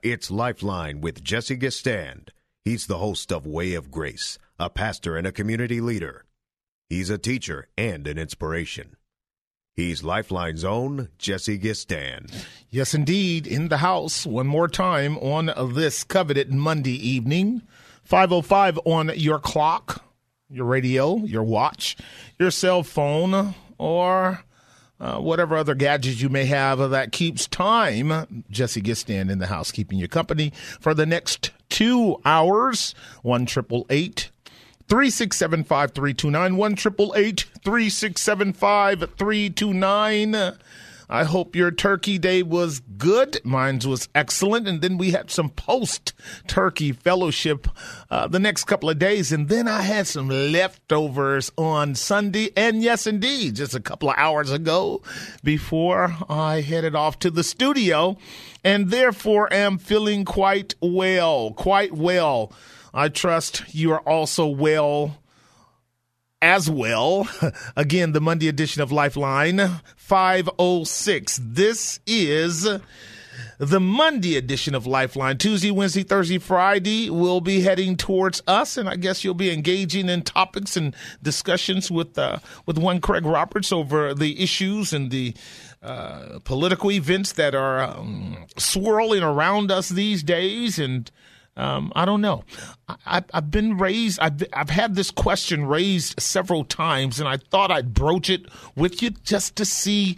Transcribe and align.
It's 0.00 0.30
Lifeline 0.30 1.00
with 1.00 1.24
Jesse 1.24 1.56
Gistand. 1.56 2.28
He's 2.64 2.86
the 2.86 2.98
host 2.98 3.32
of 3.32 3.48
Way 3.48 3.74
of 3.74 3.90
Grace, 3.90 4.38
a 4.56 4.70
pastor 4.70 5.16
and 5.16 5.26
a 5.26 5.32
community 5.32 5.80
leader. 5.80 6.24
He's 6.88 7.10
a 7.10 7.18
teacher 7.18 7.66
and 7.76 8.06
an 8.06 8.16
inspiration. 8.16 8.94
He's 9.74 10.04
Lifeline's 10.04 10.62
own 10.62 11.08
Jesse 11.18 11.58
Gistand. 11.58 12.32
Yes, 12.70 12.94
indeed, 12.94 13.44
in 13.48 13.70
the 13.70 13.78
house 13.78 14.24
one 14.24 14.46
more 14.46 14.68
time 14.68 15.18
on 15.18 15.50
this 15.74 16.04
coveted 16.04 16.54
Monday 16.54 16.94
evening. 16.94 17.62
505 18.04 18.78
on 18.84 19.10
your 19.16 19.40
clock, 19.40 20.04
your 20.48 20.66
radio, 20.66 21.16
your 21.16 21.42
watch, 21.42 21.96
your 22.38 22.52
cell 22.52 22.84
phone, 22.84 23.52
or 23.78 24.44
uh, 25.00 25.18
whatever 25.18 25.56
other 25.56 25.74
gadgets 25.74 26.20
you 26.20 26.28
may 26.28 26.44
have 26.44 26.90
that 26.90 27.12
keeps 27.12 27.46
time. 27.46 28.44
Jesse 28.50 28.82
Gistand 28.82 29.30
in 29.30 29.38
the 29.38 29.46
house, 29.46 29.70
keeping 29.70 29.98
you 29.98 30.08
company 30.08 30.52
for 30.80 30.94
the 30.94 31.06
next 31.06 31.52
two 31.68 32.20
hours. 32.24 32.94
One 33.22 33.46
triple 33.46 33.86
eight. 33.90 34.30
367 34.88 35.64
5329 35.64 36.56
1 36.56 36.76
367 37.62 38.52
5329 38.54 40.58
I 41.08 41.24
hope 41.24 41.56
your 41.56 41.70
turkey 41.70 42.18
day 42.18 42.42
was 42.42 42.80
good. 42.98 43.40
Mine 43.42 43.80
was 43.86 44.08
excellent. 44.14 44.68
And 44.68 44.82
then 44.82 44.98
we 44.98 45.12
had 45.12 45.30
some 45.30 45.48
post 45.48 46.12
turkey 46.46 46.92
fellowship 46.92 47.66
uh, 48.10 48.28
the 48.28 48.38
next 48.38 48.64
couple 48.64 48.90
of 48.90 48.98
days. 48.98 49.32
And 49.32 49.48
then 49.48 49.66
I 49.66 49.82
had 49.82 50.06
some 50.06 50.28
leftovers 50.28 51.50
on 51.56 51.94
Sunday. 51.94 52.50
And 52.56 52.82
yes, 52.82 53.06
indeed, 53.06 53.56
just 53.56 53.74
a 53.74 53.80
couple 53.80 54.10
of 54.10 54.16
hours 54.18 54.50
ago 54.50 55.02
before 55.42 56.14
I 56.28 56.60
headed 56.60 56.94
off 56.94 57.18
to 57.20 57.30
the 57.30 57.44
studio. 57.44 58.18
And 58.62 58.90
therefore 58.90 59.52
am 59.52 59.78
feeling 59.78 60.24
quite 60.24 60.74
well, 60.80 61.52
quite 61.52 61.94
well. 61.94 62.52
I 62.92 63.08
trust 63.08 63.62
you 63.74 63.92
are 63.92 64.00
also 64.00 64.46
well 64.46 65.18
as 66.40 66.70
well. 66.70 67.28
Again, 67.76 68.12
the 68.12 68.20
Monday 68.20 68.48
edition 68.48 68.82
of 68.82 68.92
Lifeline 68.92 69.80
506. 69.96 71.40
This 71.42 72.00
is 72.06 72.66
the 73.58 73.80
Monday 73.80 74.36
edition 74.36 74.74
of 74.74 74.86
Lifeline. 74.86 75.38
Tuesday, 75.38 75.70
Wednesday, 75.70 76.02
Thursday, 76.02 76.38
Friday 76.38 77.10
will 77.10 77.40
be 77.40 77.60
heading 77.60 77.96
towards 77.96 78.42
us, 78.46 78.76
and 78.76 78.88
I 78.88 78.96
guess 78.96 79.24
you'll 79.24 79.34
be 79.34 79.52
engaging 79.52 80.08
in 80.08 80.22
topics 80.22 80.76
and 80.76 80.94
discussions 81.22 81.90
with 81.90 82.18
uh, 82.18 82.38
with 82.66 82.78
one 82.78 83.00
Craig 83.00 83.26
Roberts 83.26 83.72
over 83.72 84.14
the 84.14 84.42
issues 84.42 84.92
and 84.92 85.10
the 85.10 85.34
uh, 85.82 86.38
political 86.44 86.90
events 86.90 87.32
that 87.32 87.54
are 87.54 87.80
um, 87.80 88.46
swirling 88.56 89.22
around 89.22 89.70
us 89.70 89.88
these 89.88 90.22
days, 90.22 90.78
and 90.78 91.10
um, 91.58 91.92
I 91.96 92.04
don't 92.04 92.20
know. 92.20 92.44
I, 93.04 93.24
have 93.34 93.50
been 93.50 93.78
raised. 93.78 94.20
I've, 94.20 94.42
I've 94.52 94.70
had 94.70 94.94
this 94.94 95.10
question 95.10 95.66
raised 95.66 96.20
several 96.20 96.64
times, 96.64 97.18
and 97.18 97.28
I 97.28 97.36
thought 97.36 97.72
I'd 97.72 97.92
broach 97.92 98.30
it 98.30 98.46
with 98.76 99.02
you 99.02 99.10
just 99.10 99.56
to 99.56 99.64
see 99.64 100.16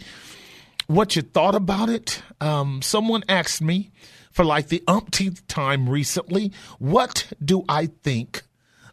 what 0.85 1.15
you 1.15 1.23
thought 1.23 1.55
about 1.55 1.89
it. 1.89 2.21
Um, 2.39 2.81
someone 2.83 3.23
asked 3.27 3.61
me 3.61 3.89
for 4.31 4.45
like 4.45 4.67
the 4.67 4.83
umpteenth 4.87 5.45
time 5.47 5.89
recently, 5.89 6.51
what 6.77 7.33
do 7.43 7.65
I 7.67 7.87
think 7.87 8.43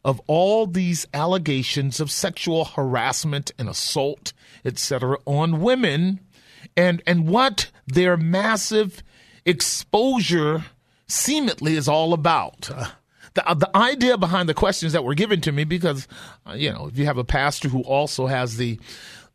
of 0.04 0.20
all 0.26 0.66
these 0.66 1.06
allegations 1.12 2.00
of 2.00 2.10
sexual 2.10 2.65
harassment 2.65 3.53
and 3.59 3.69
assault, 3.69 4.32
etc., 4.65 5.19
on 5.26 5.60
women, 5.60 6.20
and 6.76 7.03
and 7.06 7.28
what 7.28 7.70
their 7.86 8.16
massive 8.16 9.03
exposure 9.44 10.65
seemingly 11.08 11.76
is 11.76 11.88
all 11.88 12.12
about. 12.12 12.70
Uh, 12.70 12.88
the, 13.34 13.48
uh, 13.48 13.54
the 13.54 13.76
idea 13.76 14.16
behind 14.16 14.48
the 14.48 14.54
questions 14.54 14.92
that 14.92 15.04
were 15.04 15.14
given 15.14 15.41
to 15.42 15.52
me, 15.52 15.64
because, 15.64 16.08
uh, 16.46 16.52
you 16.52 16.72
know, 16.72 16.88
if 16.88 16.98
you 16.98 17.06
have 17.06 17.19
a 17.19 17.24
pastor 17.24 17.69
who 17.69 17.82
also 17.82 18.26
has 18.26 18.56
the 18.56 18.78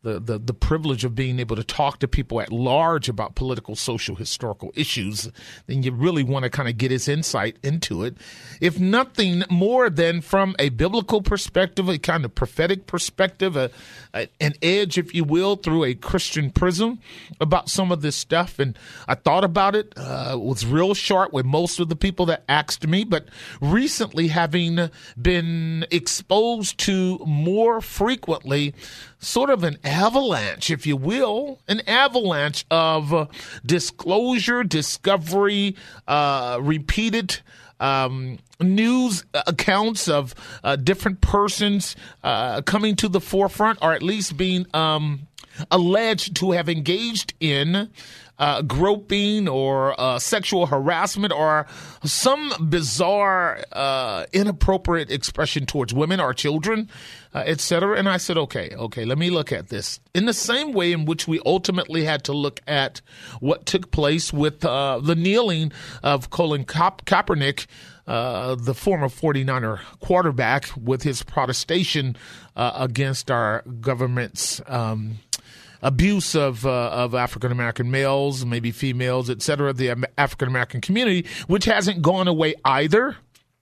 the, 0.04 0.20
the, 0.20 0.38
the 0.38 0.54
privilege 0.54 1.04
of 1.04 1.14
being 1.14 1.40
able 1.40 1.56
to 1.56 1.64
talk 1.64 1.98
to 1.98 2.06
people 2.06 2.40
at 2.40 2.52
large 2.52 3.08
about 3.08 3.34
political, 3.34 3.74
social, 3.74 4.14
historical 4.14 4.70
issues, 4.76 5.30
then 5.66 5.82
you 5.82 5.92
really 5.92 6.22
want 6.22 6.44
to 6.44 6.50
kind 6.50 6.68
of 6.68 6.76
get 6.76 6.90
his 6.90 7.08
insight 7.08 7.56
into 7.62 8.04
it. 8.04 8.16
If 8.60 8.78
nothing 8.78 9.44
more 9.50 9.88
than 9.88 10.20
from 10.20 10.54
a 10.58 10.68
biblical 10.68 11.22
perspective, 11.22 11.88
a 11.88 11.98
kind 11.98 12.24
of 12.24 12.34
prophetic 12.34 12.86
perspective, 12.86 13.56
a, 13.56 13.70
a, 14.12 14.28
an 14.40 14.52
edge, 14.62 14.98
if 14.98 15.14
you 15.14 15.24
will, 15.24 15.56
through 15.56 15.84
a 15.84 15.94
Christian 15.94 16.50
prism 16.50 17.00
about 17.40 17.70
some 17.70 17.90
of 17.90 18.02
this 18.02 18.14
stuff. 18.14 18.58
And 18.58 18.78
I 19.08 19.14
thought 19.14 19.42
about 19.42 19.74
it, 19.74 19.94
uh, 19.96 20.36
was 20.38 20.66
real 20.66 20.92
short 20.92 21.32
with 21.32 21.46
most 21.46 21.80
of 21.80 21.88
the 21.88 21.96
people 21.96 22.26
that 22.26 22.44
asked 22.46 22.86
me, 22.86 23.04
but 23.04 23.26
recently 23.60 24.28
having 24.28 24.90
been 25.20 25.86
exposed 25.90 26.76
to 26.80 27.18
more 27.24 27.80
frequently 27.80 28.74
sort 29.24 29.50
of 29.50 29.64
an 29.64 29.78
avalanche, 29.84 30.70
if 30.70 30.86
you 30.86 30.96
will, 30.96 31.60
an 31.68 31.80
avalanche 31.88 32.64
of 32.70 33.12
uh, 33.12 33.26
disclosure, 33.64 34.62
discovery, 34.64 35.76
uh, 36.06 36.58
repeated 36.60 37.40
um, 37.80 38.38
news 38.60 39.24
accounts 39.34 40.08
of 40.08 40.34
uh, 40.62 40.76
different 40.76 41.20
persons 41.20 41.96
uh, 42.22 42.62
coming 42.62 42.96
to 42.96 43.08
the 43.08 43.20
forefront, 43.20 43.78
or 43.82 43.92
at 43.92 44.02
least 44.02 44.36
being 44.36 44.66
um, 44.74 45.26
alleged 45.70 46.36
to 46.36 46.52
have 46.52 46.68
engaged 46.68 47.34
in 47.40 47.90
uh, 48.38 48.62
groping 48.62 49.48
or 49.48 49.98
uh, 50.00 50.18
sexual 50.18 50.66
harassment 50.66 51.32
or 51.32 51.66
some 52.04 52.52
bizarre, 52.68 53.62
uh, 53.72 54.26
inappropriate 54.32 55.10
expression 55.10 55.66
towards 55.66 55.94
women 55.94 56.20
or 56.20 56.34
children, 56.34 56.90
uh, 57.34 57.42
etc. 57.46 57.96
And 57.96 58.08
I 58.08 58.16
said, 58.16 58.36
okay, 58.36 58.74
okay, 58.76 59.04
let 59.04 59.18
me 59.18 59.30
look 59.30 59.52
at 59.52 59.68
this 59.68 60.00
in 60.14 60.26
the 60.26 60.32
same 60.32 60.72
way 60.72 60.92
in 60.92 61.04
which 61.04 61.28
we 61.28 61.40
ultimately 61.46 62.04
had 62.04 62.24
to 62.24 62.32
look 62.32 62.60
at 62.66 63.00
what 63.40 63.66
took 63.66 63.90
place 63.90 64.32
with 64.32 64.64
uh, 64.64 65.00
the 65.02 65.14
kneeling 65.14 65.72
of 66.02 66.30
Colin 66.30 66.64
Ka- 66.64 66.96
Kaepernick. 67.04 67.66
Uh, 68.06 68.54
the 68.54 68.74
former 68.74 69.08
49er 69.08 69.80
quarterback 70.00 70.66
with 70.76 71.04
his 71.04 71.22
protestation 71.22 72.14
uh, 72.54 72.72
against 72.74 73.30
our 73.30 73.62
government's 73.80 74.60
um, 74.66 75.20
abuse 75.84 76.34
of 76.34 76.66
uh, 76.66 76.88
of 76.88 77.14
African 77.14 77.52
American 77.52 77.90
males, 77.92 78.44
maybe 78.44 78.72
females, 78.72 79.30
etc. 79.30 79.72
The 79.72 80.08
African 80.18 80.48
American 80.48 80.80
community, 80.80 81.26
which 81.46 81.66
hasn't 81.66 82.02
gone 82.02 82.26
away 82.26 82.54
either. 82.64 83.16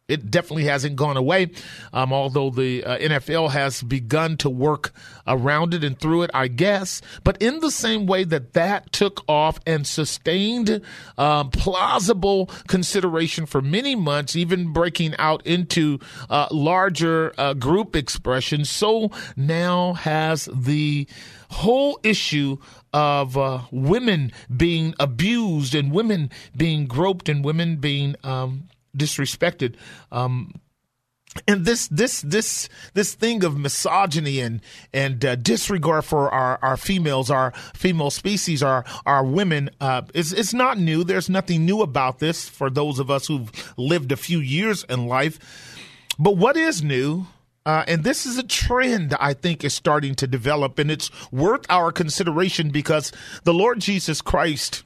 It 0.08 0.30
definitely 0.30 0.64
hasn't 0.64 0.96
gone 0.96 1.16
away, 1.16 1.52
um, 1.92 2.12
although 2.12 2.50
the 2.50 2.84
uh, 2.84 2.98
NFL 2.98 3.50
has 3.52 3.82
begun 3.82 4.36
to 4.38 4.50
work 4.50 4.92
around 5.26 5.72
it 5.72 5.84
and 5.84 5.98
through 5.98 6.22
it, 6.24 6.30
I 6.34 6.48
guess. 6.48 7.00
But 7.24 7.40
in 7.40 7.60
the 7.60 7.70
same 7.70 8.06
way 8.06 8.24
that 8.24 8.52
that 8.52 8.92
took 8.92 9.24
off 9.26 9.58
and 9.64 9.86
sustained 9.86 10.82
um, 11.16 11.50
plausible 11.50 12.50
consideration 12.66 13.46
for 13.46 13.62
many 13.62 13.94
months, 13.94 14.36
even 14.36 14.72
breaking 14.72 15.14
out 15.18 15.46
into 15.46 15.98
uh, 16.28 16.48
larger 16.50 17.32
uh, 17.38 17.54
group 17.54 17.96
expressions, 17.96 18.68
so 18.68 19.10
now 19.36 19.94
has 19.94 20.46
the 20.52 21.06
whole 21.52 22.00
issue 22.02 22.58
of 22.92 23.36
uh, 23.36 23.62
women 23.70 24.32
being 24.54 24.94
abused 24.98 25.74
and 25.74 25.92
women 25.92 26.30
being 26.56 26.86
groped 26.86 27.28
and 27.28 27.44
women 27.44 27.76
being 27.76 28.16
um, 28.24 28.68
disrespected. 28.96 29.76
Um, 30.10 30.54
and 31.48 31.64
this 31.64 31.88
this 31.88 32.20
this 32.20 32.68
this 32.92 33.14
thing 33.14 33.42
of 33.42 33.58
misogyny 33.58 34.40
and 34.40 34.60
and 34.92 35.24
uh, 35.24 35.36
disregard 35.36 36.04
for 36.04 36.30
our, 36.30 36.58
our 36.60 36.76
females, 36.76 37.30
our 37.30 37.52
female 37.74 38.10
species, 38.10 38.62
our 38.62 38.84
our 39.06 39.24
women 39.24 39.70
uh, 39.80 40.02
is 40.12 40.34
it's 40.34 40.52
not 40.52 40.78
new. 40.78 41.04
There's 41.04 41.30
nothing 41.30 41.64
new 41.64 41.80
about 41.80 42.18
this 42.18 42.48
for 42.48 42.68
those 42.68 42.98
of 42.98 43.10
us 43.10 43.28
who've 43.28 43.50
lived 43.78 44.12
a 44.12 44.16
few 44.16 44.40
years 44.40 44.84
in 44.84 45.06
life. 45.06 45.38
But 46.18 46.36
what 46.36 46.58
is 46.58 46.82
new 46.82 47.26
uh, 47.64 47.84
and 47.86 48.04
this 48.04 48.26
is 48.26 48.38
a 48.38 48.42
trend 48.42 49.14
I 49.20 49.34
think 49.34 49.64
is 49.64 49.74
starting 49.74 50.14
to 50.16 50.26
develop, 50.26 50.78
and 50.78 50.90
it's 50.90 51.10
worth 51.30 51.64
our 51.70 51.92
consideration 51.92 52.70
because 52.70 53.12
the 53.44 53.54
Lord 53.54 53.80
Jesus 53.80 54.20
Christ 54.20 54.82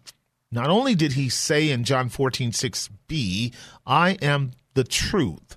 Not 0.50 0.70
only 0.70 0.94
did 0.94 1.12
he 1.12 1.28
say 1.28 1.70
in 1.70 1.84
John 1.84 2.08
14, 2.08 2.52
6b, 2.52 3.52
I 3.87 4.11
am 4.23 4.52
the 4.75 4.84
truth. 4.84 5.56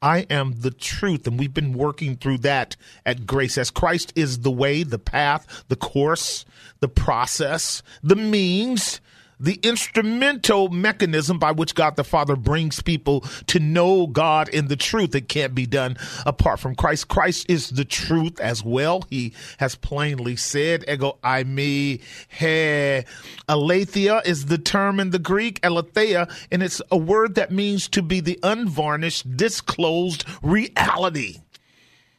I 0.00 0.20
am 0.30 0.60
the 0.60 0.70
truth. 0.70 1.26
And 1.26 1.38
we've 1.38 1.54
been 1.54 1.72
working 1.72 2.16
through 2.16 2.38
that 2.38 2.76
at 3.04 3.26
Grace 3.26 3.58
as 3.58 3.70
Christ 3.70 4.12
is 4.14 4.40
the 4.40 4.50
way, 4.50 4.82
the 4.82 4.98
path, 4.98 5.64
the 5.68 5.76
course, 5.76 6.44
the 6.80 6.88
process, 6.88 7.82
the 8.02 8.16
means, 8.16 9.00
the 9.40 9.58
instrumental 9.62 10.68
mechanism 10.68 11.38
by 11.38 11.52
which 11.52 11.74
God 11.74 11.96
the 11.96 12.04
Father 12.04 12.36
brings 12.36 12.82
people 12.82 13.20
to 13.46 13.60
know 13.60 14.06
God 14.06 14.48
in 14.48 14.68
the 14.68 14.76
truth. 14.76 15.14
It 15.14 15.28
can't 15.28 15.54
be 15.54 15.66
done 15.66 15.96
apart 16.26 16.60
from 16.60 16.74
Christ. 16.74 17.08
Christ 17.08 17.46
is 17.48 17.70
the 17.70 17.84
truth 17.84 18.40
as 18.40 18.64
well. 18.64 19.04
He 19.10 19.32
has 19.58 19.74
plainly 19.74 20.36
said, 20.36 20.84
ego 20.88 21.18
eimi 21.22 22.00
he. 22.28 23.04
Aletheia 23.48 24.22
is 24.24 24.46
the 24.46 24.58
term 24.58 25.00
in 25.00 25.10
the 25.10 25.18
Greek, 25.18 25.60
aletheia, 25.62 26.28
and 26.50 26.62
it's 26.62 26.82
a 26.90 26.96
word 26.96 27.34
that 27.36 27.52
means 27.52 27.88
to 27.88 28.02
be 28.02 28.20
the 28.20 28.38
unvarnished, 28.42 29.36
disclosed 29.36 30.24
reality 30.42 31.38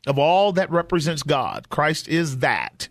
of 0.08 0.18
all 0.18 0.52
that 0.54 0.72
represents 0.72 1.24
God. 1.24 1.70
Christ 1.70 2.08
is 2.08 2.40
that 2.40 2.88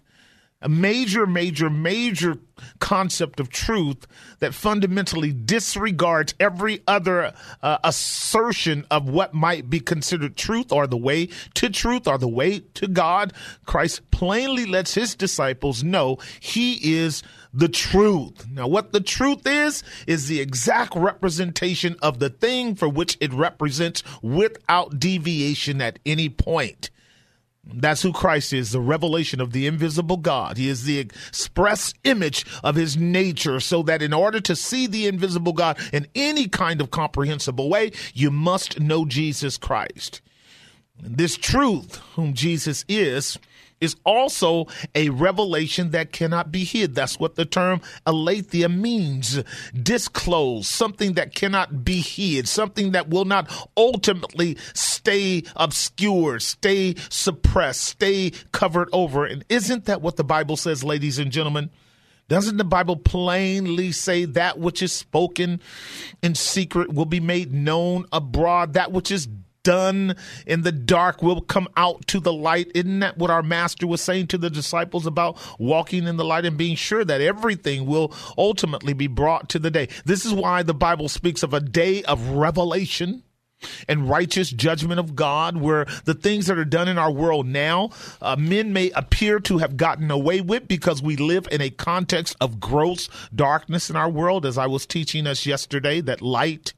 a 0.60 0.68
major, 0.68 1.26
major, 1.26 1.70
major 1.70 2.38
concept 2.80 3.38
of 3.38 3.48
truth 3.48 4.06
that 4.40 4.52
fundamentally 4.52 5.32
disregards 5.32 6.34
every 6.40 6.82
other 6.88 7.32
uh, 7.62 7.78
assertion 7.84 8.84
of 8.90 9.08
what 9.08 9.32
might 9.32 9.70
be 9.70 9.78
considered 9.78 10.36
truth 10.36 10.72
or 10.72 10.86
the 10.86 10.96
way 10.96 11.28
to 11.54 11.70
truth 11.70 12.08
or 12.08 12.18
the 12.18 12.28
way 12.28 12.58
to 12.74 12.88
God. 12.88 13.32
Christ 13.66 14.10
plainly 14.10 14.66
lets 14.66 14.94
his 14.94 15.14
disciples 15.14 15.84
know 15.84 16.18
he 16.40 16.96
is 16.96 17.22
the 17.54 17.68
truth. 17.68 18.46
Now, 18.50 18.66
what 18.66 18.92
the 18.92 19.00
truth 19.00 19.46
is, 19.46 19.82
is 20.06 20.28
the 20.28 20.40
exact 20.40 20.94
representation 20.96 21.96
of 22.02 22.18
the 22.18 22.30
thing 22.30 22.74
for 22.74 22.88
which 22.88 23.16
it 23.20 23.32
represents 23.32 24.02
without 24.22 24.98
deviation 24.98 25.80
at 25.80 25.98
any 26.04 26.28
point. 26.28 26.90
That's 27.70 28.00
who 28.00 28.12
Christ 28.12 28.54
is, 28.54 28.72
the 28.72 28.80
revelation 28.80 29.40
of 29.40 29.52
the 29.52 29.66
invisible 29.66 30.16
God. 30.16 30.56
He 30.56 30.68
is 30.68 30.84
the 30.84 30.98
express 30.98 31.92
image 32.04 32.46
of 32.64 32.76
his 32.76 32.96
nature, 32.96 33.60
so 33.60 33.82
that 33.82 34.00
in 34.00 34.14
order 34.14 34.40
to 34.40 34.56
see 34.56 34.86
the 34.86 35.06
invisible 35.06 35.52
God 35.52 35.78
in 35.92 36.06
any 36.14 36.48
kind 36.48 36.80
of 36.80 36.90
comprehensible 36.90 37.68
way, 37.68 37.92
you 38.14 38.30
must 38.30 38.80
know 38.80 39.04
Jesus 39.04 39.58
Christ. 39.58 40.22
This 41.00 41.36
truth, 41.36 41.96
whom 42.14 42.32
Jesus 42.32 42.84
is, 42.88 43.38
is 43.80 43.96
also 44.04 44.66
a 44.94 45.08
revelation 45.10 45.90
that 45.90 46.12
cannot 46.12 46.50
be 46.50 46.64
hid. 46.64 46.94
That's 46.94 47.18
what 47.18 47.36
the 47.36 47.44
term 47.44 47.80
aletheia 48.06 48.68
means. 48.68 49.42
Disclose, 49.74 50.68
something 50.68 51.14
that 51.14 51.34
cannot 51.34 51.84
be 51.84 52.00
hid, 52.00 52.48
something 52.48 52.92
that 52.92 53.08
will 53.08 53.24
not 53.24 53.50
ultimately 53.76 54.56
stay 54.74 55.42
obscure, 55.56 56.40
stay 56.40 56.94
suppressed, 57.08 57.82
stay 57.82 58.32
covered 58.52 58.88
over. 58.92 59.24
And 59.24 59.44
isn't 59.48 59.86
that 59.86 60.02
what 60.02 60.16
the 60.16 60.24
Bible 60.24 60.56
says, 60.56 60.84
ladies 60.84 61.18
and 61.18 61.30
gentlemen? 61.30 61.70
Doesn't 62.28 62.58
the 62.58 62.64
Bible 62.64 62.96
plainly 62.96 63.90
say 63.90 64.26
that 64.26 64.58
which 64.58 64.82
is 64.82 64.92
spoken 64.92 65.60
in 66.22 66.34
secret 66.34 66.92
will 66.92 67.06
be 67.06 67.20
made 67.20 67.52
known 67.54 68.04
abroad? 68.12 68.74
That 68.74 68.92
which 68.92 69.10
is 69.10 69.26
done 69.68 70.16
in 70.46 70.62
the 70.62 70.72
dark 70.72 71.22
will 71.22 71.42
come 71.42 71.68
out 71.76 72.06
to 72.06 72.20
the 72.20 72.32
light. 72.32 72.72
Isn't 72.74 73.00
that 73.00 73.18
what 73.18 73.30
our 73.30 73.42
master 73.42 73.86
was 73.86 74.00
saying 74.00 74.28
to 74.28 74.38
the 74.38 74.48
disciples 74.48 75.06
about 75.06 75.36
walking 75.58 76.06
in 76.06 76.16
the 76.16 76.24
light 76.24 76.46
and 76.46 76.56
being 76.56 76.74
sure 76.74 77.04
that 77.04 77.20
everything 77.20 77.84
will 77.84 78.10
ultimately 78.38 78.94
be 78.94 79.08
brought 79.08 79.50
to 79.50 79.58
the 79.58 79.70
day? 79.70 79.90
This 80.06 80.24
is 80.24 80.32
why 80.32 80.62
the 80.62 80.72
Bible 80.72 81.10
speaks 81.10 81.42
of 81.42 81.52
a 81.52 81.60
day 81.60 82.02
of 82.04 82.30
revelation 82.30 83.24
and 83.86 84.08
righteous 84.08 84.48
judgment 84.48 85.00
of 85.00 85.14
God, 85.14 85.58
where 85.58 85.84
the 86.06 86.14
things 86.14 86.46
that 86.46 86.56
are 86.56 86.64
done 86.64 86.88
in 86.88 86.96
our 86.96 87.10
world 87.10 87.46
now, 87.46 87.90
uh, 88.22 88.36
men 88.36 88.72
may 88.72 88.90
appear 88.92 89.38
to 89.40 89.58
have 89.58 89.76
gotten 89.76 90.10
away 90.10 90.40
with 90.40 90.66
because 90.66 91.02
we 91.02 91.16
live 91.16 91.46
in 91.50 91.60
a 91.60 91.68
context 91.68 92.36
of 92.40 92.58
gross 92.58 93.10
darkness 93.34 93.90
in 93.90 93.96
our 93.96 94.08
world. 94.08 94.46
As 94.46 94.56
I 94.56 94.66
was 94.66 94.86
teaching 94.86 95.26
us 95.26 95.44
yesterday, 95.44 96.00
that 96.00 96.22
light 96.22 96.72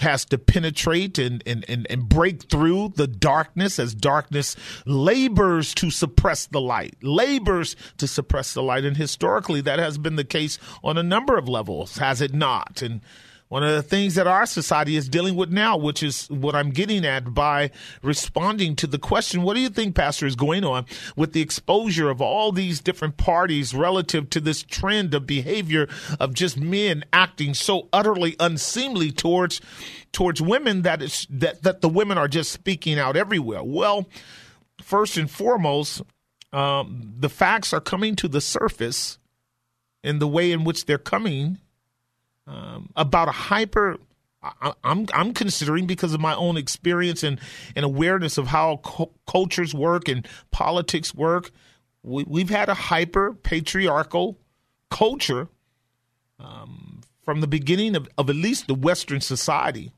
has 0.00 0.24
to 0.24 0.38
penetrate 0.38 1.18
and, 1.18 1.42
and, 1.46 1.64
and, 1.68 1.86
and 1.88 2.08
break 2.08 2.44
through 2.50 2.92
the 2.96 3.06
darkness 3.06 3.78
as 3.78 3.94
darkness 3.94 4.56
labors 4.86 5.72
to 5.74 5.90
suppress 5.90 6.46
the 6.46 6.60
light, 6.60 6.96
labors 7.00 7.76
to 7.98 8.08
suppress 8.08 8.54
the 8.54 8.62
light. 8.62 8.84
And 8.84 8.96
historically, 8.96 9.60
that 9.60 9.78
has 9.78 9.98
been 9.98 10.16
the 10.16 10.24
case 10.24 10.58
on 10.82 10.98
a 10.98 11.02
number 11.02 11.36
of 11.36 11.48
levels, 11.48 11.98
has 11.98 12.20
it 12.20 12.34
not? 12.34 12.82
And 12.82 13.02
one 13.54 13.62
of 13.62 13.70
the 13.70 13.84
things 13.84 14.16
that 14.16 14.26
our 14.26 14.46
society 14.46 14.96
is 14.96 15.08
dealing 15.08 15.36
with 15.36 15.48
now, 15.48 15.76
which 15.76 16.02
is 16.02 16.26
what 16.28 16.56
I'm 16.56 16.70
getting 16.70 17.06
at 17.06 17.34
by 17.34 17.70
responding 18.02 18.74
to 18.74 18.88
the 18.88 18.98
question, 18.98 19.42
what 19.42 19.54
do 19.54 19.60
you 19.60 19.68
think, 19.68 19.94
Pastor, 19.94 20.26
is 20.26 20.34
going 20.34 20.64
on 20.64 20.86
with 21.14 21.34
the 21.34 21.40
exposure 21.40 22.10
of 22.10 22.20
all 22.20 22.50
these 22.50 22.80
different 22.80 23.16
parties 23.16 23.72
relative 23.72 24.28
to 24.30 24.40
this 24.40 24.64
trend 24.64 25.14
of 25.14 25.28
behavior 25.28 25.86
of 26.18 26.34
just 26.34 26.58
men 26.58 27.04
acting 27.12 27.54
so 27.54 27.88
utterly 27.92 28.34
unseemly 28.40 29.12
towards 29.12 29.60
towards 30.10 30.42
women 30.42 30.82
that 30.82 31.00
is 31.00 31.24
that, 31.30 31.62
that 31.62 31.80
the 31.80 31.88
women 31.88 32.18
are 32.18 32.26
just 32.26 32.50
speaking 32.50 32.98
out 32.98 33.14
everywhere? 33.16 33.62
Well, 33.62 34.08
first 34.82 35.16
and 35.16 35.30
foremost, 35.30 36.02
um, 36.52 37.14
the 37.20 37.28
facts 37.28 37.72
are 37.72 37.80
coming 37.80 38.16
to 38.16 38.26
the 38.26 38.40
surface 38.40 39.20
in 40.02 40.18
the 40.18 40.26
way 40.26 40.50
in 40.50 40.64
which 40.64 40.86
they're 40.86 40.98
coming 40.98 41.60
um, 42.46 42.90
about 42.96 43.28
a 43.28 43.32
hyper. 43.32 43.96
I'm 44.82 45.06
I'm 45.14 45.32
considering 45.32 45.86
because 45.86 46.12
of 46.12 46.20
my 46.20 46.34
own 46.34 46.58
experience 46.58 47.22
and, 47.22 47.40
and 47.74 47.84
awareness 47.84 48.36
of 48.36 48.48
how 48.48 48.82
cultures 49.26 49.74
work 49.74 50.06
and 50.06 50.28
politics 50.50 51.14
work. 51.14 51.50
We, 52.02 52.24
we've 52.24 52.50
had 52.50 52.68
a 52.68 52.74
hyper 52.74 53.32
patriarchal 53.32 54.38
culture 54.90 55.48
um, 56.38 57.00
from 57.22 57.40
the 57.40 57.46
beginning 57.46 57.96
of, 57.96 58.06
of 58.18 58.28
at 58.28 58.36
least 58.36 58.66
the 58.66 58.74
Western 58.74 59.22
society 59.22 59.92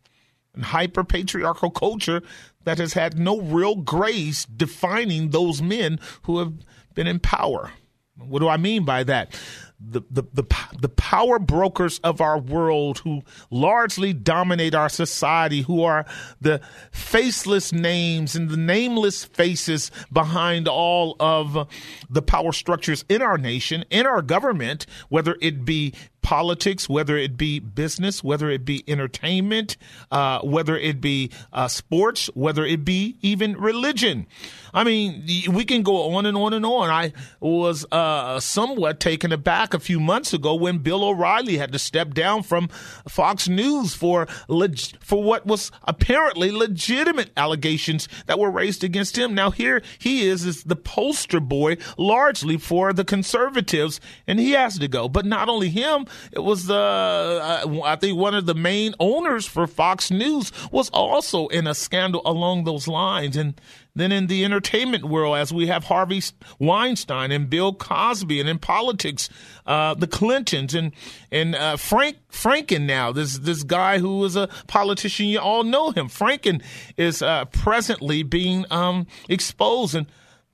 and 0.55 0.65
hyper 0.65 1.05
patriarchal 1.05 1.71
culture 1.71 2.23
that 2.65 2.79
has 2.79 2.95
had 2.95 3.19
no 3.19 3.41
real 3.41 3.77
grace 3.77 4.45
defining 4.45 5.31
those 5.31 5.61
men 5.61 5.99
who 6.23 6.39
have 6.39 6.53
been 6.95 7.07
in 7.07 7.19
power. 7.19 7.73
What 8.17 8.41
do 8.41 8.49
I 8.49 8.57
mean 8.57 8.85
by 8.85 9.05
that? 9.05 9.39
The, 9.79 10.01
the, 10.11 10.23
the, 10.33 10.45
the 10.81 10.89
power 10.89 11.39
brokers 11.39 11.99
of 11.99 12.21
our 12.21 12.39
world 12.39 12.99
who 12.99 13.23
largely 13.51 14.13
dominate 14.13 14.75
our 14.75 14.89
society, 14.89 15.63
who 15.63 15.83
are 15.83 16.07
the 16.41 16.61
faceless 16.91 17.73
names 17.73 18.35
and 18.35 18.49
the 18.49 18.57
nameless 18.57 19.25
faces 19.25 19.91
behind 20.11 20.67
all 20.67 21.17
of 21.21 21.69
the 22.09 22.23
power 22.23 22.53
structures 22.53 23.05
in 23.09 23.21
our 23.21 23.37
nation, 23.37 23.85
in 23.91 24.07
our 24.07 24.23
government, 24.23 24.87
whether 25.09 25.37
it 25.41 25.65
be 25.65 25.93
politics, 26.27 26.89
whether 26.89 27.17
it 27.17 27.37
be 27.37 27.61
business, 27.61 28.25
whether 28.25 28.51
it 28.51 28.65
be 28.65 28.83
entertainment, 28.89 29.77
uh, 30.11 30.41
whether 30.41 30.77
it 30.77 31.01
be 31.01 31.31
uh, 31.53 31.69
sports, 31.69 32.27
whether 32.35 32.65
it 32.65 32.85
be 32.85 33.17
even 33.23 33.57
religion. 33.57 34.27
I 34.75 34.83
mean, 34.83 35.25
we 35.53 35.65
can 35.65 35.85
go 35.85 36.17
on 36.17 36.27
and 36.27 36.37
on 36.37 36.53
and 36.53 36.67
on. 36.67 36.91
I 36.91 37.13
was 37.39 37.87
uh, 37.93 38.41
somewhat 38.41 38.99
taken 38.99 39.31
aback 39.31 39.73
a 39.73 39.79
few 39.79 40.01
months 40.01 40.35
ago 40.35 40.57
when 40.57 40.79
Bill 40.79 41.05
O'Reilly 41.05 41.59
had 41.59 41.71
to 41.73 41.79
step 41.79 42.13
down 42.13 42.43
from 42.43 42.71
Fox 43.09 43.49
News 43.49 43.95
for 43.95 44.27
leg- 44.49 44.99
for 44.99 45.23
what 45.23 45.47
was 45.47 45.71
apparently 45.85 46.51
legitimate 46.51 47.31
allegations 47.37 48.09
that 48.27 48.41
were 48.41 48.51
raised 48.51 48.83
against 48.83 49.17
him. 49.17 49.33
Now 49.33 49.53
here 49.53 49.81
he 50.01 50.27
is 50.27 50.45
is 50.45 50.65
the 50.65 50.75
poster 50.75 51.39
boy 51.39 51.77
largely 51.97 52.57
for 52.57 52.93
the 52.93 53.05
conservatives, 53.05 54.01
and 54.27 54.41
he 54.41 54.51
has 54.51 54.77
to 54.81 54.89
go. 54.89 55.09
But 55.09 55.25
not 55.25 55.49
only 55.49 55.71
him, 55.71 56.07
it 56.33 56.41
was 56.41 56.71
uh, 56.71 57.65
I 57.85 57.97
think 57.97 58.19
one 58.19 58.35
of 58.35 58.47
the 58.47 58.55
main 58.55 58.95
owners 59.01 59.47
for 59.47 59.67
Fox 59.67 60.11
News 60.11 60.53
was 60.71 60.89
also 60.91 61.49
in 61.49 61.67
a 61.67 61.75
scandal 61.75 62.23
along 62.25 62.65
those 62.65 62.89
lines, 62.89 63.37
and 63.37 63.61
then 63.95 64.13
in 64.13 64.27
the 64.27 64.45
entertainment 64.45 65.05
world, 65.05 65.37
as 65.39 65.53
we 65.53 65.67
have 65.69 65.85
Harvey 65.85 66.23
Weinstein 66.59 67.33
and 67.33 67.49
Bill 67.49 67.73
Cosby, 67.73 68.41
and 68.41 68.49
in 68.49 68.59
politics, 68.59 69.29
uh, 69.67 69.95
the 69.95 70.07
Clintons 70.07 70.75
and 70.75 70.93
and 71.31 71.55
uh, 71.55 71.77
Frank 71.77 72.19
Franken 72.31 72.83
now, 72.83 73.13
this 73.13 73.39
this 73.39 73.63
guy 73.63 73.99
who 73.99 74.25
is 74.25 74.37
a 74.37 74.49
politician, 74.67 75.27
you 75.27 75.39
all 75.39 75.65
know 75.65 75.91
him. 75.91 76.09
Franken 76.09 76.63
is 76.97 77.23
uh, 77.23 77.47
presently 77.47 78.23
being 78.23 78.65
um, 78.71 79.07
exposed 79.29 79.95
and 79.95 80.07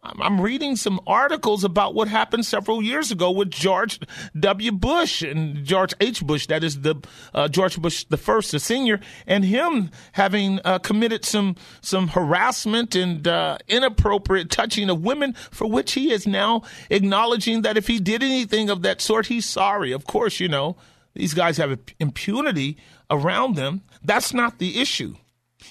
I'm 0.05 0.41
reading 0.41 0.75
some 0.75 1.01
articles 1.07 1.63
about 1.63 1.95
what 1.95 2.09
happened 2.09 2.45
several 2.45 2.83
years 2.83 3.13
ago 3.13 3.31
with 3.31 3.53
George 3.53 4.01
W. 4.39 4.73
Bush 4.73 5.23
and 5.23 5.65
George 5.65 5.95
H. 6.01 6.25
Bush, 6.25 6.49
that 6.49 6.65
is 6.65 6.81
the 6.81 6.97
uh, 7.33 7.47
George 7.47 7.81
Bush 7.81 8.05
the 8.09 8.17
first, 8.17 8.51
the 8.51 8.59
senior, 8.59 8.99
and 9.29 9.45
him 9.45 9.93
having 10.11 10.59
uh, 10.65 10.81
committed 10.81 11.25
some 11.25 11.55
some 11.83 12.09
harassment 12.09 12.97
and 12.97 13.29
uh, 13.29 13.59
inappropriate 13.69 14.51
touching 14.51 14.91
of 14.91 15.05
women, 15.05 15.35
for 15.53 15.71
which 15.71 15.93
he 15.93 16.11
is 16.11 16.27
now 16.27 16.63
acknowledging 16.91 17.63
that 17.63 17.77
if 17.77 17.87
he 17.87 18.01
did 18.01 18.25
anything 18.25 18.71
of 18.71 18.83
that 18.83 19.01
sort, 19.01 19.27
he's 19.27 19.47
sorry. 19.47 19.93
Of 19.93 20.05
course, 20.07 20.41
you 20.41 20.49
know 20.49 20.77
these 21.15 21.33
guys 21.33 21.59
have 21.59 21.79
impunity 22.01 22.77
around 23.09 23.55
them. 23.55 23.83
That's 24.03 24.35
not 24.35 24.59
the 24.59 24.81
issue. 24.81 25.15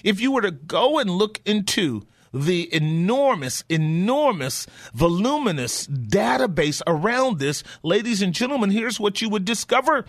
If 0.02 0.22
you 0.22 0.32
were 0.32 0.40
to 0.40 0.50
go 0.50 0.98
and 0.98 1.10
look 1.10 1.42
into 1.44 2.06
the 2.32 2.72
enormous, 2.74 3.64
enormous, 3.68 4.66
voluminous 4.94 5.86
database 5.86 6.82
around 6.86 7.38
this, 7.38 7.62
ladies 7.82 8.22
and 8.22 8.32
gentlemen, 8.34 8.70
here's 8.70 8.98
what 8.98 9.20
you 9.20 9.28
would 9.28 9.44
discover 9.44 10.06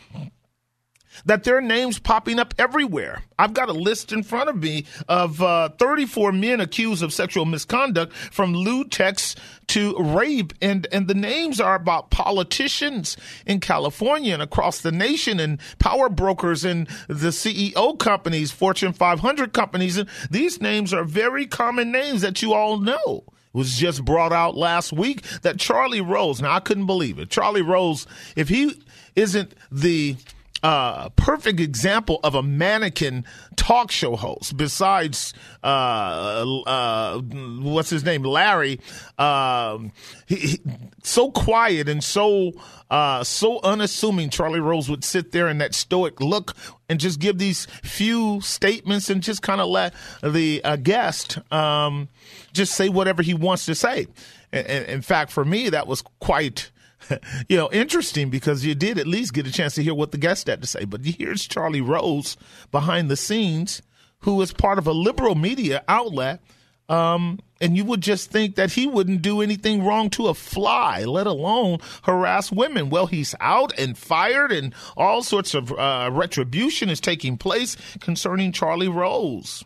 that 1.26 1.44
their 1.44 1.62
names 1.62 2.00
popping 2.00 2.40
up 2.40 2.54
everywhere. 2.58 3.24
I've 3.38 3.54
got 3.54 3.70
a 3.70 3.74
list 3.74 4.12
in 4.12 4.24
front 4.24 4.50
of 4.50 4.58
me 4.58 4.86
of 5.08 5.42
uh, 5.42 5.70
34 5.70 6.32
men 6.32 6.62
accused 6.62 7.04
of 7.04 7.14
sexual 7.14 7.46
misconduct 7.46 8.14
from 8.14 8.54
lewd 8.54 8.92
texts 8.92 9.36
to 9.68 9.96
rape, 9.98 10.54
and 10.62 10.88
and 10.92 11.08
the 11.08 11.14
names 11.14 11.60
are 11.60 11.76
about 11.76 12.12
politicians 12.12 13.18
in 13.46 13.60
California 13.60 14.34
and 14.34 14.44
across 14.44 14.82
the 14.82 14.92
nation, 14.92 15.40
and 15.40 15.60
power 15.80 16.10
brokers 16.10 16.64
and 16.66 16.88
the 17.08 17.30
CEO 17.30 17.98
companies, 17.98 18.52
Fortune 18.52 18.94
500 18.94 19.54
companies. 19.54 19.98
And 19.98 20.10
these 20.30 20.62
names 20.62 20.94
are 20.94 21.04
very 21.04 21.46
common 21.46 21.92
names 21.92 22.22
that 22.22 22.42
you 22.42 22.54
all 22.54 22.78
know 22.78 23.24
was 23.54 23.78
just 23.78 24.04
brought 24.04 24.34
out 24.34 24.58
last 24.58 24.92
week 24.92 25.22
that 25.42 25.60
Charlie 25.60 26.02
Rose. 26.02 26.42
Now 26.42 26.54
I 26.54 26.60
couldn't 26.60 26.88
believe 26.88 27.20
it. 27.20 27.30
Charlie 27.30 27.62
Rose, 27.62 28.08
if 28.36 28.50
he 28.50 28.82
isn't 29.16 29.54
the 29.72 30.16
uh, 30.64 31.10
perfect 31.10 31.60
example 31.60 32.22
of 32.24 32.36
a 32.36 32.42
mannequin 32.42 33.26
talk 33.58 33.92
show 33.92 34.16
host 34.16 34.56
besides 34.56 35.34
uh, 35.62 36.46
uh, 36.66 37.20
what's 37.20 37.90
his 37.90 38.06
name? 38.06 38.24
Larry 38.24 38.80
um, 39.18 39.92
he, 40.26 40.36
he, 40.36 40.62
so 41.04 41.32
quiet 41.32 41.90
and 41.90 42.02
so 42.02 42.54
uh, 42.90 43.24
so 43.24 43.60
unassuming 43.64 44.30
charlie 44.30 44.62
rose 44.62 44.90
would 44.90 45.04
sit 45.04 45.32
there 45.34 45.50
in 45.50 45.58
that 45.58 45.76
stoic 45.76 46.22
look 46.22 46.56
and 46.88 47.00
just 47.00 47.20
give 47.20 47.38
these 47.38 47.66
few 47.84 48.40
statements 48.42 49.10
and 49.10 49.22
just 49.22 49.42
kind 49.42 49.60
of 49.60 49.68
let 49.68 49.94
the 50.24 50.64
uh, 50.64 50.78
guest 50.78 51.40
um, 51.52 52.08
just 52.54 52.74
say 52.74 52.88
whatever 52.88 53.22
he 53.22 53.34
wants 53.34 53.66
to 53.66 53.76
say. 53.76 54.08
In 54.54 55.02
fact 55.02 55.32
for 55.32 55.44
me 55.44 55.70
that 55.70 55.88
was 55.88 56.04
quite 56.20 56.72
you 57.50 57.58
know, 57.58 57.70
interesting 57.72 58.30
because 58.30 58.66
you 58.66 58.76
did 58.76 58.98
at 58.98 59.08
least 59.08 59.34
get 59.34 59.48
a 59.48 59.52
chance 59.52 59.76
to 59.76 59.84
hear 59.84 59.94
what 59.94 60.12
the 60.12 60.18
guest 60.18 60.48
had 60.48 60.62
to 60.62 60.68
say. 60.68 60.86
But 60.86 61.06
here's 61.06 61.48
Charlie 61.48 61.82
Rose 61.82 62.38
behind 62.72 63.10
the 63.10 63.18
scenes, 63.18 63.82
who 64.20 64.42
is 64.42 64.54
part 64.54 64.78
of 64.78 64.88
a 64.88 64.94
liberal 64.94 65.36
media 65.36 65.84
outlet. 65.88 66.42
Um, 66.90 67.40
and 67.62 67.78
you 67.78 67.86
would 67.86 68.02
just 68.02 68.30
think 68.30 68.56
that 68.56 68.74
he 68.74 68.88
wouldn't 68.88 69.22
do 69.22 69.42
anything 69.42 69.86
wrong 69.86 70.10
to 70.12 70.28
a 70.28 70.34
fly, 70.34 71.06
let 71.06 71.28
alone 71.28 71.80
harass 72.04 72.52
women. 72.52 72.90
Well, 72.90 73.08
he's 73.08 73.34
out 73.40 73.78
and 73.80 73.98
fired, 73.98 74.52
and 74.52 74.76
all 74.98 75.24
sorts 75.24 75.54
of 75.54 75.72
uh, 75.72 76.10
retribution 76.12 76.90
is 76.90 77.00
taking 77.00 77.38
place 77.38 77.78
concerning 78.02 78.52
Charlie 78.52 78.90
Rose. 78.90 79.64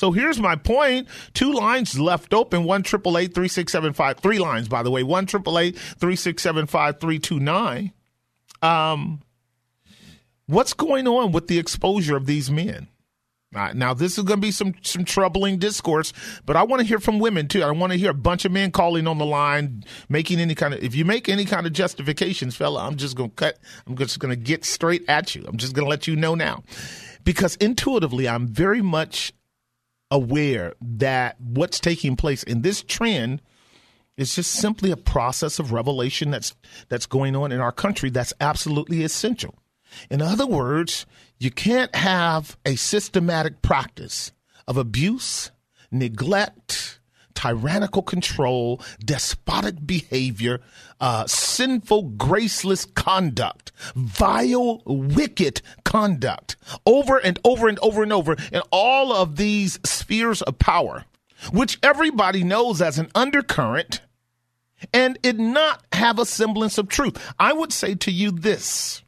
So 0.00 0.12
here's 0.12 0.40
my 0.40 0.56
point. 0.56 1.08
Two 1.34 1.52
lines 1.52 2.00
left 2.00 2.32
open. 2.32 2.64
One 2.64 2.82
triple 2.82 3.18
eight 3.18 3.34
three 3.34 3.48
six 3.48 3.70
seven 3.70 3.92
five. 3.92 4.18
Three 4.18 4.38
lines, 4.38 4.66
by 4.66 4.82
the 4.82 4.90
way. 4.90 5.02
One 5.02 5.26
triple 5.26 5.58
eight 5.58 5.76
three 5.76 6.16
six 6.16 6.42
seven 6.42 6.66
five 6.66 6.98
three 6.98 7.18
two 7.18 7.38
nine. 7.38 7.92
Um, 8.62 9.20
what's 10.46 10.72
going 10.72 11.06
on 11.06 11.32
with 11.32 11.48
the 11.48 11.58
exposure 11.58 12.16
of 12.16 12.24
these 12.24 12.50
men? 12.50 12.88
Uh, 13.54 13.74
now, 13.74 13.92
this 13.92 14.16
is 14.16 14.24
going 14.24 14.40
to 14.40 14.46
be 14.46 14.50
some 14.50 14.72
some 14.80 15.04
troubling 15.04 15.58
discourse, 15.58 16.14
but 16.46 16.56
I 16.56 16.62
want 16.62 16.80
to 16.80 16.86
hear 16.86 16.98
from 16.98 17.18
women 17.18 17.46
too. 17.46 17.62
I 17.62 17.70
want 17.70 17.92
to 17.92 17.98
hear 17.98 18.12
a 18.12 18.14
bunch 18.14 18.46
of 18.46 18.52
men 18.52 18.70
calling 18.70 19.06
on 19.06 19.18
the 19.18 19.26
line, 19.26 19.84
making 20.08 20.40
any 20.40 20.54
kind 20.54 20.72
of. 20.72 20.82
If 20.82 20.94
you 20.94 21.04
make 21.04 21.28
any 21.28 21.44
kind 21.44 21.66
of 21.66 21.74
justifications, 21.74 22.56
fella, 22.56 22.86
I'm 22.86 22.96
just 22.96 23.16
going 23.16 23.28
to 23.28 23.36
cut. 23.36 23.58
I'm 23.86 23.98
just 23.98 24.18
going 24.18 24.30
to 24.30 24.42
get 24.42 24.64
straight 24.64 25.04
at 25.08 25.34
you. 25.34 25.44
I'm 25.46 25.58
just 25.58 25.74
going 25.74 25.84
to 25.84 25.90
let 25.90 26.06
you 26.06 26.16
know 26.16 26.34
now, 26.34 26.62
because 27.22 27.56
intuitively, 27.56 28.26
I'm 28.26 28.46
very 28.46 28.80
much 28.80 29.34
aware 30.10 30.74
that 30.80 31.40
what's 31.40 31.80
taking 31.80 32.16
place 32.16 32.42
in 32.42 32.62
this 32.62 32.82
trend 32.82 33.40
is 34.16 34.34
just 34.34 34.52
simply 34.52 34.90
a 34.90 34.96
process 34.96 35.58
of 35.58 35.72
revelation 35.72 36.30
that's 36.30 36.54
that's 36.88 37.06
going 37.06 37.34
on 37.34 37.52
in 37.52 37.60
our 37.60 37.72
country 37.72 38.10
that's 38.10 38.34
absolutely 38.40 39.02
essential. 39.02 39.54
In 40.10 40.20
other 40.20 40.46
words, 40.46 41.06
you 41.38 41.50
can't 41.50 41.94
have 41.94 42.56
a 42.66 42.76
systematic 42.76 43.62
practice 43.62 44.32
of 44.68 44.76
abuse, 44.76 45.50
neglect, 45.90 46.79
tyrannical 47.40 48.02
control, 48.02 48.82
despotic 49.02 49.86
behavior, 49.86 50.60
uh, 51.00 51.26
sinful, 51.26 52.02
graceless 52.02 52.84
conduct, 52.84 53.72
vile, 53.94 54.82
wicked 54.84 55.62
conduct, 55.84 56.56
over 56.84 57.16
and 57.16 57.38
over 57.42 57.68
and 57.68 57.78
over 57.78 58.02
and 58.02 58.12
over 58.12 58.36
in 58.52 58.60
all 58.70 59.12
of 59.12 59.36
these 59.36 59.78
spheres 59.84 60.42
of 60.42 60.58
power, 60.58 61.06
which 61.50 61.78
everybody 61.82 62.44
knows 62.44 62.82
as 62.82 62.98
an 62.98 63.10
undercurrent, 63.14 64.02
and 64.92 65.18
it 65.22 65.38
not 65.38 65.82
have 65.92 66.18
a 66.18 66.26
semblance 66.26 66.76
of 66.76 66.88
truth. 66.88 67.32
I 67.38 67.54
would 67.54 67.72
say 67.72 67.94
to 67.94 68.10
you 68.10 68.30
this 68.30 69.02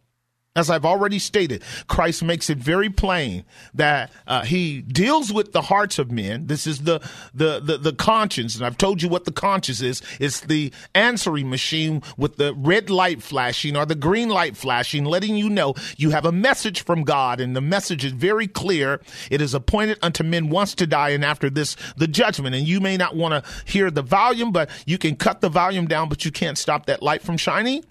as 0.55 0.69
I've 0.69 0.85
already 0.85 1.19
stated, 1.19 1.63
Christ 1.89 2.23
makes 2.23 2.51
it 2.51 2.59
very 2.59 2.91
plain 2.91 3.45
that 3.73 4.13
uh, 4.27 4.43
he 4.43 4.83
deals 4.83 5.33
with 5.33 5.53
the 5.53 5.63
hearts 5.63 5.99
of 5.99 6.11
men. 6.11 6.47
This 6.47 6.67
is 6.67 6.81
the, 6.81 7.01
the, 7.33 7.59
the 7.61 7.79
the 7.79 7.93
conscience, 7.95 8.57
and 8.57 8.67
I've 8.67 8.77
told 8.77 9.01
you 9.01 9.09
what 9.09 9.25
the 9.25 9.33
conscience 9.33 9.81
is. 9.81 10.03
It's 10.21 10.41
the 10.41 10.71
answering 10.95 11.49
machine 11.49 12.03
with 12.19 12.37
the 12.37 12.53
red 12.55 12.91
light 12.91 13.23
flashing 13.23 13.77
or 13.77 13.87
the 13.87 13.95
green 13.95 14.29
light 14.29 14.55
flashing, 14.55 15.07
letting 15.07 15.37
you 15.37 15.49
know 15.49 15.75
you 15.97 16.11
have 16.11 16.27
a 16.27 16.33
message 16.33 16.85
from 16.85 17.05
God, 17.05 17.41
and 17.41 17.57
the 17.57 17.63
message 17.63 18.05
is 18.05 18.13
very 18.13 18.47
clear. 18.47 19.01
It 19.31 19.41
is 19.41 19.55
appointed 19.55 19.99
unto 20.03 20.23
men 20.23 20.51
once 20.51 20.75
to 20.75 20.87
die, 20.87 21.11
and 21.11 21.25
after 21.25 21.49
this, 21.49 21.77
the 21.97 22.07
judgment. 22.07 22.55
And 22.55 22.69
you 22.69 22.79
may 22.79 22.99
not 22.99 23.17
want 23.17 23.43
to 23.43 23.51
hear 23.65 23.91
the 23.91 24.03
volume, 24.03 24.53
but 24.53 24.69
you 24.85 24.99
can 24.99 25.17
cut 25.17 25.41
the 25.41 25.49
volume 25.49 25.87
down, 25.87 26.11
but 26.11 26.27
you 26.27 26.31
can't 26.31 26.59
stop 26.59 26.85
that 26.87 27.03
light 27.03 27.23
from 27.23 27.39
shining 27.39 27.85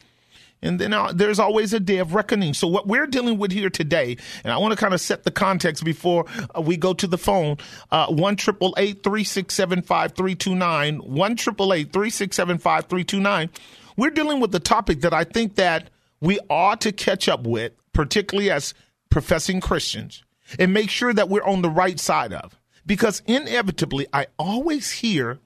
and 0.61 0.79
then 0.79 0.93
uh, 0.93 1.11
there's 1.13 1.39
always 1.39 1.73
a 1.73 1.79
day 1.79 1.97
of 1.97 2.13
reckoning. 2.13 2.53
So 2.53 2.67
what 2.67 2.87
we're 2.87 3.07
dealing 3.07 3.37
with 3.37 3.51
here 3.51 3.69
today, 3.69 4.17
and 4.43 4.53
I 4.53 4.57
want 4.57 4.71
to 4.71 4.77
kind 4.77 4.93
of 4.93 5.01
set 5.01 5.23
the 5.23 5.31
context 5.31 5.83
before 5.83 6.25
uh, 6.55 6.61
we 6.61 6.77
go 6.77 6.93
to 6.93 7.07
the 7.07 7.17
phone. 7.17 7.57
Uh, 7.91 8.07
one 8.07 8.35
triple 8.35 8.73
eight 8.77 9.03
three 9.03 9.23
six 9.23 9.53
seven 9.53 9.81
five 9.81 10.13
three 10.13 10.35
two 10.35 10.55
nine. 10.55 10.97
One 10.97 11.35
triple 11.35 11.73
eight 11.73 11.91
three 11.91 12.09
six 12.09 12.35
seven 12.35 12.57
five 12.57 12.85
three 12.85 13.03
two 13.03 13.19
nine. 13.19 13.49
We're 13.97 14.09
dealing 14.09 14.39
with 14.39 14.51
the 14.51 14.59
topic 14.59 15.01
that 15.01 15.13
I 15.13 15.23
think 15.23 15.55
that 15.55 15.89
we 16.21 16.39
ought 16.49 16.81
to 16.81 16.91
catch 16.91 17.27
up 17.27 17.45
with, 17.45 17.73
particularly 17.93 18.51
as 18.51 18.73
professing 19.09 19.59
Christians, 19.59 20.23
and 20.59 20.73
make 20.73 20.89
sure 20.89 21.13
that 21.13 21.29
we're 21.29 21.43
on 21.43 21.61
the 21.61 21.69
right 21.69 21.99
side 21.99 22.33
of. 22.33 22.57
Because 22.85 23.21
inevitably, 23.27 24.07
I 24.13 24.27
always 24.39 24.91
hear 24.91 25.39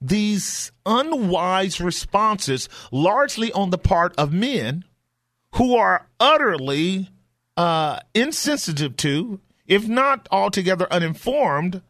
these 0.00 0.72
unwise 0.84 1.80
responses, 1.80 2.68
largely 2.90 3.52
on 3.52 3.70
the 3.70 3.78
part 3.78 4.14
of 4.16 4.32
men 4.32 4.84
who 5.54 5.76
are 5.76 6.08
utterly 6.20 7.08
uh, 7.56 8.00
insensitive 8.14 8.96
to, 8.96 9.40
if 9.66 9.88
not 9.88 10.28
altogether 10.30 10.86
uninformed, 10.92 11.82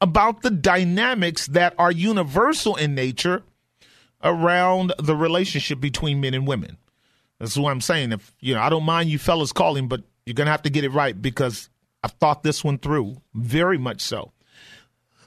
about 0.00 0.42
the 0.42 0.50
dynamics 0.50 1.46
that 1.48 1.74
are 1.78 1.90
universal 1.90 2.76
in 2.76 2.94
nature 2.94 3.42
around 4.22 4.92
the 4.98 5.16
relationship 5.16 5.80
between 5.80 6.20
men 6.20 6.34
and 6.34 6.46
women. 6.46 6.76
That's 7.38 7.56
what 7.56 7.70
I'm 7.70 7.80
saying. 7.80 8.12
If 8.12 8.32
you 8.40 8.54
know, 8.54 8.60
I 8.60 8.68
don't 8.68 8.84
mind 8.84 9.10
you 9.10 9.18
fellas 9.18 9.52
calling, 9.52 9.88
but 9.88 10.02
you're 10.26 10.34
gonna 10.34 10.50
have 10.50 10.62
to 10.62 10.70
get 10.70 10.84
it 10.84 10.90
right 10.90 11.20
because 11.20 11.70
I've 12.02 12.12
thought 12.12 12.42
this 12.42 12.62
one 12.62 12.78
through 12.78 13.16
very 13.34 13.78
much 13.78 14.00
so. 14.00 14.32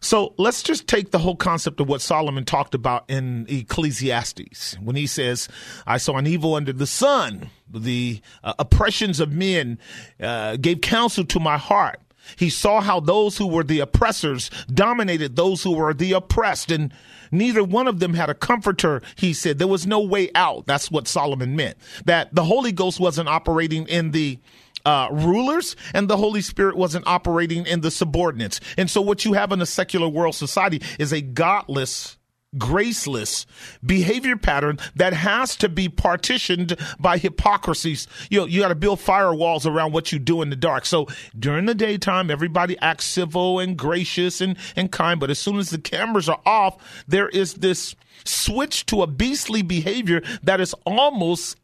So 0.01 0.33
let's 0.37 0.63
just 0.63 0.87
take 0.87 1.11
the 1.11 1.19
whole 1.19 1.35
concept 1.35 1.79
of 1.79 1.87
what 1.87 2.01
Solomon 2.01 2.43
talked 2.43 2.73
about 2.73 3.05
in 3.07 3.45
Ecclesiastes 3.47 4.75
when 4.81 4.95
he 4.95 5.05
says, 5.05 5.47
I 5.85 5.97
saw 5.97 6.17
an 6.17 6.25
evil 6.25 6.55
under 6.55 6.73
the 6.73 6.87
sun. 6.87 7.51
The 7.71 8.19
uh, 8.43 8.55
oppressions 8.57 9.19
of 9.19 9.31
men 9.31 9.77
uh, 10.19 10.57
gave 10.57 10.81
counsel 10.81 11.23
to 11.25 11.39
my 11.39 11.57
heart. 11.57 12.01
He 12.35 12.49
saw 12.49 12.81
how 12.81 12.99
those 12.99 13.37
who 13.37 13.47
were 13.47 13.63
the 13.63 13.79
oppressors 13.79 14.49
dominated 14.73 15.35
those 15.35 15.63
who 15.63 15.75
were 15.75 15.93
the 15.93 16.13
oppressed, 16.13 16.71
and 16.71 16.93
neither 17.31 17.63
one 17.63 17.87
of 17.87 17.99
them 17.99 18.13
had 18.13 18.29
a 18.29 18.35
comforter. 18.35 19.01
He 19.15 19.33
said 19.33 19.59
there 19.59 19.67
was 19.67 19.87
no 19.87 19.99
way 19.99 20.29
out. 20.35 20.65
That's 20.65 20.91
what 20.91 21.07
Solomon 21.07 21.55
meant. 21.55 21.77
That 22.05 22.33
the 22.33 22.43
Holy 22.43 22.71
Ghost 22.71 22.99
wasn't 22.99 23.29
operating 23.29 23.87
in 23.87 24.11
the 24.11 24.39
uh, 24.85 25.09
rulers 25.11 25.75
and 25.93 26.09
the 26.09 26.17
Holy 26.17 26.41
Spirit 26.41 26.75
wasn't 26.75 27.07
operating 27.07 27.65
in 27.65 27.81
the 27.81 27.91
subordinates. 27.91 28.59
And 28.77 28.89
so 28.89 29.01
what 29.01 29.25
you 29.25 29.33
have 29.33 29.51
in 29.51 29.61
a 29.61 29.65
secular 29.65 30.07
world 30.07 30.35
society 30.35 30.81
is 30.99 31.11
a 31.11 31.21
godless 31.21 32.17
graceless 32.57 33.45
behavior 33.85 34.35
pattern 34.35 34.77
that 34.95 35.13
has 35.13 35.55
to 35.55 35.69
be 35.69 35.87
partitioned 35.87 36.75
by 36.99 37.17
hypocrisies. 37.17 38.07
You 38.29 38.39
know, 38.39 38.45
you 38.45 38.59
got 38.61 38.69
to 38.69 38.75
build 38.75 38.99
firewalls 38.99 39.65
around 39.65 39.93
what 39.93 40.11
you 40.11 40.19
do 40.19 40.41
in 40.41 40.49
the 40.49 40.55
dark. 40.55 40.85
So 40.85 41.07
during 41.37 41.65
the 41.65 41.75
daytime, 41.75 42.29
everybody 42.29 42.77
acts 42.79 43.05
civil 43.05 43.59
and 43.59 43.77
gracious 43.77 44.41
and, 44.41 44.57
and 44.75 44.91
kind. 44.91 45.19
But 45.19 45.29
as 45.29 45.39
soon 45.39 45.57
as 45.57 45.69
the 45.69 45.77
cameras 45.77 46.27
are 46.27 46.41
off, 46.45 46.77
there 47.07 47.29
is 47.29 47.55
this 47.55 47.95
switch 48.25 48.85
to 48.87 49.01
a 49.01 49.07
beastly 49.07 49.61
behavior 49.61 50.21
that 50.43 50.59
is 50.59 50.75
almost 50.85 51.57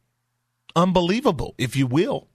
unbelievable, 0.75 1.53
if 1.57 1.75
you 1.75 1.87
will. 1.87 2.27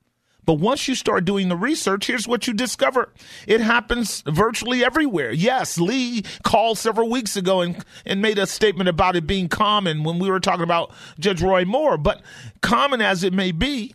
But 0.44 0.54
once 0.54 0.88
you 0.88 0.94
start 0.94 1.24
doing 1.24 1.48
the 1.48 1.56
research, 1.56 2.06
here's 2.06 2.26
what 2.26 2.46
you 2.46 2.52
discover. 2.52 3.12
It 3.46 3.60
happens 3.60 4.22
virtually 4.26 4.84
everywhere. 4.84 5.30
Yes, 5.30 5.78
Lee 5.78 6.24
called 6.42 6.78
several 6.78 7.08
weeks 7.08 7.36
ago 7.36 7.60
and, 7.60 7.84
and 8.04 8.20
made 8.20 8.38
a 8.38 8.46
statement 8.46 8.88
about 8.88 9.14
it 9.14 9.26
being 9.26 9.48
common 9.48 10.02
when 10.02 10.18
we 10.18 10.30
were 10.30 10.40
talking 10.40 10.64
about 10.64 10.92
Judge 11.18 11.42
Roy 11.42 11.64
Moore. 11.64 11.96
But 11.96 12.22
common 12.60 13.00
as 13.00 13.22
it 13.22 13.32
may 13.32 13.52
be, 13.52 13.94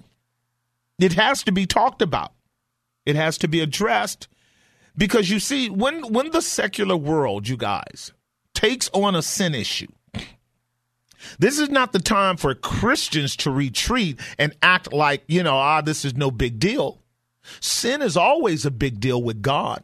it 1.00 1.14
has 1.14 1.44
to 1.44 1.52
be 1.52 1.66
talked 1.66 2.02
about. 2.02 2.32
It 3.06 3.16
has 3.16 3.38
to 3.40 3.48
be 3.48 3.60
addressed 3.60 4.28
because 4.98 5.30
you 5.30 5.40
see, 5.40 5.70
when 5.70 6.12
when 6.12 6.32
the 6.32 6.42
secular 6.42 6.98
world, 6.98 7.48
you 7.48 7.56
guys, 7.56 8.14
takes 8.54 8.90
on 8.94 9.16
a 9.16 9.22
sin 9.22 9.54
issue, 9.54 9.88
this 11.40 11.60
is 11.60 11.70
not 11.70 11.92
the 11.92 12.00
time 12.00 12.38
for 12.38 12.54
Christians 12.54 13.36
to 13.38 13.52
retreat 13.52 14.20
and 14.38 14.56
act 14.62 14.94
like, 14.94 15.24
you 15.28 15.44
know, 15.44 15.58
ah, 15.58 15.82
this 15.82 16.06
is 16.06 16.16
no 16.16 16.32
big 16.32 16.60
deal. 16.60 17.02
Sin 17.60 18.02
is 18.02 18.18
always 18.18 18.66
a 18.66 18.72
big 18.72 19.00
deal 19.00 19.22
with 19.22 19.42
God. 19.42 19.84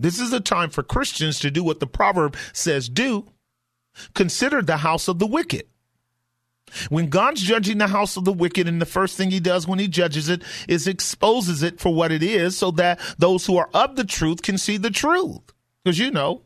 This 0.00 0.18
is 0.18 0.32
a 0.32 0.40
time 0.40 0.70
for 0.70 0.82
Christians 0.82 1.38
to 1.40 1.50
do 1.50 1.62
what 1.62 1.80
the 1.80 1.86
proverb 1.86 2.36
says 2.52 2.88
do 2.88 3.26
consider 4.14 4.60
the 4.60 4.78
house 4.78 5.06
of 5.06 5.18
the 5.18 5.26
wicked. 5.26 5.66
When 6.88 7.08
God's 7.08 7.42
judging 7.42 7.78
the 7.78 7.86
house 7.86 8.16
of 8.16 8.24
the 8.24 8.32
wicked, 8.32 8.66
and 8.66 8.80
the 8.80 8.86
first 8.86 9.16
thing 9.16 9.30
he 9.30 9.38
does 9.38 9.68
when 9.68 9.78
he 9.78 9.86
judges 9.86 10.28
it 10.28 10.42
is 10.66 10.88
exposes 10.88 11.62
it 11.62 11.78
for 11.78 11.94
what 11.94 12.10
it 12.10 12.22
is 12.22 12.56
so 12.56 12.70
that 12.72 12.98
those 13.18 13.46
who 13.46 13.56
are 13.56 13.70
of 13.72 13.96
the 13.96 14.04
truth 14.04 14.42
can 14.42 14.58
see 14.58 14.76
the 14.76 14.90
truth. 14.90 15.40
Because 15.84 15.98
you 15.98 16.10
know, 16.10 16.42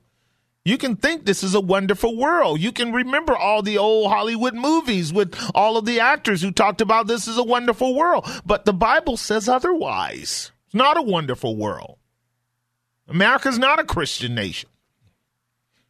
you 0.69 0.77
can 0.77 0.97
think 0.97 1.25
this 1.25 1.43
is 1.43 1.55
a 1.55 1.61
wonderful 1.61 2.15
world. 2.15 2.61
You 2.61 2.73
can 2.73 2.93
remember 2.93 3.35
all 3.35 3.63
the 3.63 3.79
old 3.79 4.11
Hollywood 4.11 4.55
movies 4.55 5.13
with 5.13 5.35
all 5.55 5.79
of 5.79 5.87
the 5.87 6.01
actors 6.01 6.43
who 6.43 6.51
talked 6.51 6.83
about 6.83 7.07
this 7.07 7.27
is 7.27 7.39
a 7.39 7.43
wonderful 7.43 7.95
world. 7.95 8.29
But 8.45 8.67
the 8.67 8.75
Bible 8.75 9.17
says 9.17 9.49
otherwise. 9.49 10.53
It's 10.67 10.75
not 10.75 10.99
a 10.99 11.03
wonderful 11.03 11.57
world. 11.57 11.97
America's 13.09 13.59
not 13.59 13.81
a 13.81 13.85
Christian 13.85 14.35
nation. 14.35 14.69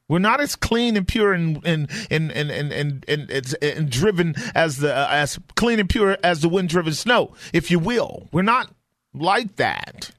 We're 0.07 0.21
not 0.21 0.41
as 0.41 0.55
clean 0.55 0.97
and 0.97 1.09
pure 1.09 1.33
and 1.33 1.61
and 1.67 1.91
and 2.09 2.31
and 2.31 2.51
and 2.51 2.73
and, 2.73 3.05
and, 3.09 3.31
and, 3.31 3.57
and 3.61 3.91
driven 3.91 4.37
as 4.55 4.77
the 4.77 4.95
uh, 4.95 5.09
as 5.11 5.41
clean 5.57 5.81
and 5.81 5.91
pure 5.91 6.17
as 6.23 6.41
the 6.41 6.49
wind 6.49 6.69
driven 6.69 6.95
snow, 6.95 7.35
if 7.53 7.71
you 7.71 7.81
will. 7.81 8.29
We're 8.33 8.43
not 8.43 8.71
like 9.13 9.57
that. 9.57 10.13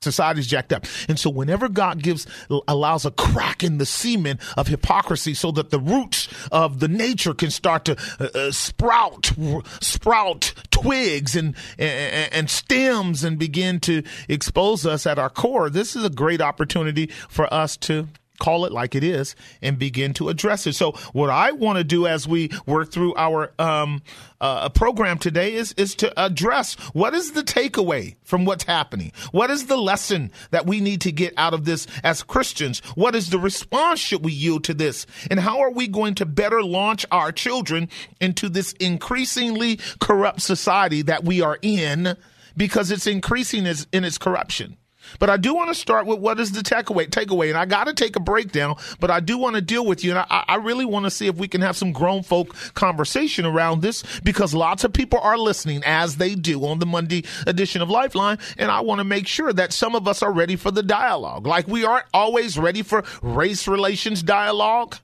Society's 0.00 0.46
jacked 0.46 0.72
up. 0.72 0.86
And 1.08 1.18
so 1.18 1.28
whenever 1.28 1.68
God 1.68 2.02
gives, 2.02 2.26
allows 2.68 3.04
a 3.04 3.10
crack 3.10 3.64
in 3.64 3.78
the 3.78 3.86
semen 3.86 4.38
of 4.56 4.68
hypocrisy 4.68 5.34
so 5.34 5.50
that 5.52 5.70
the 5.70 5.80
roots 5.80 6.28
of 6.52 6.78
the 6.78 6.86
nature 6.86 7.34
can 7.34 7.50
start 7.50 7.84
to 7.86 7.96
uh, 8.20 8.28
uh 8.34 8.50
sprout, 8.52 9.32
sprout 9.80 10.54
twigs 10.70 11.34
and, 11.34 11.56
and, 11.78 12.32
and 12.32 12.50
stems 12.50 13.24
and 13.24 13.38
begin 13.38 13.80
to 13.80 14.04
expose 14.28 14.86
us 14.86 15.04
at 15.06 15.18
our 15.18 15.30
core, 15.30 15.68
this 15.68 15.96
is 15.96 16.04
a 16.04 16.10
great 16.10 16.40
opportunity 16.40 17.06
for 17.28 17.52
us 17.52 17.76
to 17.76 18.06
call 18.38 18.64
it 18.64 18.72
like 18.72 18.94
it 18.94 19.04
is 19.04 19.34
and 19.62 19.78
begin 19.78 20.14
to 20.14 20.28
address 20.28 20.66
it. 20.66 20.74
So 20.74 20.92
what 21.12 21.30
I 21.30 21.52
want 21.52 21.78
to 21.78 21.84
do 21.84 22.06
as 22.06 22.26
we 22.26 22.50
work 22.66 22.90
through 22.90 23.14
our 23.16 23.52
um, 23.58 24.02
uh, 24.40 24.68
program 24.68 25.18
today 25.18 25.54
is 25.54 25.72
is 25.72 25.94
to 25.96 26.20
address 26.20 26.74
what 26.92 27.14
is 27.14 27.32
the 27.32 27.42
takeaway 27.42 28.16
from 28.22 28.44
what's 28.44 28.64
happening. 28.64 29.12
What 29.32 29.50
is 29.50 29.66
the 29.66 29.76
lesson 29.76 30.30
that 30.50 30.66
we 30.66 30.80
need 30.80 31.00
to 31.02 31.12
get 31.12 31.34
out 31.36 31.54
of 31.54 31.64
this 31.64 31.86
as 32.04 32.22
Christians? 32.22 32.80
What 32.94 33.14
is 33.14 33.30
the 33.30 33.38
response 33.38 34.00
should 34.00 34.24
we 34.24 34.32
yield 34.32 34.64
to 34.64 34.74
this? 34.74 35.06
And 35.30 35.40
how 35.40 35.60
are 35.60 35.72
we 35.72 35.88
going 35.88 36.14
to 36.16 36.26
better 36.26 36.62
launch 36.62 37.04
our 37.10 37.32
children 37.32 37.88
into 38.20 38.48
this 38.48 38.72
increasingly 38.74 39.80
corrupt 40.00 40.42
society 40.42 41.02
that 41.02 41.24
we 41.24 41.40
are 41.40 41.58
in 41.62 42.16
because 42.56 42.90
it's 42.90 43.06
increasing 43.06 43.66
in 43.66 44.04
its 44.04 44.18
corruption? 44.18 44.76
But 45.18 45.30
I 45.30 45.36
do 45.36 45.54
want 45.54 45.68
to 45.68 45.74
start 45.74 46.06
with 46.06 46.18
what 46.18 46.40
is 46.40 46.52
the 46.52 46.60
takeaway. 46.60 47.08
Takeaway, 47.08 47.48
and 47.48 47.58
I 47.58 47.64
got 47.64 47.84
to 47.84 47.94
take 47.94 48.16
a 48.16 48.20
breakdown. 48.20 48.76
But 49.00 49.10
I 49.10 49.20
do 49.20 49.38
want 49.38 49.56
to 49.56 49.62
deal 49.62 49.86
with 49.86 50.04
you, 50.04 50.10
and 50.10 50.20
I, 50.20 50.44
I 50.46 50.56
really 50.56 50.84
want 50.84 51.06
to 51.06 51.10
see 51.10 51.26
if 51.26 51.36
we 51.36 51.48
can 51.48 51.60
have 51.60 51.76
some 51.76 51.92
grown 51.92 52.22
folk 52.22 52.54
conversation 52.74 53.44
around 53.44 53.82
this 53.82 54.02
because 54.20 54.54
lots 54.54 54.84
of 54.84 54.92
people 54.92 55.18
are 55.20 55.38
listening 55.38 55.82
as 55.84 56.16
they 56.16 56.34
do 56.34 56.64
on 56.64 56.78
the 56.78 56.86
Monday 56.86 57.24
edition 57.46 57.82
of 57.82 57.90
Lifeline, 57.90 58.38
and 58.56 58.70
I 58.70 58.80
want 58.80 58.98
to 59.00 59.04
make 59.04 59.26
sure 59.26 59.52
that 59.52 59.72
some 59.72 59.94
of 59.94 60.06
us 60.08 60.22
are 60.22 60.32
ready 60.32 60.56
for 60.56 60.70
the 60.70 60.82
dialogue. 60.82 61.46
Like 61.46 61.66
we 61.68 61.84
aren't 61.84 62.06
always 62.12 62.58
ready 62.58 62.82
for 62.82 63.04
race 63.22 63.68
relations 63.68 64.22
dialogue. 64.22 64.96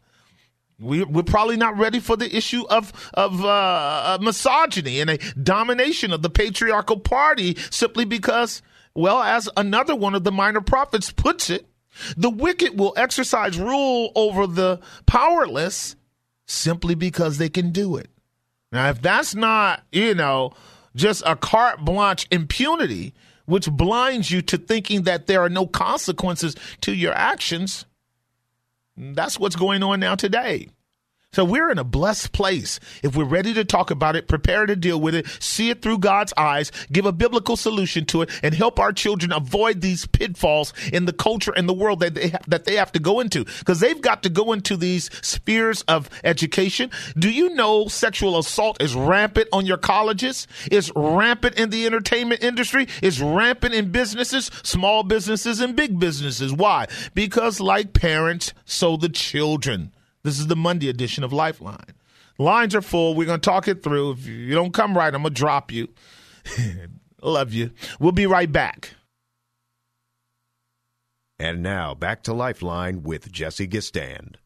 We, 0.81 1.05
we're 1.05 1.23
probably 1.23 1.57
not 1.57 1.79
ready 1.79 2.01
for 2.01 2.17
the 2.17 2.35
issue 2.37 2.65
of 2.69 2.93
of 3.15 3.45
uh, 3.45 4.19
misogyny 4.21 5.01
and 5.01 5.11
a 5.11 5.19
domination 5.35 6.13
of 6.13 6.23
the 6.23 6.31
patriarchal 6.31 6.99
party 6.99 7.57
simply 7.71 8.05
because 8.05 8.61
well, 8.95 9.23
as 9.23 9.49
another 9.57 9.95
one 9.95 10.15
of 10.15 10.25
the 10.25 10.33
minor 10.33 10.61
prophets 10.61 11.11
puts 11.11 11.51
it, 11.51 11.67
the 12.17 12.31
wicked 12.31 12.79
will 12.79 12.93
exercise 12.97 13.59
rule 13.59 14.13
over 14.15 14.47
the 14.47 14.81
powerless 15.07 15.97
simply 16.47 16.95
because 16.95 17.39
they 17.39 17.49
can 17.49 17.71
do 17.71 17.97
it. 17.97 18.11
Now, 18.73 18.91
if 18.91 19.01
that's 19.01 19.35
not, 19.35 19.85
you 19.93 20.15
know, 20.15 20.53
just 20.97 21.23
a 21.25 21.37
carte 21.37 21.85
blanche 21.85 22.27
impunity, 22.31 23.15
which 23.47 23.71
blinds 23.71 24.31
you 24.31 24.43
to 24.43 24.59
thinking 24.59 25.03
that 25.03 25.27
there 25.27 25.43
are 25.43 25.49
no 25.49 25.67
consequences 25.67 26.57
to 26.81 26.93
your 26.93 27.15
actions, 27.15 27.85
that's 28.97 29.39
what's 29.39 29.57
going 29.57 29.83
on 29.83 30.01
now 30.01 30.15
today. 30.15 30.69
So 31.35 31.45
we're 31.45 31.69
in 31.69 31.79
a 31.79 31.85
blessed 31.85 32.31
place. 32.31 32.79
If 33.03 33.17
we're 33.17 33.25
ready 33.25 33.53
to 33.55 33.65
talk 33.65 33.91
about 33.91 34.15
it, 34.15 34.29
prepare 34.29 34.67
to 34.67 34.77
deal 34.77 35.01
with 35.01 35.17
it, 35.17 35.27
see 35.41 35.69
it 35.69 35.83
through 35.83 35.99
God's 35.99 36.33
eyes, 36.37 36.71
give 36.93 37.07
a 37.07 37.13
biblical 37.13 37.57
solution 37.57 38.07
to 38.07 38.23
it, 38.23 38.31
and 38.45 38.55
help 38.55 38.79
our 38.79 38.93
children 38.93 39.33
avoid 39.33 39.81
these 39.81 40.07
pitfalls 40.07 40.73
in 40.93 41.07
the 41.07 41.13
culture 41.13 41.53
and 41.57 41.69
the 41.69 41.73
world 41.73 41.99
that 42.01 42.15
they, 42.15 42.29
ha- 42.29 42.39
that 42.47 42.67
they 42.67 42.77
have 42.77 42.93
to 42.93 43.01
go 43.01 43.19
into. 43.19 43.45
Because 43.45 43.81
they've 43.81 44.01
got 44.01 44.23
to 44.23 44.29
go 44.29 44.53
into 44.53 44.77
these 44.77 45.11
spheres 45.27 45.83
of 45.89 46.09
education. 46.23 46.93
Do 47.19 47.29
you 47.29 47.53
know 47.53 47.89
sexual 47.89 48.39
assault 48.39 48.81
is 48.81 48.95
rampant 48.95 49.49
on 49.53 49.67
your 49.67 49.79
colleges? 49.79 50.47
It's 50.71 50.93
rampant 50.95 51.59
in 51.59 51.71
the 51.71 51.85
entertainment 51.85 52.45
industry. 52.45 52.87
It's 53.03 53.19
rampant 53.19 53.75
in 53.75 53.91
businesses, 53.91 54.53
small 54.63 55.03
businesses 55.03 55.61
and 55.61 55.75
big 55.75 55.99
businesses. 55.99 56.53
Why? 56.53 56.87
Because 57.13 57.59
like 57.59 57.93
parents, 57.93 58.55
so 58.65 58.97
the 58.97 59.09
children. 59.09 59.91
This 60.25 60.41
is 60.41 60.47
the 60.47 60.57
Monday 60.57 60.89
edition 60.89 61.23
of 61.23 61.33
Lifeline. 61.33 61.95
Lines 62.39 62.75
are 62.75 62.83
full. 62.83 63.15
We're 63.15 63.27
going 63.27 63.41
to 63.41 63.45
talk 63.45 63.69
it 63.69 63.83
through. 63.83 64.13
If 64.13 64.27
you 64.27 64.55
don't 64.55 64.73
come 64.73 64.97
right, 64.97 65.15
I'm 65.15 65.23
going 65.23 65.35
to 65.35 65.39
drop 65.39 65.71
you. 65.71 65.89
Love 67.23 67.53
you. 67.53 67.71
We'll 68.01 68.13
be 68.13 68.27
right 68.27 68.51
back. 68.51 68.95
And 71.39 71.63
now 71.63 71.95
back 71.95 72.23
to 72.25 72.33
Lifeline 72.33 73.03
with 73.03 73.31
Jesse 73.31 73.69
Gistand. 73.69 74.37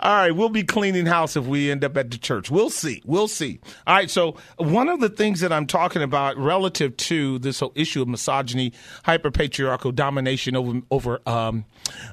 All 0.00 0.16
right, 0.16 0.34
we'll 0.34 0.48
be 0.48 0.64
cleaning 0.64 1.06
house 1.06 1.36
if 1.36 1.46
we 1.46 1.70
end 1.70 1.84
up 1.84 1.96
at 1.96 2.10
the 2.10 2.18
church. 2.18 2.50
We'll 2.50 2.70
see. 2.70 3.00
We'll 3.04 3.28
see. 3.28 3.60
All 3.86 3.94
right, 3.94 4.10
so 4.10 4.36
one 4.56 4.88
of 4.88 4.98
the 4.98 5.08
things 5.08 5.38
that 5.40 5.52
I'm 5.52 5.66
talking 5.66 6.02
about 6.02 6.36
relative 6.36 6.96
to 6.96 7.38
this 7.38 7.60
whole 7.60 7.72
issue 7.76 8.02
of 8.02 8.08
misogyny, 8.08 8.72
hyperpatriarchal 9.04 9.94
domination 9.94 10.56
over 10.56 10.80
over 10.90 11.20
um, 11.26 11.64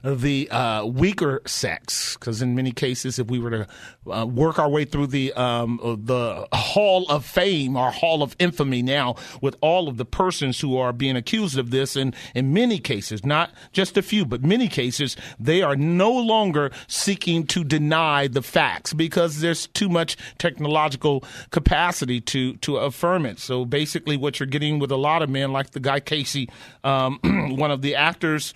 the 0.03 0.47
uh, 0.51 0.85
weaker 0.85 1.41
sex, 1.47 2.15
because 2.17 2.43
in 2.43 2.53
many 2.53 2.71
cases, 2.71 3.17
if 3.17 3.27
we 3.27 3.39
were 3.39 3.49
to 3.49 3.67
uh, 4.11 4.25
work 4.25 4.59
our 4.59 4.69
way 4.69 4.85
through 4.85 5.07
the 5.07 5.33
um, 5.33 5.79
the 6.03 6.47
Hall 6.53 7.07
of 7.09 7.25
Fame 7.25 7.75
or 7.75 7.89
Hall 7.89 8.21
of 8.21 8.35
Infamy 8.37 8.83
now, 8.83 9.15
with 9.41 9.55
all 9.61 9.87
of 9.87 9.97
the 9.97 10.05
persons 10.05 10.59
who 10.59 10.77
are 10.77 10.93
being 10.93 11.15
accused 11.15 11.57
of 11.57 11.71
this, 11.71 11.95
and 11.95 12.15
in 12.35 12.53
many 12.53 12.77
cases, 12.77 13.25
not 13.25 13.51
just 13.71 13.97
a 13.97 14.03
few, 14.03 14.23
but 14.23 14.43
many 14.43 14.67
cases, 14.67 15.17
they 15.39 15.63
are 15.63 15.75
no 15.75 16.11
longer 16.11 16.69
seeking 16.87 17.22
seeking 17.23 17.47
to 17.47 17.63
deny 17.63 18.27
the 18.27 18.41
facts 18.41 18.93
because 18.93 19.39
there's 19.39 19.67
too 19.67 19.87
much 19.87 20.17
technological 20.37 21.23
capacity 21.51 22.19
to 22.19 22.55
to 22.57 22.77
affirm 22.77 23.25
it. 23.25 23.39
So 23.39 23.65
basically, 23.65 24.17
what 24.17 24.39
you're 24.39 24.47
getting 24.47 24.79
with 24.79 24.91
a 24.91 24.97
lot 24.97 25.21
of 25.21 25.29
men, 25.29 25.53
like 25.53 25.71
the 25.71 25.79
guy 25.79 25.99
Casey, 26.01 26.49
um, 26.83 27.19
one 27.57 27.71
of 27.71 27.81
the 27.81 27.95
actors 27.95 28.53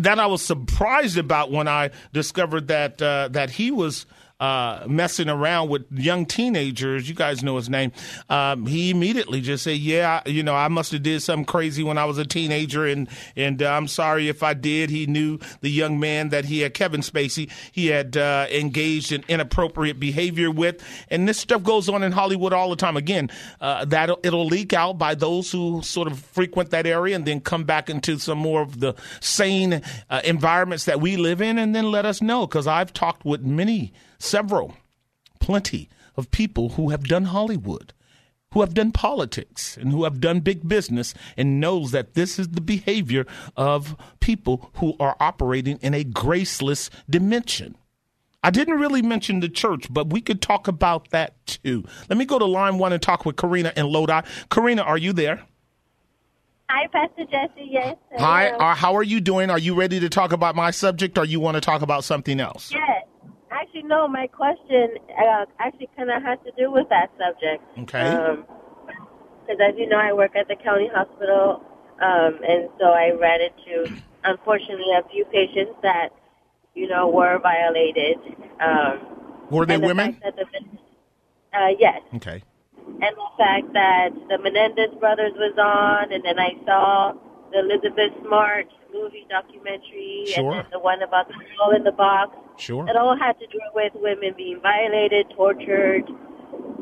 that 0.00 0.18
I 0.18 0.26
was 0.26 0.42
surprised 0.42 1.18
about 1.18 1.52
when 1.52 1.68
I 1.68 1.90
discovered 2.12 2.68
that 2.68 3.00
uh, 3.00 3.28
that 3.28 3.50
he 3.50 3.70
was 3.70 4.04
uh, 4.40 4.84
messing 4.88 5.28
around 5.28 5.68
with 5.68 5.84
young 5.92 6.24
teenagers. 6.24 7.08
You 7.08 7.14
guys 7.14 7.44
know 7.44 7.56
his 7.56 7.68
name. 7.68 7.92
Um, 8.30 8.66
he 8.66 8.90
immediately 8.90 9.42
just 9.42 9.64
said, 9.64 9.76
"Yeah, 9.76 10.22
you 10.26 10.42
know, 10.42 10.54
I 10.54 10.68
must 10.68 10.92
have 10.92 11.02
did 11.02 11.20
something 11.20 11.44
crazy 11.44 11.84
when 11.84 11.98
I 11.98 12.06
was 12.06 12.16
a 12.18 12.24
teenager, 12.24 12.86
and 12.86 13.08
and 13.36 13.62
uh, 13.62 13.70
I'm 13.70 13.86
sorry 13.86 14.28
if 14.28 14.42
I 14.42 14.54
did." 14.54 14.90
He 14.90 15.06
knew 15.06 15.38
the 15.60 15.70
young 15.70 16.00
man 16.00 16.30
that 16.30 16.46
he 16.46 16.60
had, 16.60 16.72
Kevin 16.72 17.02
Spacey, 17.02 17.50
he 17.70 17.88
had 17.88 18.16
uh, 18.16 18.46
engaged 18.50 19.12
in 19.12 19.22
inappropriate 19.28 20.00
behavior 20.00 20.50
with, 20.50 20.82
and 21.08 21.28
this 21.28 21.38
stuff 21.38 21.62
goes 21.62 21.88
on 21.88 22.02
in 22.02 22.12
Hollywood 22.12 22.54
all 22.54 22.70
the 22.70 22.76
time. 22.76 22.96
Again, 22.96 23.30
uh, 23.60 23.84
that 23.86 24.10
it'll 24.22 24.46
leak 24.46 24.72
out 24.72 24.96
by 24.96 25.14
those 25.14 25.52
who 25.52 25.82
sort 25.82 26.08
of 26.10 26.18
frequent 26.18 26.70
that 26.70 26.86
area, 26.86 27.14
and 27.14 27.26
then 27.26 27.40
come 27.40 27.64
back 27.64 27.90
into 27.90 28.18
some 28.18 28.38
more 28.38 28.62
of 28.62 28.80
the 28.80 28.94
sane 29.20 29.82
uh, 30.08 30.20
environments 30.24 30.86
that 30.86 30.98
we 30.98 31.18
live 31.18 31.42
in, 31.42 31.58
and 31.58 31.74
then 31.74 31.90
let 31.90 32.06
us 32.06 32.22
know 32.22 32.46
because 32.46 32.66
I've 32.66 32.94
talked 32.94 33.26
with 33.26 33.42
many 33.42 33.92
several, 34.20 34.76
plenty 35.40 35.88
of 36.16 36.30
people 36.30 36.70
who 36.70 36.90
have 36.90 37.04
done 37.04 37.24
Hollywood. 37.24 37.92
who 38.52 38.62
have 38.62 38.74
done 38.74 38.90
politics 38.90 39.76
and 39.76 39.92
who 39.92 40.02
have 40.02 40.20
done 40.20 40.40
big 40.40 40.66
business 40.68 41.14
and 41.36 41.60
knows 41.60 41.92
that 41.92 42.14
this 42.14 42.36
is 42.36 42.48
the 42.48 42.60
behavior 42.60 43.24
of 43.56 43.94
people 44.18 44.70
who 44.74 44.96
are 44.98 45.16
operating 45.20 45.78
in 45.82 45.94
a 45.94 46.02
graceless 46.02 46.90
dimension. 47.08 47.76
I 48.42 48.50
didn't 48.50 48.80
really 48.80 49.02
mention 49.02 49.38
the 49.38 49.48
church, 49.48 49.86
but 49.88 50.10
we 50.12 50.20
could 50.20 50.42
talk 50.42 50.66
about 50.66 51.10
that 51.10 51.34
too. 51.46 51.84
Let 52.08 52.18
me 52.18 52.24
go 52.24 52.40
to 52.40 52.44
line 52.44 52.78
one 52.78 52.92
and 52.92 53.00
talk 53.00 53.24
with 53.24 53.36
Karina 53.36 53.72
and 53.76 53.86
Lodi. 53.86 54.22
Karina, 54.50 54.82
are 54.82 54.98
you 54.98 55.12
there? 55.12 55.42
Hi, 56.70 56.86
Pastor 56.88 57.24
Jesse. 57.26 57.68
Yes. 57.70 57.96
Hi. 58.18 58.50
Uh, 58.50 58.74
how 58.74 58.96
are 58.96 59.02
you 59.02 59.20
doing? 59.20 59.50
Are 59.50 59.58
you 59.58 59.74
ready 59.74 60.00
to 60.00 60.08
talk 60.08 60.32
about 60.32 60.56
my 60.56 60.70
subject, 60.72 61.18
or 61.18 61.24
you 61.24 61.38
want 61.38 61.54
to 61.56 61.60
talk 61.60 61.82
about 61.82 62.02
something 62.02 62.40
else? 62.40 62.72
Yes. 62.72 62.89
No. 63.90 64.08
My 64.08 64.26
question 64.28 64.96
uh, 65.18 65.44
actually 65.58 65.90
kind 65.96 66.10
of 66.10 66.22
has 66.22 66.38
to 66.46 66.52
do 66.56 66.70
with 66.70 66.88
that 66.90 67.10
subject. 67.18 67.62
Okay. 67.80 68.06
Because 69.42 69.60
as 69.68 69.74
you 69.76 69.88
know, 69.88 69.98
I 69.98 70.12
work 70.12 70.36
at 70.36 70.46
the 70.48 70.56
county 70.56 70.88
hospital, 70.94 71.62
um, 72.00 72.32
and 72.46 72.68
so 72.78 72.86
I 72.86 73.10
ran 73.18 73.40
into, 73.48 74.00
unfortunately, 74.24 74.92
a 74.96 75.02
few 75.10 75.24
patients 75.26 75.74
that, 75.82 76.10
you 76.74 76.86
know, 76.88 77.08
were 77.08 77.38
violated. 77.42 78.16
Um, 78.60 79.00
Were 79.50 79.66
they 79.66 79.76
the 79.76 79.86
women? 79.86 80.20
the- 80.22 80.46
uh, 81.52 81.74
yes. 81.78 82.00
Okay. 82.14 82.42
and 82.86 83.16
the 83.16 83.30
fact 83.36 83.72
that 83.72 84.10
the 84.28 84.38
Menendez 84.38 84.94
brothers 85.00 85.32
was 85.36 85.54
on, 85.58 86.12
and 86.12 86.22
then 86.24 86.38
I 86.38 86.50
saw 86.64 87.12
the 87.52 87.60
Elizabeth 87.60 88.12
Smart 88.26 88.66
movie 88.92 89.26
documentary, 89.28 90.24
Sure. 90.26 90.52
and 90.52 90.64
then 90.64 90.66
the 90.72 90.78
one 90.78 91.02
about 91.02 91.28
the 91.28 91.34
girl 91.34 91.70
in 91.76 91.84
the 91.84 91.92
box. 91.92 92.36
Sure. 92.58 92.88
It 92.88 92.96
all 92.96 93.16
had 93.16 93.38
to 93.40 93.46
do 93.46 93.60
with 93.74 93.92
women 93.94 94.34
being 94.36 94.60
violated, 94.60 95.30
tortured, 95.30 96.04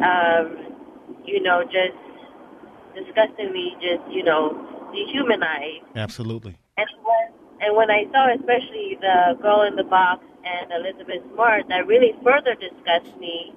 um, 0.02 0.74
you 1.24 1.40
know, 1.42 1.62
just 1.64 1.96
disgustingly, 2.94 3.76
just 3.80 4.02
you 4.10 4.22
know, 4.24 4.56
dehumanized. 4.92 5.84
Absolutely. 5.94 6.56
And 6.76 6.86
when, 7.02 7.66
and 7.66 7.76
when 7.76 7.90
I 7.90 8.04
saw 8.12 8.32
especially 8.34 8.98
the 9.00 9.36
girl 9.40 9.62
in 9.62 9.76
the 9.76 9.84
box 9.84 10.24
and 10.44 10.72
Elizabeth 10.72 11.22
Smart, 11.34 11.68
that 11.68 11.86
really 11.86 12.14
further 12.24 12.54
disgusts 12.54 13.16
me 13.18 13.52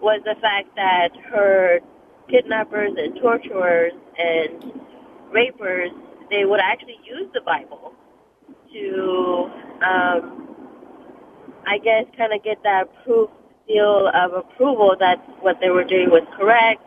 was 0.00 0.20
the 0.24 0.34
fact 0.40 0.74
that 0.76 1.10
her 1.30 1.80
kidnappers 2.28 2.92
and 2.96 3.16
torturers 3.20 3.92
and 4.18 4.72
rapers, 5.30 5.90
they 6.30 6.44
would 6.44 6.60
actually 6.60 6.98
use 7.04 7.28
the 7.34 7.40
Bible 7.40 7.92
to, 8.72 9.50
um, 9.84 10.48
I 11.66 11.78
guess, 11.78 12.04
kind 12.16 12.32
of 12.32 12.42
get 12.42 12.62
that 12.64 12.88
proof 13.04 13.30
seal 13.66 14.10
of 14.14 14.32
approval 14.34 14.94
that 15.00 15.18
what 15.40 15.58
they 15.60 15.70
were 15.70 15.84
doing 15.84 16.10
was 16.10 16.22
correct 16.36 16.82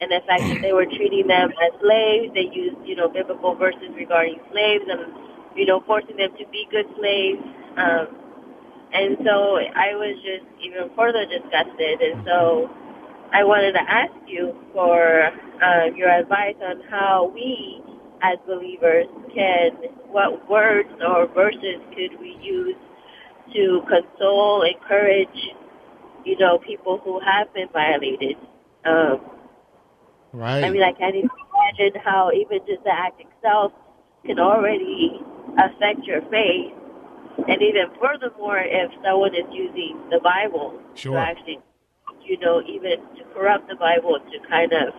and 0.00 0.10
the 0.10 0.20
fact 0.26 0.42
that 0.42 0.62
they 0.62 0.72
were 0.72 0.86
treating 0.86 1.26
them 1.26 1.50
as 1.50 1.80
slaves. 1.80 2.32
They 2.34 2.48
used, 2.52 2.76
you 2.84 2.96
know, 2.96 3.08
biblical 3.08 3.54
verses 3.54 3.90
regarding 3.96 4.40
slaves 4.50 4.84
and, 4.88 5.12
you 5.56 5.66
know, 5.66 5.82
forcing 5.86 6.16
them 6.16 6.30
to 6.38 6.46
be 6.50 6.66
good 6.70 6.86
slaves. 6.98 7.42
Um, 7.76 8.08
and 8.92 9.16
so 9.24 9.58
I 9.58 9.94
was 9.94 10.16
just 10.24 10.46
even 10.64 10.90
further 10.96 11.26
disgusted. 11.26 12.00
And 12.00 12.24
so 12.26 12.70
I 13.32 13.44
wanted 13.44 13.72
to 13.72 13.82
ask 13.82 14.12
you 14.26 14.56
for 14.72 15.30
uh, 15.62 15.86
your 15.94 16.08
advice 16.08 16.56
on 16.62 16.80
how 16.90 17.30
we, 17.34 17.82
as 18.22 18.38
believers, 18.46 19.06
can, 19.34 19.70
what 20.08 20.48
words 20.48 20.90
or 21.06 21.26
verses 21.28 21.80
could 21.90 22.18
we 22.20 22.36
use 22.42 22.76
to 23.54 23.82
console, 23.88 24.62
encourage, 24.62 25.28
you 26.24 26.36
know, 26.38 26.58
people 26.58 27.00
who 27.04 27.20
have 27.20 27.52
been 27.54 27.68
violated. 27.72 28.36
Um, 28.84 29.20
Right. 30.32 30.64
I 30.64 30.70
mean, 30.70 30.82
I 30.82 30.92
can't 30.92 31.14
even 31.16 31.30
imagine 31.50 32.00
how 32.04 32.30
even 32.30 32.60
just 32.66 32.84
the 32.84 32.92
act 32.92 33.20
itself 33.20 33.72
can 34.24 34.38
already 34.38 35.20
affect 35.58 36.04
your 36.04 36.22
faith. 36.30 36.72
And 37.48 37.60
even 37.62 37.90
furthermore, 38.00 38.60
if 38.62 38.92
someone 39.04 39.34
is 39.34 39.46
using 39.52 39.98
the 40.10 40.20
Bible 40.20 40.78
Sure. 40.94 41.14
to 41.14 41.18
actually, 41.18 41.58
you 42.22 42.38
know, 42.38 42.62
even 42.62 43.00
to 43.16 43.24
corrupt 43.34 43.68
the 43.68 43.76
Bible 43.76 44.18
to 44.20 44.48
kind 44.48 44.72
of, 44.72 44.94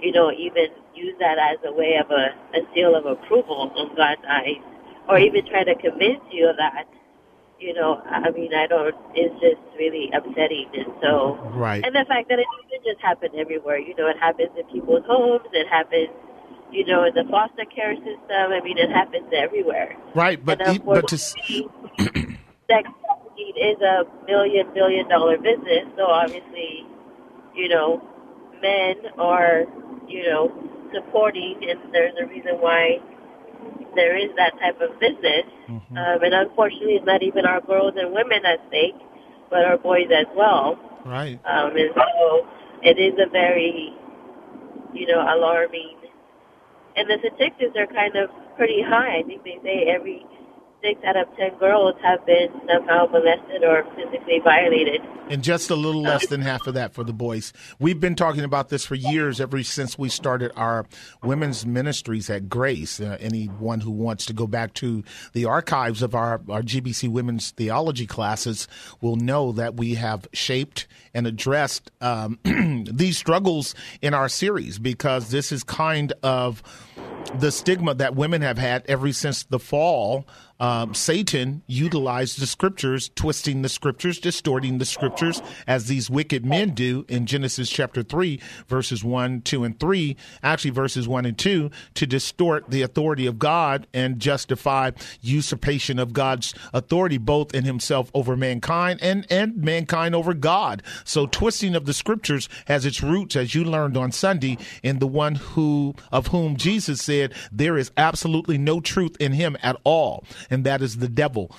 you 0.00 0.12
know, 0.12 0.30
even 0.30 0.68
use 0.98 1.14
that 1.20 1.38
as 1.38 1.58
a 1.64 1.72
way 1.72 1.94
of 2.02 2.10
a, 2.10 2.34
a 2.58 2.60
seal 2.74 2.94
of 2.94 3.06
approval 3.06 3.70
in 3.76 3.94
God's 3.96 4.22
eyes, 4.28 4.60
or 5.08 5.18
even 5.18 5.46
try 5.46 5.62
to 5.64 5.74
convince 5.76 6.20
you 6.30 6.50
of 6.50 6.56
that. 6.56 6.84
You 7.60 7.74
know, 7.74 8.00
I 8.06 8.30
mean, 8.30 8.54
I 8.54 8.66
don't. 8.66 8.94
It's 9.14 9.34
just 9.40 9.62
really 9.78 10.10
upsetting, 10.14 10.70
and 10.74 10.92
so 11.02 11.38
Right. 11.54 11.82
and 11.84 11.94
the 11.94 12.04
fact 12.06 12.28
that 12.28 12.38
it 12.38 12.46
doesn't 12.62 12.84
just 12.84 13.00
happen 13.00 13.30
everywhere. 13.36 13.78
You 13.78 13.94
know, 13.96 14.06
it 14.06 14.18
happens 14.18 14.50
in 14.58 14.64
people's 14.66 15.04
homes. 15.06 15.46
It 15.52 15.66
happens, 15.66 16.10
you 16.70 16.86
know, 16.86 17.04
in 17.04 17.14
the 17.14 17.24
foster 17.30 17.64
care 17.64 17.96
system. 17.96 18.52
I 18.54 18.60
mean, 18.62 18.78
it 18.78 18.90
happens 18.90 19.26
everywhere. 19.34 19.96
Right. 20.14 20.38
But 20.44 20.62
and 20.62 20.84
but 20.84 21.08
to 21.08 21.18
sex 21.18 21.34
trafficking 22.68 23.54
is 23.56 23.80
a 23.82 24.04
million 24.26 24.66
billion 24.72 25.08
dollar 25.08 25.36
business. 25.38 25.84
So 25.96 26.04
obviously, 26.06 26.86
you 27.56 27.68
know, 27.68 28.00
men 28.62 28.94
are, 29.18 29.64
you 30.06 30.22
know, 30.30 30.52
supporting, 30.92 31.60
and 31.68 31.92
there's 31.92 32.14
a 32.20 32.26
reason 32.26 32.60
why 32.60 32.98
there 33.94 34.16
is 34.16 34.30
that 34.36 34.52
type 34.60 34.80
of 34.80 34.98
business. 35.00 35.46
Mm-hmm. 35.68 35.96
Um, 35.96 36.22
and 36.22 36.34
unfortunately, 36.34 36.94
it's 36.94 37.06
not 37.06 37.22
even 37.22 37.46
our 37.46 37.60
girls 37.60 37.94
and 37.96 38.12
women 38.12 38.44
at 38.44 38.60
stake, 38.68 38.96
but 39.50 39.64
our 39.64 39.78
boys 39.78 40.08
as 40.14 40.26
well. 40.36 40.78
right. 41.04 41.38
Um, 41.44 41.76
and 41.76 41.90
so 41.94 42.46
it 42.82 42.98
is 42.98 43.14
a 43.18 43.28
very, 43.30 43.92
you 44.92 45.06
know, 45.06 45.20
alarming. 45.20 45.96
And 46.96 47.08
the 47.08 47.18
statistics 47.20 47.76
are 47.76 47.86
kind 47.86 48.16
of 48.16 48.30
pretty 48.56 48.82
high. 48.82 49.18
I 49.18 49.22
think 49.22 49.44
they 49.44 49.58
say 49.62 49.86
every 49.88 50.26
six 50.82 51.00
out 51.04 51.16
of 51.16 51.26
ten 51.36 51.56
girls 51.58 51.94
have 52.02 52.24
been 52.26 52.48
somehow 52.66 53.06
molested 53.06 53.64
or 53.64 53.84
physically 53.96 54.40
violated. 54.42 55.00
And 55.28 55.42
just 55.42 55.70
a 55.70 55.74
little 55.74 56.02
less 56.02 56.26
than 56.26 56.40
half 56.40 56.66
of 56.66 56.74
that 56.74 56.94
for 56.94 57.04
the 57.04 57.12
boys. 57.12 57.52
We've 57.78 58.00
been 58.00 58.14
talking 58.14 58.44
about 58.44 58.70
this 58.70 58.86
for 58.86 58.94
years, 58.94 59.40
ever 59.40 59.62
since 59.62 59.98
we 59.98 60.08
started 60.08 60.52
our 60.56 60.86
women's 61.22 61.66
ministries 61.66 62.30
at 62.30 62.48
Grace. 62.48 63.00
Uh, 63.00 63.18
anyone 63.20 63.80
who 63.80 63.90
wants 63.90 64.24
to 64.26 64.32
go 64.32 64.46
back 64.46 64.72
to 64.74 65.04
the 65.34 65.44
archives 65.44 66.02
of 66.02 66.14
our, 66.14 66.40
our 66.48 66.62
GBC 66.62 67.08
women's 67.08 67.50
theology 67.50 68.06
classes 68.06 68.68
will 69.00 69.16
know 69.16 69.52
that 69.52 69.76
we 69.76 69.94
have 69.94 70.26
shaped 70.32 70.86
and 71.12 71.26
addressed 71.26 71.90
um, 72.00 72.38
these 72.90 73.18
struggles 73.18 73.74
in 74.00 74.14
our 74.14 74.28
series 74.28 74.78
because 74.78 75.30
this 75.30 75.52
is 75.52 75.62
kind 75.62 76.12
of 76.22 76.62
the 77.34 77.52
stigma 77.52 77.94
that 77.94 78.14
women 78.14 78.42
have 78.42 78.58
had 78.58 78.84
ever 78.86 79.12
since 79.12 79.44
the 79.44 79.58
fall. 79.58 80.26
Um, 80.60 80.94
Satan 80.94 81.62
utilized 81.66 82.40
the 82.40 82.46
scriptures, 82.46 83.10
twisting 83.14 83.62
the 83.62 83.68
scriptures, 83.68 84.18
distorting 84.18 84.78
the 84.78 84.84
scriptures, 84.84 85.40
as 85.66 85.86
these 85.86 86.10
wicked 86.10 86.44
men 86.44 86.70
do 86.70 87.04
in 87.08 87.26
Genesis 87.26 87.70
chapter 87.70 88.02
3, 88.02 88.40
verses 88.66 89.04
1, 89.04 89.42
2, 89.42 89.64
and 89.64 89.78
3, 89.78 90.16
actually 90.42 90.70
verses 90.70 91.06
1 91.06 91.26
and 91.26 91.38
2, 91.38 91.70
to 91.94 92.06
distort 92.06 92.70
the 92.70 92.82
authority 92.82 93.26
of 93.26 93.38
God 93.38 93.86
and 93.94 94.18
justify 94.18 94.90
usurpation 95.20 95.98
of 95.98 96.12
God's 96.12 96.54
authority, 96.72 97.18
both 97.18 97.54
in 97.54 97.64
himself 97.64 98.10
over 98.12 98.36
mankind 98.36 98.98
and, 99.00 99.26
and 99.30 99.56
mankind 99.56 100.14
over 100.14 100.34
God. 100.34 100.82
So, 101.04 101.26
twisting 101.26 101.76
of 101.76 101.86
the 101.86 101.94
scriptures 101.94 102.48
has 102.66 102.84
its 102.84 103.02
roots, 103.02 103.36
as 103.36 103.54
you 103.54 103.62
learned 103.62 103.96
on 103.96 104.10
Sunday, 104.10 104.58
in 104.82 104.98
the 104.98 105.06
one 105.06 105.36
who 105.36 105.94
of 106.10 106.28
whom 106.28 106.56
Jesus 106.56 107.00
said 107.00 107.32
there 107.52 107.78
is 107.78 107.92
absolutely 107.96 108.58
no 108.58 108.80
truth 108.80 109.16
in 109.20 109.32
him 109.32 109.56
at 109.62 109.76
all, 109.84 110.24
and 110.50 110.64
that 110.64 110.82
is 110.82 110.96
the 110.96 111.08
devil. 111.08 111.50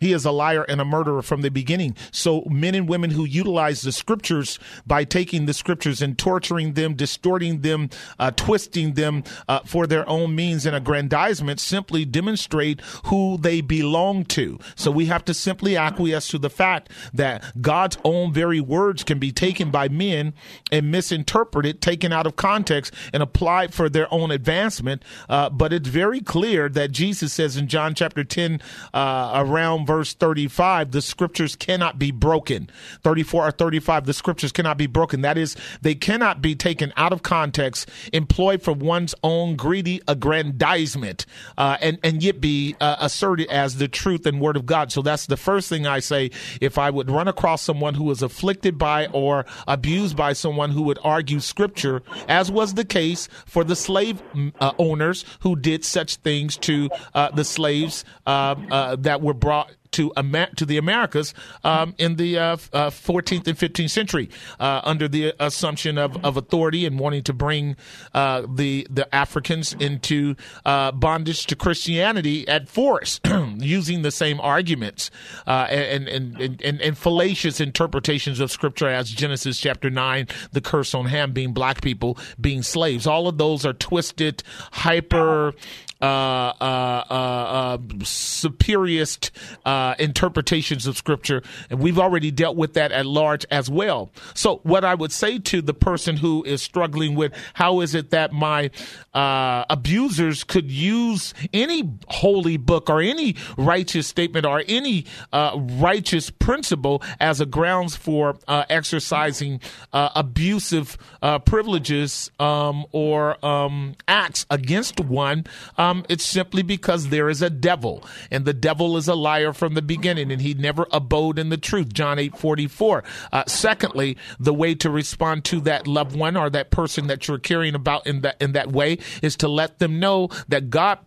He 0.00 0.12
is 0.12 0.24
a 0.24 0.30
liar 0.30 0.62
and 0.62 0.80
a 0.80 0.84
murderer 0.84 1.22
from 1.22 1.42
the 1.42 1.50
beginning. 1.50 1.96
So, 2.12 2.42
men 2.46 2.74
and 2.74 2.88
women 2.88 3.10
who 3.10 3.24
utilize 3.24 3.82
the 3.82 3.92
scriptures 3.92 4.58
by 4.86 5.04
taking 5.04 5.46
the 5.46 5.52
scriptures 5.52 6.00
and 6.00 6.16
torturing 6.16 6.74
them, 6.74 6.94
distorting 6.94 7.62
them, 7.62 7.90
uh, 8.18 8.30
twisting 8.30 8.94
them 8.94 9.24
uh, 9.48 9.60
for 9.64 9.86
their 9.86 10.08
own 10.08 10.34
means 10.34 10.66
and 10.66 10.76
aggrandizement 10.76 11.58
simply 11.58 12.04
demonstrate 12.04 12.80
who 13.06 13.38
they 13.38 13.60
belong 13.60 14.24
to. 14.26 14.58
So, 14.76 14.90
we 14.90 15.06
have 15.06 15.24
to 15.24 15.34
simply 15.34 15.76
acquiesce 15.76 16.28
to 16.28 16.38
the 16.38 16.50
fact 16.50 16.90
that 17.12 17.60
God's 17.60 17.98
own 18.04 18.32
very 18.32 18.60
words 18.60 19.02
can 19.02 19.18
be 19.18 19.32
taken 19.32 19.70
by 19.70 19.88
men 19.88 20.32
and 20.70 20.92
misinterpreted, 20.92 21.80
taken 21.80 22.12
out 22.12 22.26
of 22.26 22.36
context, 22.36 22.94
and 23.12 23.22
applied 23.22 23.74
for 23.74 23.88
their 23.88 24.12
own 24.14 24.30
advancement. 24.30 25.02
Uh, 25.28 25.50
but 25.50 25.72
it's 25.72 25.88
very 25.88 26.20
clear 26.20 26.68
that 26.68 26.92
Jesus 26.92 27.32
says 27.32 27.56
in 27.56 27.66
John 27.66 27.94
chapter 27.94 28.22
10, 28.22 28.60
uh, 28.94 29.32
around 29.34 29.87
verse 29.88 30.12
35, 30.12 30.90
the 30.90 31.00
scriptures 31.00 31.56
cannot 31.56 31.98
be 31.98 32.10
broken. 32.10 32.68
34 33.04 33.48
or 33.48 33.50
35, 33.50 34.04
the 34.04 34.12
scriptures 34.12 34.52
cannot 34.52 34.76
be 34.76 34.86
broken. 34.86 35.22
That 35.22 35.38
is, 35.38 35.56
they 35.80 35.94
cannot 35.94 36.42
be 36.42 36.54
taken 36.54 36.92
out 36.98 37.14
of 37.14 37.22
context, 37.22 37.88
employed 38.12 38.62
for 38.62 38.72
one's 38.74 39.14
own 39.22 39.56
greedy 39.56 40.02
aggrandizement, 40.06 41.24
uh, 41.56 41.78
and, 41.80 41.98
and 42.04 42.22
yet 42.22 42.38
be 42.38 42.76
uh, 42.82 42.96
asserted 43.00 43.48
as 43.48 43.78
the 43.78 43.88
truth 43.88 44.26
and 44.26 44.42
word 44.42 44.58
of 44.58 44.66
God. 44.66 44.92
So 44.92 45.00
that's 45.00 45.24
the 45.24 45.38
first 45.38 45.70
thing 45.70 45.86
I 45.86 46.00
say. 46.00 46.32
If 46.60 46.76
I 46.76 46.90
would 46.90 47.10
run 47.10 47.26
across 47.26 47.62
someone 47.62 47.94
who 47.94 48.04
was 48.04 48.20
afflicted 48.20 48.76
by 48.76 49.06
or 49.06 49.46
abused 49.66 50.18
by 50.18 50.34
someone 50.34 50.70
who 50.70 50.82
would 50.82 50.98
argue 51.02 51.40
scripture, 51.40 52.02
as 52.28 52.50
was 52.50 52.74
the 52.74 52.84
case 52.84 53.26
for 53.46 53.64
the 53.64 53.74
slave 53.74 54.22
mm, 54.34 54.52
uh, 54.60 54.72
owners 54.78 55.24
who 55.40 55.56
did 55.56 55.82
such 55.82 56.16
things 56.16 56.58
to 56.58 56.90
uh, 57.14 57.30
the 57.30 57.44
slaves 57.44 58.04
uh, 58.26 58.54
uh, 58.70 58.96
that 58.96 59.22
were 59.22 59.32
brought 59.32 59.72
to 59.92 60.12
Amer- 60.16 60.50
to 60.56 60.64
the 60.64 60.76
Americas 60.76 61.34
um, 61.64 61.94
in 61.98 62.16
the 62.16 62.38
uh, 62.38 62.56
uh, 62.72 62.90
14th 62.90 63.46
and 63.46 63.56
15th 63.56 63.90
century, 63.90 64.28
uh, 64.60 64.80
under 64.84 65.08
the 65.08 65.34
assumption 65.40 65.98
of, 65.98 66.24
of 66.24 66.36
authority 66.36 66.86
and 66.86 66.98
wanting 66.98 67.22
to 67.24 67.32
bring 67.32 67.76
uh, 68.14 68.42
the 68.48 68.86
the 68.90 69.12
Africans 69.14 69.74
into 69.74 70.34
uh, 70.64 70.92
bondage 70.92 71.46
to 71.46 71.56
Christianity 71.56 72.46
at 72.48 72.68
force, 72.68 73.20
using 73.58 74.02
the 74.02 74.10
same 74.10 74.40
arguments 74.40 75.10
uh, 75.46 75.66
and, 75.70 76.08
and, 76.08 76.40
and, 76.40 76.62
and, 76.62 76.80
and 76.80 76.98
fallacious 76.98 77.60
interpretations 77.60 78.40
of 78.40 78.50
Scripture, 78.50 78.88
as 78.88 79.10
Genesis 79.10 79.58
chapter 79.58 79.90
nine, 79.90 80.26
the 80.52 80.60
curse 80.60 80.94
on 80.94 81.06
Ham 81.06 81.32
being 81.32 81.52
black 81.52 81.80
people 81.80 82.18
being 82.40 82.62
slaves. 82.62 83.06
All 83.06 83.28
of 83.28 83.38
those 83.38 83.64
are 83.64 83.72
twisted, 83.72 84.42
hyper 84.72 85.54
uh, 86.00 86.04
uh, 86.04 87.04
uh, 87.10 87.12
uh, 87.12 87.78
superiorist 87.98 89.30
uh, 89.64 89.94
interpretations 89.98 90.86
of 90.86 90.96
Scripture, 90.96 91.42
and 91.70 91.80
we've 91.80 91.98
already 91.98 92.30
dealt 92.30 92.56
with 92.56 92.74
that 92.74 92.92
at 92.92 93.06
large 93.06 93.44
as 93.50 93.68
well. 93.70 94.10
So, 94.34 94.60
what 94.62 94.84
I 94.84 94.94
would 94.94 95.12
say 95.12 95.38
to 95.38 95.62
the 95.62 95.74
person 95.74 96.16
who 96.16 96.44
is 96.44 96.62
struggling 96.62 97.14
with 97.14 97.32
how 97.54 97.80
is 97.80 97.94
it 97.94 98.10
that 98.10 98.32
my 98.32 98.70
uh, 99.14 99.64
abusers 99.70 100.44
could 100.44 100.70
use 100.70 101.34
any 101.52 101.90
holy 102.08 102.56
book 102.56 102.88
or 102.88 103.00
any 103.00 103.36
righteous 103.56 104.06
statement 104.06 104.46
or 104.46 104.62
any 104.68 105.06
uh, 105.32 105.52
righteous 105.56 106.30
principle 106.30 107.02
as 107.20 107.40
a 107.40 107.46
grounds 107.46 107.96
for 107.96 108.38
uh, 108.46 108.64
exercising 108.70 109.60
uh, 109.92 110.10
abusive 110.14 110.96
uh, 111.22 111.38
privileges 111.40 112.30
um, 112.38 112.86
or 112.92 113.44
um, 113.44 113.94
acts 114.06 114.46
against 114.50 115.00
one. 115.00 115.44
Um, 115.88 116.04
it's 116.08 116.24
simply 116.24 116.62
because 116.62 117.08
there 117.08 117.28
is 117.28 117.42
a 117.42 117.50
devil, 117.50 118.04
and 118.30 118.44
the 118.44 118.52
devil 118.52 118.96
is 118.96 119.08
a 119.08 119.14
liar 119.14 119.52
from 119.52 119.74
the 119.74 119.82
beginning, 119.82 120.30
and 120.30 120.42
he 120.42 120.54
never 120.54 120.86
abode 120.92 121.38
in 121.38 121.48
the 121.48 121.56
truth. 121.56 121.92
John 121.92 122.18
eight 122.18 122.36
forty 122.36 122.66
four. 122.66 123.04
Uh, 123.32 123.44
secondly, 123.46 124.16
the 124.38 124.54
way 124.54 124.74
to 124.76 124.90
respond 124.90 125.44
to 125.46 125.60
that 125.60 125.86
loved 125.86 126.14
one 126.14 126.36
or 126.36 126.50
that 126.50 126.70
person 126.70 127.06
that 127.06 127.26
you're 127.26 127.38
caring 127.38 127.74
about 127.74 128.06
in 128.06 128.20
that 128.20 128.40
in 128.40 128.52
that 128.52 128.70
way 128.72 128.98
is 129.22 129.36
to 129.36 129.48
let 129.48 129.78
them 129.78 129.98
know 129.98 130.28
that 130.48 130.70
God 130.70 130.98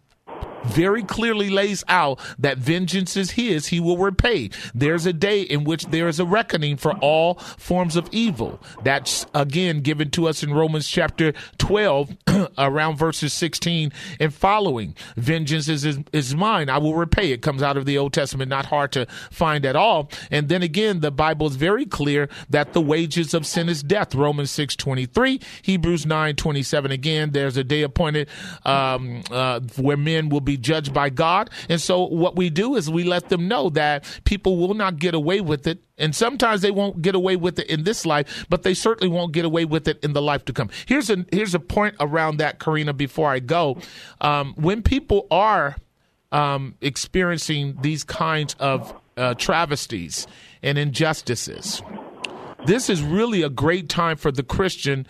very 0.65 1.04
clearly 1.04 1.50
lays 1.50 1.84
out 1.88 2.19
that 2.39 2.58
vengeance 2.58 3.17
is 3.17 3.32
his, 3.32 3.67
he 3.67 3.80
will 3.80 3.97
repay. 3.97 4.50
There's 4.74 5.06
a 5.06 5.13
day 5.13 5.41
in 5.41 5.63
which 5.63 5.86
there 5.88 6.08
is 6.08 6.19
a 6.19 6.26
reckoning 6.26 6.78
for 6.78 6.93
all 6.97 7.36
forms 7.36 7.95
of 7.95 8.08
evil. 8.12 8.60
That's 8.84 9.26
again 9.34 9.82
given 9.82 10.10
to 10.12 10.28
us 10.28 10.43
in 10.43 10.54
Romans 10.54 10.88
chapter 10.88 11.34
12, 11.58 12.15
around 12.58 12.97
verses 12.97 13.34
16 13.34 13.91
and 14.19 14.34
following. 14.34 14.95
Vengeance 15.15 15.67
is, 15.67 15.86
is, 15.86 16.00
is 16.13 16.36
mine, 16.36 16.69
I 16.69 16.78
will 16.78 16.95
repay. 16.95 17.32
It 17.32 17.41
comes 17.41 17.62
out 17.63 17.78
of 17.78 17.86
the 17.86 17.97
Old 17.97 18.13
Testament, 18.13 18.50
not 18.50 18.65
hard 18.65 18.91
to 18.93 19.06
find 19.32 19.65
at 19.65 19.76
all. 19.76 20.10
And 20.30 20.50
then 20.50 20.63
again, 20.63 21.00
the 21.00 21.12
Bible 21.12 21.47
is 21.47 21.56
very 21.56 21.86
clear 21.86 22.30
that 22.50 22.74
the 22.74 22.82
wages 22.82 23.34
of 23.34 23.45
sin 23.45 23.69
is 23.69 23.84
death. 23.84 24.15
Romans 24.15 24.52
6 24.52 24.76
23, 24.76 25.39
Hebrews 25.62 26.06
9 26.06 26.36
27. 26.36 26.91
Again, 26.91 27.32
there's 27.32 27.58
a 27.58 27.63
day 27.63 27.82
appointed 27.82 28.30
um, 28.65 29.21
uh, 29.32 29.60
where 29.78 29.97
men 29.97 30.30
will 30.30 30.41
be 30.41 30.51
judged 30.58 30.94
by 30.94 31.10
God. 31.10 31.50
And 31.70 31.82
so 31.82 32.06
what 32.06 32.36
we 32.36 32.50
do 32.50 32.76
is 32.76 32.90
we 32.90 33.04
let 33.04 33.30
them 33.30 33.48
know 33.48 33.70
that 33.72 34.06
people 34.24 34.58
will 34.58 34.74
not 34.74 34.98
get 34.98 35.14
away 35.14 35.42
with 35.42 35.68
it. 35.68 35.84
And 35.98 36.16
sometimes 36.16 36.62
they 36.62 36.72
won't 36.72 37.02
get 37.02 37.16
away 37.16 37.36
with 37.36 37.60
it 37.60 37.70
in 37.70 37.84
this 37.84 38.06
life, 38.06 38.46
but 38.50 38.64
they 38.64 38.74
certainly 38.74 39.14
won't 39.14 39.34
get 39.34 39.46
away 39.46 39.66
with 39.66 39.88
it 39.88 40.04
in 40.04 40.14
the 40.14 40.22
life 40.22 40.46
to 40.46 40.54
come. 40.54 40.70
Here's 40.88 41.10
a 41.10 41.26
here's 41.32 41.54
a 41.54 41.60
point 41.60 41.96
around 42.00 42.38
that, 42.38 42.60
Karina. 42.60 42.94
Before 42.94 43.30
I 43.30 43.40
go, 43.40 43.78
um, 44.20 44.54
when 44.58 44.82
people 44.82 45.28
are 45.30 45.76
um, 46.32 46.76
experiencing 46.82 47.78
these 47.82 48.04
kinds 48.04 48.56
of 48.60 49.00
uh, 49.16 49.36
travesties 49.36 50.26
and 50.64 50.78
injustices, 50.78 51.84
this 52.66 52.90
is 52.90 53.02
really 53.02 53.42
a 53.42 53.50
great 53.50 53.90
time 53.90 54.18
for 54.18 54.32
the 54.32 54.44
Christian 54.44 55.08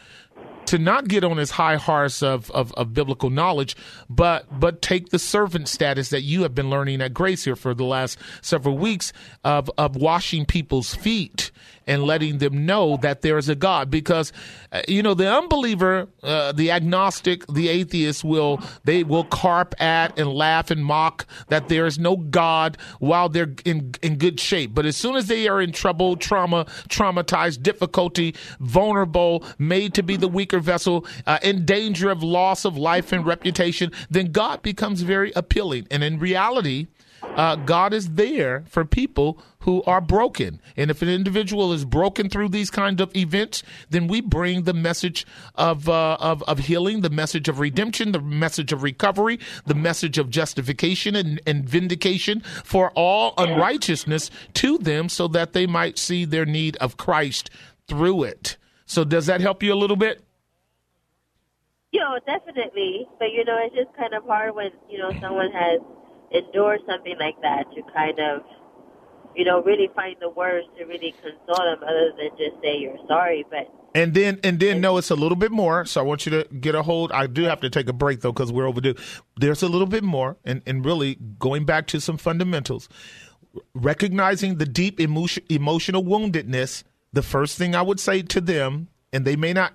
to 0.71 0.77
not 0.77 1.09
get 1.09 1.25
on 1.25 1.35
his 1.35 1.51
high 1.51 1.75
horse 1.75 2.23
of, 2.23 2.49
of, 2.51 2.71
of, 2.75 2.93
biblical 2.93 3.29
knowledge, 3.29 3.75
but 4.09 4.47
but 4.57 4.81
take 4.81 5.09
the 5.09 5.19
servant 5.19 5.67
status 5.67 6.11
that 6.11 6.21
you 6.21 6.43
have 6.43 6.55
been 6.55 6.69
learning 6.69 7.01
at 7.01 7.13
Grace 7.13 7.43
here 7.43 7.57
for 7.57 7.73
the 7.73 7.83
last 7.83 8.17
several 8.41 8.77
weeks 8.77 9.11
of 9.43 9.69
of 9.77 9.97
washing 9.97 10.45
people's 10.45 10.95
feet 10.95 11.51
and 11.91 12.05
letting 12.05 12.37
them 12.37 12.65
know 12.65 12.95
that 13.01 13.21
there 13.21 13.37
is 13.37 13.49
a 13.49 13.55
God. 13.55 13.91
Because, 13.91 14.31
uh, 14.71 14.81
you 14.87 15.03
know, 15.03 15.13
the 15.13 15.29
unbeliever, 15.29 16.07
uh, 16.23 16.53
the 16.53 16.71
agnostic, 16.71 17.45
the 17.47 17.67
atheist 17.67 18.23
will, 18.23 18.61
they 18.85 19.03
will 19.03 19.25
carp 19.25 19.75
at 19.81 20.17
and 20.17 20.29
laugh 20.33 20.71
and 20.71 20.85
mock 20.85 21.27
that 21.49 21.67
there 21.67 21.85
is 21.85 21.99
no 21.99 22.15
God 22.15 22.77
while 22.99 23.27
they're 23.27 23.53
in, 23.65 23.93
in 24.01 24.15
good 24.15 24.39
shape. 24.39 24.73
But 24.73 24.85
as 24.85 24.95
soon 24.95 25.17
as 25.17 25.27
they 25.27 25.49
are 25.49 25.61
in 25.61 25.73
trouble, 25.73 26.15
trauma, 26.15 26.63
traumatized, 26.87 27.61
difficulty, 27.61 28.35
vulnerable, 28.61 29.43
made 29.59 29.93
to 29.95 30.03
be 30.03 30.15
the 30.15 30.29
weaker 30.29 30.61
vessel, 30.61 31.05
uh, 31.27 31.39
in 31.43 31.65
danger 31.65 32.09
of 32.09 32.23
loss 32.23 32.63
of 32.63 32.77
life 32.77 33.11
and 33.11 33.25
reputation, 33.25 33.91
then 34.09 34.31
God 34.31 34.61
becomes 34.61 35.01
very 35.01 35.33
appealing. 35.35 35.87
And 35.91 36.05
in 36.05 36.19
reality, 36.19 36.87
uh, 37.35 37.55
God 37.57 37.93
is 37.93 38.11
there 38.11 38.63
for 38.67 38.85
people 38.85 39.41
who 39.61 39.81
are 39.83 40.01
broken. 40.01 40.61
And 40.75 40.91
if 40.91 41.01
an 41.01 41.09
individual 41.09 41.73
is 41.73 41.85
broken 41.85 42.29
through 42.29 42.49
these 42.49 42.69
kind 42.69 43.01
of 43.01 43.15
events, 43.15 43.63
then 43.89 44.07
we 44.07 44.21
bring 44.21 44.63
the 44.63 44.73
message 44.73 45.25
of, 45.55 45.89
uh, 45.89 46.17
of, 46.19 46.43
of 46.43 46.59
healing, 46.59 47.01
the 47.01 47.09
message 47.09 47.49
of 47.49 47.59
redemption, 47.59 48.11
the 48.11 48.21
message 48.21 48.71
of 48.71 48.83
recovery, 48.83 49.39
the 49.65 49.75
message 49.75 50.17
of 50.17 50.29
justification 50.29 51.15
and, 51.15 51.41
and 51.47 51.67
vindication 51.67 52.41
for 52.63 52.91
all 52.91 53.33
unrighteousness 53.37 54.29
to 54.53 54.77
them 54.77 55.09
so 55.09 55.27
that 55.27 55.53
they 55.53 55.65
might 55.65 55.97
see 55.97 56.25
their 56.25 56.45
need 56.45 56.75
of 56.77 56.97
Christ 56.97 57.49
through 57.87 58.23
it. 58.23 58.57
So 58.85 59.03
does 59.03 59.25
that 59.27 59.41
help 59.41 59.63
you 59.63 59.73
a 59.73 59.75
little 59.75 59.95
bit? 59.95 60.23
You 61.91 61.99
know, 61.99 62.17
definitely. 62.25 63.05
But 63.19 63.31
you 63.31 63.45
know, 63.45 63.57
it's 63.63 63.75
just 63.75 63.95
kind 63.97 64.13
of 64.13 64.23
hard 64.25 64.55
when, 64.55 64.71
you 64.89 64.97
know, 64.97 65.11
someone 65.19 65.51
has 65.51 65.81
endured 66.31 66.79
something 66.87 67.15
like 67.19 67.39
that 67.41 67.65
to 67.75 67.81
kind 67.93 68.19
of, 68.19 68.41
you 69.35 69.45
know, 69.45 69.61
really 69.63 69.89
find 69.95 70.15
the 70.19 70.29
words 70.29 70.67
to 70.77 70.85
really 70.85 71.13
console 71.21 71.65
them 71.65 71.83
other 71.83 72.11
than 72.17 72.29
just 72.37 72.61
say 72.61 72.77
you're 72.77 72.97
sorry. 73.07 73.45
But 73.49 73.71
and 73.93 74.13
then 74.13 74.39
and 74.43 74.59
then 74.59 74.81
no, 74.81 74.97
it's 74.97 75.11
a 75.11 75.15
little 75.15 75.35
bit 75.35 75.51
more. 75.51 75.85
So 75.85 76.01
I 76.01 76.03
want 76.03 76.25
you 76.25 76.31
to 76.31 76.47
get 76.55 76.75
a 76.75 76.83
hold. 76.83 77.11
I 77.11 77.27
do 77.27 77.43
have 77.43 77.61
to 77.61 77.69
take 77.69 77.87
a 77.89 77.93
break 77.93 78.21
though 78.21 78.31
because 78.31 78.51
we're 78.51 78.67
overdue. 78.67 78.95
There's 79.37 79.63
a 79.63 79.67
little 79.67 79.87
bit 79.87 80.03
more, 80.03 80.37
and 80.43 80.61
and 80.65 80.85
really 80.85 81.15
going 81.39 81.65
back 81.65 81.87
to 81.87 82.01
some 82.01 82.17
fundamentals, 82.17 82.89
recognizing 83.73 84.57
the 84.57 84.65
deep 84.65 84.99
emotion, 84.99 85.43
emotional 85.49 86.03
woundedness. 86.03 86.83
The 87.13 87.21
first 87.21 87.57
thing 87.57 87.75
I 87.75 87.81
would 87.81 87.99
say 87.99 88.21
to 88.21 88.39
them, 88.39 88.87
and 89.11 89.25
they 89.25 89.35
may 89.35 89.51
not 89.51 89.73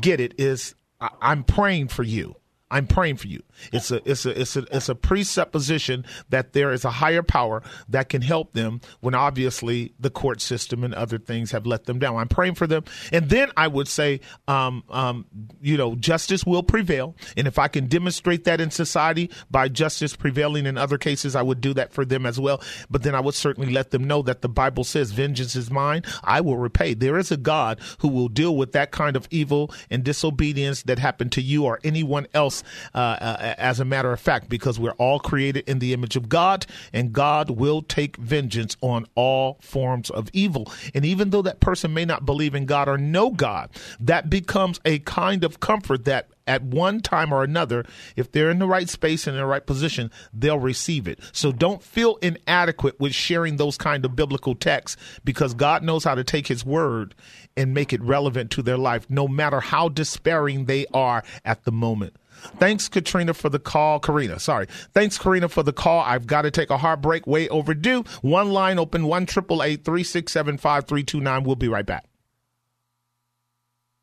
get 0.00 0.20
it, 0.20 0.34
is 0.38 0.74
I'm 1.20 1.44
praying 1.44 1.88
for 1.88 2.02
you. 2.02 2.36
I'm 2.72 2.86
praying 2.86 3.18
for 3.18 3.28
you. 3.28 3.42
It's 3.70 3.90
a 3.90 4.00
it's 4.10 4.24
a 4.24 4.40
it's 4.40 4.56
a 4.56 4.64
it's 4.74 4.88
a 4.88 4.94
presupposition 4.94 6.06
that 6.30 6.54
there 6.54 6.72
is 6.72 6.86
a 6.86 6.90
higher 6.90 7.22
power 7.22 7.62
that 7.90 8.08
can 8.08 8.22
help 8.22 8.54
them 8.54 8.80
when 9.00 9.14
obviously 9.14 9.92
the 10.00 10.08
court 10.08 10.40
system 10.40 10.82
and 10.82 10.94
other 10.94 11.18
things 11.18 11.50
have 11.50 11.66
let 11.66 11.84
them 11.84 11.98
down. 11.98 12.16
I'm 12.16 12.28
praying 12.28 12.54
for 12.54 12.66
them, 12.66 12.84
and 13.12 13.28
then 13.28 13.50
I 13.58 13.68
would 13.68 13.88
say, 13.88 14.20
um, 14.48 14.84
um, 14.88 15.26
you 15.60 15.76
know, 15.76 15.94
justice 15.96 16.46
will 16.46 16.62
prevail, 16.62 17.14
and 17.36 17.46
if 17.46 17.58
I 17.58 17.68
can 17.68 17.88
demonstrate 17.88 18.44
that 18.44 18.58
in 18.58 18.70
society 18.70 19.30
by 19.50 19.68
justice 19.68 20.16
prevailing 20.16 20.64
in 20.64 20.78
other 20.78 20.96
cases, 20.96 21.36
I 21.36 21.42
would 21.42 21.60
do 21.60 21.74
that 21.74 21.92
for 21.92 22.06
them 22.06 22.24
as 22.24 22.40
well. 22.40 22.62
But 22.88 23.02
then 23.02 23.14
I 23.14 23.20
would 23.20 23.34
certainly 23.34 23.70
let 23.70 23.90
them 23.90 24.04
know 24.04 24.22
that 24.22 24.40
the 24.40 24.48
Bible 24.48 24.84
says, 24.84 25.12
"Vengeance 25.12 25.54
is 25.54 25.70
mine; 25.70 26.04
I 26.24 26.40
will 26.40 26.56
repay." 26.56 26.94
There 26.94 27.18
is 27.18 27.30
a 27.30 27.36
God 27.36 27.80
who 27.98 28.08
will 28.08 28.28
deal 28.28 28.56
with 28.56 28.72
that 28.72 28.92
kind 28.92 29.14
of 29.14 29.28
evil 29.30 29.70
and 29.90 30.02
disobedience 30.02 30.82
that 30.84 30.98
happened 30.98 31.32
to 31.32 31.42
you 31.42 31.64
or 31.64 31.78
anyone 31.84 32.26
else 32.32 32.61
uh, 32.94 32.98
uh, 32.98 33.54
as 33.58 33.80
a 33.80 33.84
matter 33.84 34.12
of 34.12 34.20
fact, 34.20 34.48
because 34.48 34.78
we're 34.78 34.92
all 34.92 35.18
created 35.18 35.68
in 35.68 35.78
the 35.78 35.92
image 35.92 36.16
of 36.16 36.28
God, 36.28 36.66
and 36.92 37.12
God 37.12 37.50
will 37.50 37.82
take 37.82 38.16
vengeance 38.16 38.76
on 38.80 39.06
all 39.14 39.58
forms 39.60 40.10
of 40.10 40.28
evil. 40.32 40.70
And 40.94 41.04
even 41.04 41.30
though 41.30 41.42
that 41.42 41.60
person 41.60 41.94
may 41.94 42.04
not 42.04 42.26
believe 42.26 42.54
in 42.54 42.66
God 42.66 42.88
or 42.88 42.98
know 42.98 43.30
God, 43.30 43.70
that 44.00 44.30
becomes 44.30 44.80
a 44.84 44.98
kind 45.00 45.44
of 45.44 45.60
comfort 45.60 46.04
that 46.04 46.28
at 46.46 46.62
one 46.62 47.00
time 47.00 47.32
or 47.32 47.44
another, 47.44 47.84
if 48.16 48.32
they're 48.32 48.50
in 48.50 48.58
the 48.58 48.66
right 48.66 48.88
space 48.88 49.26
and 49.26 49.36
in 49.36 49.40
the 49.40 49.46
right 49.46 49.64
position, 49.64 50.10
they'll 50.32 50.58
receive 50.58 51.06
it. 51.06 51.20
So 51.32 51.52
don't 51.52 51.82
feel 51.82 52.16
inadequate 52.16 52.98
with 52.98 53.14
sharing 53.14 53.56
those 53.56 53.76
kind 53.76 54.04
of 54.04 54.16
biblical 54.16 54.54
texts 54.54 55.00
because 55.24 55.54
God 55.54 55.82
knows 55.82 56.04
how 56.04 56.14
to 56.14 56.24
take 56.24 56.48
his 56.48 56.64
word 56.64 57.14
and 57.56 57.74
make 57.74 57.92
it 57.92 58.02
relevant 58.02 58.50
to 58.52 58.62
their 58.62 58.78
life, 58.78 59.08
no 59.08 59.28
matter 59.28 59.60
how 59.60 59.88
despairing 59.88 60.64
they 60.64 60.86
are 60.92 61.22
at 61.44 61.64
the 61.64 61.72
moment. 61.72 62.16
Thanks, 62.58 62.88
Katrina, 62.88 63.34
for 63.34 63.48
the 63.48 63.58
call. 63.58 64.00
Karina, 64.00 64.38
sorry. 64.38 64.66
Thanks, 64.94 65.18
Karina, 65.18 65.48
for 65.48 65.62
the 65.62 65.72
call. 65.72 66.00
I've 66.00 66.26
got 66.26 66.42
to 66.42 66.50
take 66.50 66.70
a 66.70 66.78
hard 66.78 67.00
break, 67.00 67.26
way 67.26 67.48
overdue. 67.48 68.04
One 68.20 68.52
line 68.52 68.78
open, 68.78 69.06
one 69.06 69.26
triple 69.26 69.62
eight 69.62 69.84
three 69.84 70.04
six 70.04 70.32
seven 70.32 70.58
five 70.58 70.86
three 70.86 71.02
two 71.04 71.20
nine. 71.20 71.44
We'll 71.44 71.56
be 71.56 71.68
right 71.68 71.86
back. 71.86 72.04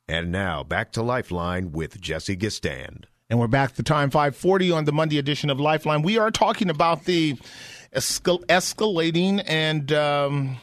And 0.08 0.32
now 0.32 0.64
back 0.64 0.92
to 0.94 1.04
Lifeline 1.04 1.72
with 1.72 2.02
Jesse 2.02 2.36
Gistand. 2.36 3.04
And 3.30 3.40
we're 3.40 3.48
back 3.48 3.76
to 3.76 3.84
time 3.84 4.10
540 4.10 4.72
on 4.72 4.86
the 4.86 4.92
Monday 4.92 5.20
edition 5.20 5.52
of 5.52 5.60
Lifeline. 5.60 6.02
We 6.02 6.18
are 6.18 6.32
talking 6.32 6.72
about 6.72 7.06
the 7.06 7.36
escal- 7.96 8.44
escalating 8.48 9.44
and 9.46 9.92
um, 9.92 10.58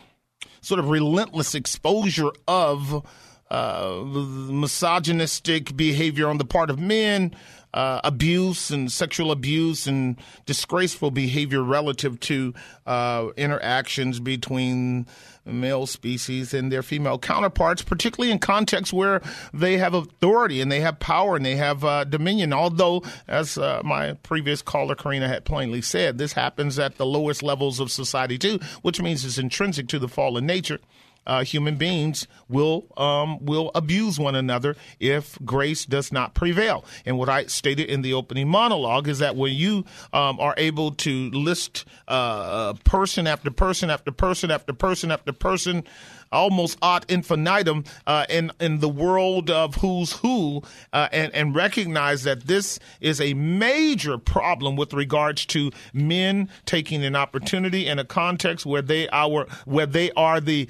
sort 0.63 0.81
of 0.81 0.91
relentless 0.91 1.55
exposure 1.55 2.33
of 2.49 3.07
uh, 3.51 4.03
misogynistic 4.05 5.77
behavior 5.77 6.29
on 6.29 6.39
the 6.39 6.45
part 6.45 6.69
of 6.69 6.81
men, 6.81 7.37
uh, 7.77 8.01
abuse 8.05 8.71
and 8.71 8.91
sexual 8.91 9.31
abuse 9.31 9.87
and 9.87 10.17
disgraceful 10.47 11.11
behavior 11.11 11.63
relative 11.63 12.19
to 12.19 12.55
uh, 12.87 13.29
interactions 13.37 14.19
between 14.19 15.07
male 15.45 15.87
species 15.87 16.55
and 16.55 16.73
their 16.73 16.83
female 16.83 17.19
counterparts, 17.19 17.83
particularly 17.83 18.33
in 18.33 18.39
contexts 18.39 18.95
where 18.95 19.21
they 19.53 19.77
have 19.77 19.93
authority 19.93 20.63
and 20.63 20.73
they 20.73 20.81
have 20.81 20.99
power 20.99 21.37
and 21.37 21.45
they 21.45 21.57
have 21.57 21.85
uh, 21.85 22.05
dominion. 22.05 22.55
Although, 22.55 23.03
as 23.29 23.59
uh, 23.59 23.83
my 23.85 24.15
previous 24.23 24.63
caller 24.63 24.95
Karina 24.95 25.29
had 25.29 25.45
plainly 25.45 25.83
said, 25.83 26.17
this 26.17 26.33
happens 26.33 26.79
at 26.79 26.97
the 26.97 27.07
lowest 27.07 27.43
levels 27.43 27.79
of 27.79 27.93
society 27.93 28.39
too, 28.39 28.59
which 28.81 29.03
means 29.03 29.23
it's 29.23 29.37
intrinsic 29.37 29.87
to 29.89 29.99
the 29.99 30.09
fallen 30.09 30.47
nature 30.47 30.81
uh, 31.27 31.45
human 31.45 31.77
beings 31.77 32.27
will 32.49 32.87
um, 32.97 33.45
will 33.45 33.71
abuse 33.75 34.19
one 34.19 34.35
another 34.35 34.77
if 35.01 35.39
grace 35.45 35.85
does 35.85 36.13
not 36.13 36.35
prevail. 36.35 36.85
And 37.05 37.19
what 37.19 37.29
I 37.29 37.47
stated 37.47 37.89
in 37.89 38.03
the 38.03 38.15
opening 38.15 38.49
monologue 38.49 39.09
is 39.09 39.19
that 39.19 39.37
when 39.37 39.55
you 39.55 39.85
um, 40.13 40.39
are 40.41 40.55
able 40.57 40.93
to 40.93 41.31
list 41.31 41.85
uh, 42.09 42.11
uh 42.11 42.75
person 42.85 43.27
after 43.27 43.51
person 43.51 43.91
after 43.91 44.13
person 44.13 44.51
after 44.51 44.73
person 44.73 45.11
after 45.11 45.33
person 45.33 45.85
almost 46.33 46.79
ad 46.83 47.05
infinitum 47.09 47.85
uh, 48.07 48.27
in 48.29 48.53
in 48.61 48.81
the 48.81 48.89
world 48.89 49.51
of 49.51 49.77
who's 49.77 50.13
who, 50.13 50.63
uh, 50.93 51.09
and 51.13 51.35
and 51.35 51.55
recognize 51.55 52.25
that 52.25 52.47
this 52.47 52.79
is 53.01 53.21
a 53.21 53.35
major 53.35 54.19
problem 54.19 54.77
with 54.77 54.93
regards 54.93 55.47
to 55.47 55.71
men 55.93 56.49
taking 56.65 57.05
an 57.05 57.17
opportunity 57.17 57.87
in 57.87 57.99
a 57.99 58.05
context 58.05 58.67
where 58.67 58.83
they 58.83 59.09
our 59.11 59.47
where 59.65 59.87
they 59.87 60.11
are 60.13 60.41
the 60.41 60.69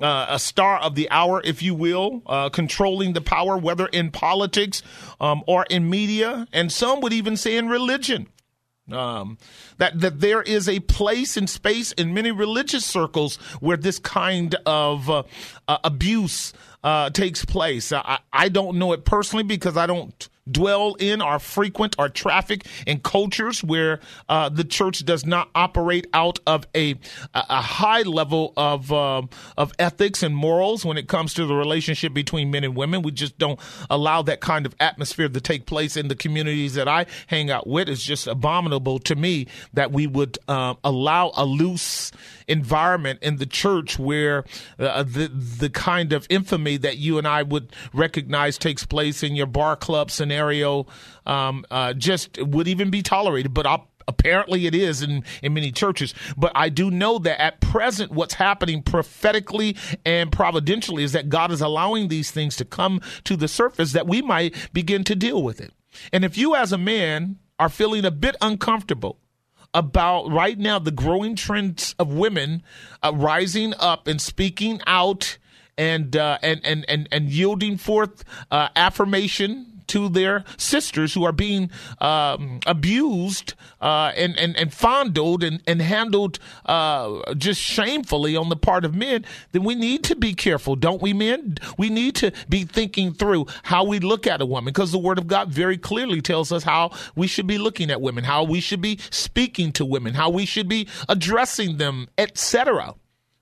uh, 0.00 0.26
a 0.28 0.38
star 0.38 0.78
of 0.78 0.94
the 0.94 1.10
hour, 1.10 1.40
if 1.44 1.62
you 1.62 1.74
will, 1.74 2.22
uh, 2.26 2.48
controlling 2.50 3.12
the 3.12 3.20
power, 3.20 3.56
whether 3.56 3.86
in 3.86 4.10
politics 4.10 4.82
um, 5.20 5.42
or 5.46 5.64
in 5.70 5.88
media, 5.90 6.46
and 6.52 6.70
some 6.70 7.00
would 7.00 7.12
even 7.12 7.36
say 7.36 7.56
in 7.56 7.68
religion. 7.68 8.28
Um, 8.90 9.36
that 9.76 10.00
that 10.00 10.20
there 10.20 10.40
is 10.40 10.66
a 10.66 10.80
place 10.80 11.36
and 11.36 11.50
space 11.50 11.92
in 11.92 12.14
many 12.14 12.30
religious 12.30 12.86
circles 12.86 13.36
where 13.60 13.76
this 13.76 13.98
kind 13.98 14.54
of 14.64 15.10
uh, 15.10 15.24
uh 15.68 15.76
abuse 15.84 16.54
uh, 16.82 17.10
takes 17.10 17.44
place. 17.44 17.92
I, 17.92 18.20
I 18.32 18.48
don't 18.48 18.78
know 18.78 18.92
it 18.92 19.04
personally 19.04 19.42
because 19.42 19.76
I 19.76 19.86
don't 19.86 20.28
dwell 20.52 20.94
in 20.94 21.20
or 21.20 21.38
frequent 21.38 21.96
or 21.98 22.08
traffic 22.08 22.66
in 22.86 23.00
cultures 23.00 23.62
where 23.62 24.00
uh, 24.28 24.48
the 24.48 24.64
church 24.64 25.04
does 25.04 25.24
not 25.26 25.48
operate 25.54 26.06
out 26.12 26.38
of 26.46 26.66
a 26.74 26.94
a 27.34 27.60
high 27.60 28.02
level 28.02 28.52
of 28.56 28.92
uh, 28.92 29.22
of 29.56 29.72
ethics 29.78 30.22
and 30.22 30.34
morals 30.34 30.84
when 30.84 30.96
it 30.96 31.08
comes 31.08 31.34
to 31.34 31.46
the 31.46 31.54
relationship 31.54 32.12
between 32.14 32.50
men 32.50 32.64
and 32.64 32.76
women. 32.76 33.02
We 33.02 33.12
just 33.12 33.38
don't 33.38 33.58
allow 33.90 34.22
that 34.22 34.40
kind 34.40 34.66
of 34.66 34.74
atmosphere 34.80 35.28
to 35.28 35.40
take 35.40 35.66
place 35.66 35.96
in 35.96 36.08
the 36.08 36.16
communities 36.16 36.74
that 36.74 36.88
I 36.88 37.06
hang 37.26 37.50
out 37.50 37.66
with. 37.66 37.88
It's 37.88 38.04
just 38.04 38.26
abominable 38.26 38.98
to 39.00 39.14
me 39.14 39.46
that 39.74 39.92
we 39.92 40.06
would 40.06 40.38
uh, 40.48 40.74
allow 40.84 41.32
a 41.36 41.44
loose 41.44 42.12
environment 42.46 43.18
in 43.22 43.36
the 43.36 43.46
church 43.46 43.98
where 43.98 44.44
uh, 44.78 45.02
the 45.02 45.28
the 45.28 45.70
kind 45.70 46.12
of 46.12 46.26
infamy 46.30 46.76
that 46.78 46.98
you 46.98 47.18
and 47.18 47.26
I 47.26 47.42
would 47.42 47.72
recognize 47.92 48.58
takes 48.58 48.86
place 48.86 49.22
in 49.22 49.36
your 49.36 49.46
bar 49.46 49.76
club 49.76 50.10
scenario 50.10 50.37
um, 51.26 51.64
uh, 51.70 51.92
just 51.92 52.38
would 52.38 52.68
even 52.68 52.90
be 52.90 53.02
tolerated. 53.02 53.54
But 53.54 53.66
apparently 54.08 54.66
it 54.66 54.74
is 54.74 55.02
in, 55.02 55.22
in 55.42 55.54
many 55.54 55.70
churches. 55.70 56.14
But 56.36 56.50
I 56.54 56.70
do 56.70 56.90
know 56.90 57.18
that 57.18 57.40
at 57.40 57.60
present, 57.60 58.10
what's 58.10 58.34
happening 58.34 58.82
prophetically 58.82 59.76
and 60.04 60.32
providentially 60.32 61.04
is 61.04 61.12
that 61.12 61.28
God 61.28 61.52
is 61.52 61.60
allowing 61.60 62.08
these 62.08 62.30
things 62.30 62.56
to 62.56 62.64
come 62.64 63.00
to 63.24 63.36
the 63.36 63.46
surface 63.46 63.92
that 63.92 64.08
we 64.08 64.22
might 64.22 64.54
begin 64.72 65.04
to 65.04 65.14
deal 65.14 65.42
with 65.42 65.60
it. 65.60 65.72
And 66.12 66.24
if 66.24 66.36
you, 66.36 66.56
as 66.56 66.72
a 66.72 66.78
man, 66.78 67.36
are 67.58 67.68
feeling 67.68 68.04
a 68.04 68.10
bit 68.10 68.36
uncomfortable 68.40 69.18
about 69.74 70.30
right 70.30 70.58
now 70.58 70.78
the 70.78 70.90
growing 70.90 71.36
trends 71.36 71.94
of 71.98 72.12
women 72.12 72.62
uh, 73.02 73.12
rising 73.14 73.74
up 73.78 74.06
and 74.06 74.20
speaking 74.20 74.80
out 74.86 75.36
and 75.76 76.16
uh, 76.16 76.38
and, 76.42 76.60
and 76.64 76.84
and 76.88 77.08
and 77.12 77.28
yielding 77.28 77.76
forth 77.76 78.24
uh, 78.50 78.68
affirmation 78.74 79.77
to 79.88 80.08
their 80.08 80.44
sisters 80.56 81.14
who 81.14 81.24
are 81.24 81.32
being 81.32 81.70
um, 82.00 82.60
abused 82.66 83.54
uh, 83.80 84.12
and, 84.16 84.38
and, 84.38 84.56
and 84.56 84.72
fondled 84.72 85.42
and, 85.42 85.62
and 85.66 85.82
handled 85.82 86.38
uh, 86.66 87.34
just 87.34 87.60
shamefully 87.60 88.36
on 88.36 88.48
the 88.48 88.56
part 88.56 88.84
of 88.84 88.94
men, 88.94 89.24
then 89.52 89.64
we 89.64 89.74
need 89.74 90.04
to 90.04 90.16
be 90.16 90.34
careful, 90.34 90.76
don't 90.76 91.02
we, 91.02 91.12
men? 91.12 91.58
We 91.76 91.90
need 91.90 92.14
to 92.16 92.32
be 92.48 92.64
thinking 92.64 93.12
through 93.12 93.46
how 93.62 93.84
we 93.84 93.98
look 93.98 94.26
at 94.26 94.40
a 94.40 94.46
woman 94.46 94.72
because 94.72 94.92
the 94.92 94.98
Word 94.98 95.18
of 95.18 95.26
God 95.26 95.50
very 95.50 95.78
clearly 95.78 96.20
tells 96.20 96.52
us 96.52 96.62
how 96.62 96.90
we 97.16 97.26
should 97.26 97.46
be 97.46 97.58
looking 97.58 97.90
at 97.90 98.00
women, 98.00 98.24
how 98.24 98.44
we 98.44 98.60
should 98.60 98.80
be 98.80 98.98
speaking 99.10 99.72
to 99.72 99.84
women, 99.84 100.14
how 100.14 100.30
we 100.30 100.46
should 100.46 100.68
be 100.68 100.88
addressing 101.08 101.78
them, 101.78 102.08
etc. 102.18 102.94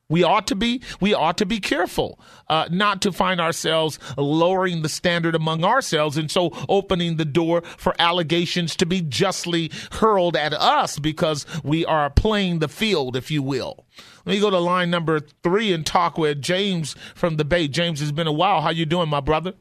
We 0.09 0.23
ought 0.23 0.47
to 0.49 0.55
be 0.55 0.83
we 1.01 1.15
ought 1.15 1.37
to 1.39 1.47
be 1.47 1.59
careful 1.59 2.21
uh, 2.49 2.69
not 2.71 3.03
to 3.03 3.11
find 3.13 3.41
ourselves 3.41 3.99
lowering 4.17 4.83
the 4.83 4.89
standard 4.89 5.35
among 5.35 5.65
ourselves 5.65 6.17
and 6.17 6.31
so 6.31 6.53
opening 6.69 7.17
the 7.17 7.25
door 7.25 7.63
for 7.77 7.93
allegations 7.99 8.77
to 8.77 8.87
be 8.87 9.01
justly 9.01 9.71
hurled 9.93 10.37
at 10.37 10.53
us 10.53 11.01
because 11.01 11.45
we 11.65 11.85
are 11.85 12.09
playing 12.09 12.61
the 12.61 12.69
field, 12.69 13.17
if 13.17 13.33
you 13.33 13.43
will. 13.43 13.85
Let 14.25 14.35
me 14.35 14.41
go 14.41 14.51
to 14.51 14.59
line 14.59 14.91
number 14.91 15.21
three 15.43 15.73
and 15.73 15.85
talk 15.85 16.19
with 16.19 16.41
James 16.41 16.95
from 17.17 17.37
the 17.37 17.45
Bay. 17.45 17.67
James, 17.67 18.01
it's 18.01 18.13
been 18.13 18.27
a 18.29 18.33
while. 18.33 18.61
How 18.61 18.71
you 18.71 18.87
doing, 18.87 19.09
my 19.09 19.21
brother? 19.21 19.55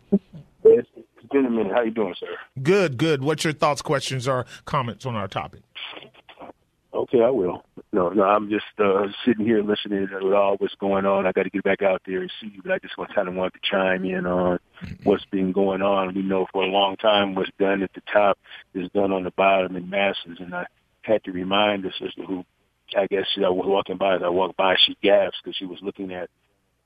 It's 0.64 0.90
been 1.32 1.46
a 1.46 1.50
minute. 1.50 1.72
How 1.74 1.82
you 1.82 1.92
doing, 1.92 2.16
sir? 2.20 2.28
Good, 2.62 2.98
good. 2.98 3.24
What's 3.24 3.44
your 3.44 3.54
thoughts, 3.54 3.82
questions, 3.82 4.28
or 4.28 4.46
comments 4.66 5.06
on 5.08 5.16
our 5.16 5.28
topic? 5.28 5.62
Okay, 6.96 7.22
I 7.22 7.30
will. 7.30 7.62
No, 7.92 8.10
no, 8.10 8.24
I'm 8.24 8.50
just 8.50 8.64
uh, 8.80 9.08
sitting 9.26 9.46
here 9.46 9.62
listening 9.62 10.08
to 10.08 10.34
all 10.34 10.56
what's 10.58 10.76
going 10.76 11.06
on. 11.06 11.28
I 11.28 11.34
got 11.34 11.44
to 11.44 11.50
get 11.50 11.64
back 11.64 11.82
out 11.82 12.02
there 12.06 12.22
and 12.22 12.32
see, 12.40 12.54
but 12.64 12.72
I 12.72 12.80
just 12.80 12.98
want 12.98 13.14
kind 13.14 13.28
of 13.28 13.36
want 13.36 13.54
to 13.54 13.60
chime 13.70 14.06
in 14.06 14.26
on 14.26 14.60
what's 15.04 15.26
been 15.26 15.52
going 15.52 15.82
on. 15.82 16.16
We 16.16 16.22
know 16.22 16.48
for 16.54 16.64
a 16.64 16.68
long 16.68 16.96
time 16.96 17.36
what's 17.36 17.52
done 17.60 17.84
at 17.84 17.92
the 17.94 18.02
top 18.12 18.38
is 18.74 18.90
done 18.94 19.12
on 19.12 19.26
the 19.26 19.32
bottom 19.32 19.76
in 19.76 19.90
masses, 19.90 20.38
and 20.40 20.56
I 20.56 20.68
had 21.02 21.22
to 21.26 21.34
remind 21.34 21.84
the 21.84 21.92
sister 22.00 22.24
who, 22.26 22.46
I 22.98 23.08
guess, 23.08 23.26
I 23.38 23.50
was 23.50 23.66
walking 23.68 23.98
by. 23.98 24.16
As 24.16 24.22
I 24.24 24.30
walked 24.30 24.56
by, 24.56 24.76
she 24.86 24.96
gasped 25.04 25.40
because 25.44 25.58
she 25.58 25.66
was 25.66 25.80
looking 25.82 26.14
at, 26.14 26.30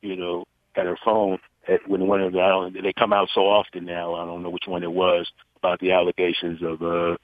you 0.02 0.16
know, 0.16 0.44
at 0.76 0.88
her 0.88 0.98
phone 1.06 1.38
at 1.68 1.88
when 1.88 2.08
one 2.08 2.22
of 2.22 2.34
the 2.34 2.40
I 2.40 2.50
don't, 2.50 2.74
they 2.74 2.94
come 2.94 3.14
out 3.14 3.30
so 3.36 3.42
often 3.42 3.86
now. 3.86 4.16
I 4.16 4.26
don't 4.26 4.42
know 4.42 4.50
which 4.50 4.66
one 4.66 4.82
it 4.82 4.92
was 4.92 5.30
about 5.58 5.80
the 5.80 5.92
allegations 5.92 6.62
of 6.64 6.82
uh 6.82 7.16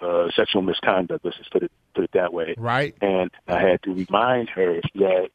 uh, 0.00 0.28
sexual 0.36 0.62
misconduct. 0.62 1.24
Let's 1.24 1.36
just 1.38 1.50
put 1.50 1.62
it 1.62 1.72
put 1.94 2.04
it 2.04 2.10
that 2.14 2.32
way. 2.32 2.54
Right. 2.56 2.94
And 3.00 3.30
I 3.48 3.60
had 3.60 3.82
to 3.84 3.94
remind 3.94 4.50
her 4.50 4.80
that 4.94 5.28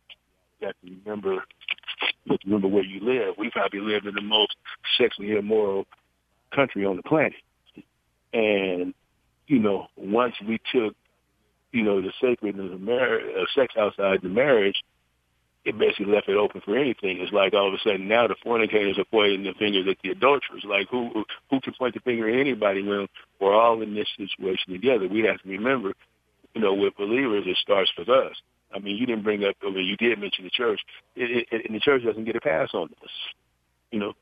that 0.62 0.76
remember 0.84 1.44
remember 2.46 2.68
where 2.68 2.84
you 2.84 3.00
live. 3.02 3.36
We 3.38 3.50
probably 3.50 3.80
live 3.80 4.06
in 4.06 4.16
the 4.16 4.22
most 4.22 4.56
sexually 4.98 5.32
immoral 5.32 5.86
country 6.54 6.86
on 6.86 6.98
the 6.98 7.04
planet. 7.04 7.34
And 8.34 8.94
you 9.48 9.60
know, 9.60 9.88
once 9.96 10.36
we 10.48 10.60
took 10.74 10.96
you 11.72 11.84
know 11.84 12.02
the 12.02 12.12
sacredness 12.22 12.74
of 12.74 12.82
marriage, 12.82 13.36
of 13.36 13.48
sex 13.56 13.74
outside 13.78 14.20
the 14.22 14.30
marriage, 14.30 14.76
it 15.64 15.78
basically 15.78 16.08
left 16.08 16.28
it 16.28 16.38
open 16.38 16.62
for 16.66 16.76
anything. 16.76 17.20
It's 17.20 17.32
like 17.32 17.54
all 17.54 17.68
of 17.68 17.74
a 17.74 17.78
sudden 17.84 18.08
now 18.08 18.28
the 18.28 18.36
fornicators 18.44 18.98
are 18.98 19.06
pointing 19.06 19.44
the 19.44 19.54
fingers 19.60 19.88
at 19.88 19.98
the 20.04 20.10
adulterers. 20.10 20.64
Like 20.66 20.88
who 20.90 21.24
who 21.50 21.62
can 21.62 21.74
point 21.74 21.94
the 21.94 22.00
finger 22.00 22.28
at 22.28 22.40
anybody 22.40 22.82
when 22.82 23.08
we're 23.40 23.54
all 23.54 23.82
in 23.82 23.94
this 23.94 24.08
situation 24.18 24.74
together? 24.74 25.08
We 25.08 25.22
have 25.22 25.42
to 25.42 25.50
remember, 25.50 25.94
you 26.56 26.62
know, 26.62 26.74
with 26.74 26.98
believers, 26.98 27.44
it 27.46 27.58
starts 27.58 27.92
with 27.98 28.10
us. 28.10 28.36
I 28.74 28.80
mean, 28.80 28.96
you 28.96 29.06
didn't 29.06 29.24
bring 29.24 29.44
up, 29.44 29.56
I 29.62 29.70
mean, 29.70 29.86
you 29.86 29.98
did 29.98 30.18
mention 30.20 30.46
the 30.46 30.50
church, 30.50 30.80
it, 31.16 31.46
it, 31.52 31.66
and 31.66 31.76
the 31.76 31.80
church 31.80 32.04
doesn't 32.04 32.24
get 32.24 32.36
a 32.36 32.42
pass 32.42 32.70
on 32.74 32.90
this. 33.02 33.12
You 33.92 34.00
know, 34.00 34.14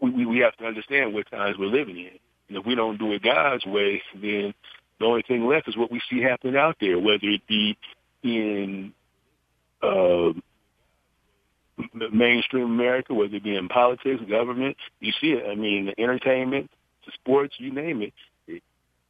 we, 0.00 0.24
we 0.26 0.38
have 0.38 0.56
to 0.56 0.64
understand 0.64 1.12
what 1.12 1.30
times 1.30 1.56
we're 1.58 1.66
living 1.66 1.98
in. 1.98 2.18
And 2.48 2.58
if 2.58 2.64
we 2.64 2.74
don't 2.74 2.98
do 2.98 3.12
it 3.12 3.22
God's 3.22 3.66
way, 3.66 4.02
then 4.14 4.54
the 4.98 5.04
only 5.04 5.22
thing 5.22 5.46
left 5.46 5.68
is 5.68 5.76
what 5.76 5.92
we 5.92 6.00
see 6.08 6.22
happening 6.22 6.56
out 6.56 6.76
there, 6.80 6.98
whether 6.98 7.26
it 7.28 7.46
be 7.46 7.76
in 8.22 8.92
uh, 9.82 10.32
mainstream 12.12 12.64
America, 12.64 13.14
whether 13.14 13.36
it 13.36 13.44
be 13.44 13.56
in 13.56 13.68
politics, 13.68 14.22
government. 14.28 14.76
You 15.00 15.12
see 15.20 15.32
it. 15.32 15.44
I 15.50 15.54
mean, 15.54 15.92
entertainment, 15.98 16.70
sports, 17.14 17.54
you 17.58 17.72
name 17.72 18.02
it. 18.02 18.12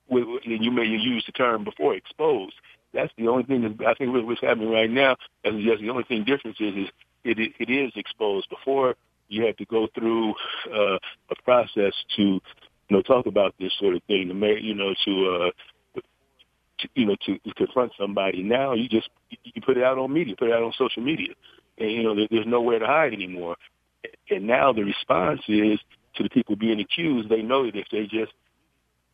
and 0.09 0.65
you 0.65 0.71
may 0.71 0.85
use 0.85 1.25
the 1.27 1.33
term 1.33 1.65
before, 1.65 1.95
exposed. 1.95 2.55
That's 2.93 3.13
the 3.19 3.29
only 3.29 3.45
thing 3.45 3.63
that 3.63 3.87
I 3.87 3.95
think 3.95 4.13
what's 4.25 4.41
happening 4.41 4.71
right 4.71 4.91
now. 4.91 5.17
As 5.45 5.55
just 5.55 5.83
the 5.83 5.91
only 5.91 6.05
thing 6.05 6.25
difference 6.25 6.57
is, 6.61 6.75
is 6.75 6.89
it, 7.25 7.53
it 7.59 7.71
is 7.71 7.93
exposed. 7.97 8.49
Before 8.49 8.95
you 9.29 9.45
had 9.45 9.59
to 9.59 9.65
go 9.67 9.89
through 9.95 10.35
uh, 10.73 10.99
a 11.31 11.43
process 11.45 11.93
to, 12.17 12.23
you 12.23 12.41
know, 12.91 13.03
talk 13.03 13.27
about 13.27 13.55
this 13.59 13.73
sort 13.79 13.97
of 13.97 14.03
thing, 14.05 14.29
to 14.29 14.35
you 14.63 14.75
know, 14.75 14.95
to, 15.05 15.27
uh, 15.29 15.51
to 16.79 16.89
you 16.95 17.07
know, 17.07 17.17
to, 17.27 17.39
to 17.39 17.55
confront 17.55 17.93
somebody. 17.99 18.43
Now 18.43 18.75
you 18.75 18.89
just 18.89 19.09
you 19.31 19.63
put 19.63 19.77
it 19.77 19.85
out 19.85 19.99
on 19.99 20.13
media, 20.13 20.35
put 20.39 20.49
it 20.49 20.55
out 20.55 20.63
on 20.63 20.73
social 20.77 21.03
media, 21.03 21.35
and 21.79 21.91
you 21.91 22.03
know, 22.03 22.15
there, 22.15 22.29
there's 22.31 22.47
nowhere 22.47 22.79
to 22.79 22.87
hide 22.87 23.13
anymore. 23.13 23.57
And 24.31 24.47
now 24.47 24.73
the 24.73 24.85
response 24.85 25.41
is 25.49 25.81
to 26.17 26.23
the 26.23 26.31
people 26.31 26.57
being 26.57 26.81
accused. 26.81 27.29
They 27.29 27.43
know 27.43 27.65
that 27.67 27.77
if 27.77 27.87
they 27.91 28.05
just 28.05 28.33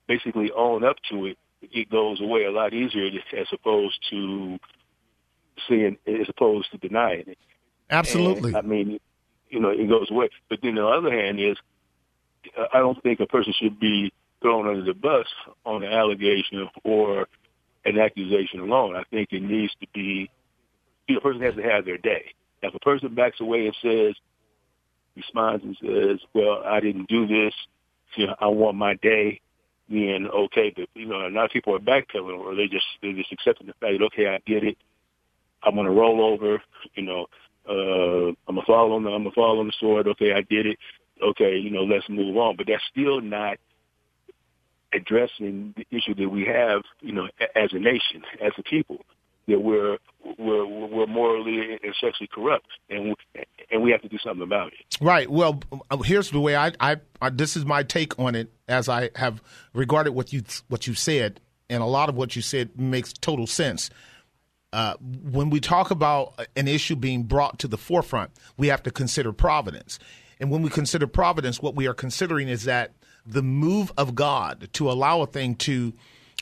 basically 0.06 0.50
own 0.54 0.84
up 0.84 0.96
to 1.10 1.26
it, 1.26 1.38
it 1.60 1.90
goes 1.90 2.20
away 2.20 2.44
a 2.44 2.50
lot 2.50 2.74
easier 2.74 3.08
as 3.38 3.46
opposed 3.52 3.98
to 4.10 4.58
seeing, 5.68 5.96
as 6.06 6.28
opposed 6.28 6.70
to 6.72 6.78
denying 6.78 7.24
it. 7.28 7.38
Absolutely. 7.90 8.48
And, 8.48 8.56
I 8.56 8.62
mean, 8.62 9.00
you 9.48 9.60
know, 9.60 9.70
it 9.70 9.88
goes 9.88 10.10
away. 10.10 10.30
But 10.48 10.60
then 10.62 10.74
the 10.74 10.86
other 10.86 11.10
hand 11.10 11.40
is, 11.40 11.56
I 12.72 12.78
don't 12.78 13.00
think 13.02 13.20
a 13.20 13.26
person 13.26 13.54
should 13.56 13.78
be 13.78 14.12
thrown 14.40 14.66
under 14.66 14.82
the 14.84 14.94
bus 14.94 15.26
on 15.64 15.84
an 15.84 15.92
allegation 15.92 16.68
or 16.84 17.28
an 17.84 17.98
accusation 17.98 18.60
alone. 18.60 18.96
I 18.96 19.02
think 19.10 19.28
it 19.32 19.42
needs 19.42 19.72
to 19.80 19.86
be, 19.92 20.30
you 21.08 21.14
know, 21.14 21.18
a 21.18 21.22
person 21.22 21.42
has 21.42 21.54
to 21.56 21.62
have 21.62 21.84
their 21.84 21.98
day. 21.98 22.24
If 22.62 22.74
a 22.74 22.78
person 22.78 23.14
backs 23.14 23.40
away 23.40 23.66
and 23.66 23.76
says, 23.82 24.14
responds 25.16 25.64
and 25.64 25.76
says, 25.80 26.20
well, 26.34 26.62
I 26.64 26.80
didn't 26.80 27.08
do 27.08 27.26
this, 27.26 27.54
you 28.16 28.26
know, 28.26 28.36
I 28.40 28.46
want 28.46 28.76
my 28.76 28.94
day, 28.94 29.40
then 29.88 30.28
okay, 30.32 30.72
but 30.74 30.88
you 30.94 31.06
know, 31.06 31.26
a 31.26 31.28
lot 31.28 31.46
of 31.46 31.50
people 31.50 31.74
are 31.74 31.78
backpedaling 31.78 32.38
or 32.38 32.54
they 32.54 32.66
just 32.66 32.84
they're 33.02 33.12
just 33.12 33.32
accepting 33.32 33.66
the 33.66 33.74
fact 33.74 33.98
that 33.98 34.04
okay, 34.06 34.28
I 34.28 34.38
get 34.46 34.64
it. 34.64 34.78
I'm 35.62 35.74
gonna 35.74 35.90
roll 35.90 36.24
over, 36.24 36.62
you 36.94 37.02
know, 37.02 37.26
uh 37.68 38.28
I'm 38.48 38.54
gonna 38.54 38.66
fall 38.66 38.92
on 38.92 39.02
the 39.02 39.10
I'm 39.10 39.24
gonna 39.24 39.34
fall 39.34 39.60
on 39.60 39.66
the 39.66 39.72
sword, 39.80 40.06
okay, 40.08 40.32
I 40.32 40.42
did 40.42 40.66
it. 40.66 40.78
Okay, 41.22 41.56
you 41.56 41.70
know, 41.70 41.82
let's 41.82 42.08
move 42.08 42.36
on. 42.36 42.56
But 42.56 42.66
that's 42.68 42.82
still 42.90 43.20
not 43.20 43.58
addressing 44.92 45.74
the 45.76 45.86
issue 45.96 46.14
that 46.14 46.28
we 46.28 46.44
have, 46.44 46.82
you 47.00 47.12
know, 47.12 47.28
as 47.56 47.72
a 47.72 47.78
nation, 47.78 48.22
as 48.40 48.52
a 48.58 48.62
people 48.62 49.04
that 49.48 49.60
we're 49.60 49.98
we're 50.38 50.64
we're 50.64 51.06
morally 51.06 51.78
and 51.82 51.94
sexually 52.00 52.28
corrupt, 52.32 52.66
and 52.88 53.14
and 53.70 53.82
we 53.82 53.90
have 53.90 54.02
to 54.02 54.08
do 54.08 54.18
something 54.18 54.42
about 54.42 54.68
it. 54.68 54.96
Right. 55.00 55.28
Well, 55.28 55.60
here's 56.04 56.30
the 56.30 56.40
way 56.40 56.56
I, 56.56 56.72
I, 56.80 56.96
I 57.20 57.30
this 57.30 57.56
is 57.56 57.64
my 57.64 57.82
take 57.82 58.18
on 58.18 58.34
it 58.34 58.52
as 58.68 58.88
I 58.88 59.10
have 59.16 59.42
regarded 59.72 60.12
what 60.12 60.32
you 60.32 60.42
what 60.68 60.86
you 60.86 60.94
said, 60.94 61.40
and 61.68 61.82
a 61.82 61.86
lot 61.86 62.08
of 62.08 62.14
what 62.14 62.36
you 62.36 62.42
said 62.42 62.78
makes 62.78 63.12
total 63.12 63.46
sense. 63.46 63.90
Uh, 64.72 64.94
when 65.00 65.50
we 65.50 65.60
talk 65.60 65.90
about 65.90 66.46
an 66.56 66.66
issue 66.66 66.96
being 66.96 67.24
brought 67.24 67.58
to 67.58 67.68
the 67.68 67.76
forefront, 67.76 68.30
we 68.56 68.68
have 68.68 68.82
to 68.82 68.90
consider 68.90 69.30
providence. 69.30 69.98
And 70.40 70.50
when 70.50 70.62
we 70.62 70.70
consider 70.70 71.06
providence, 71.06 71.60
what 71.60 71.74
we 71.74 71.86
are 71.86 71.94
considering 71.94 72.48
is 72.48 72.64
that 72.64 72.92
the 73.26 73.42
move 73.42 73.92
of 73.96 74.14
God 74.14 74.68
to 74.74 74.90
allow 74.90 75.22
a 75.22 75.26
thing 75.26 75.54
to 75.56 75.92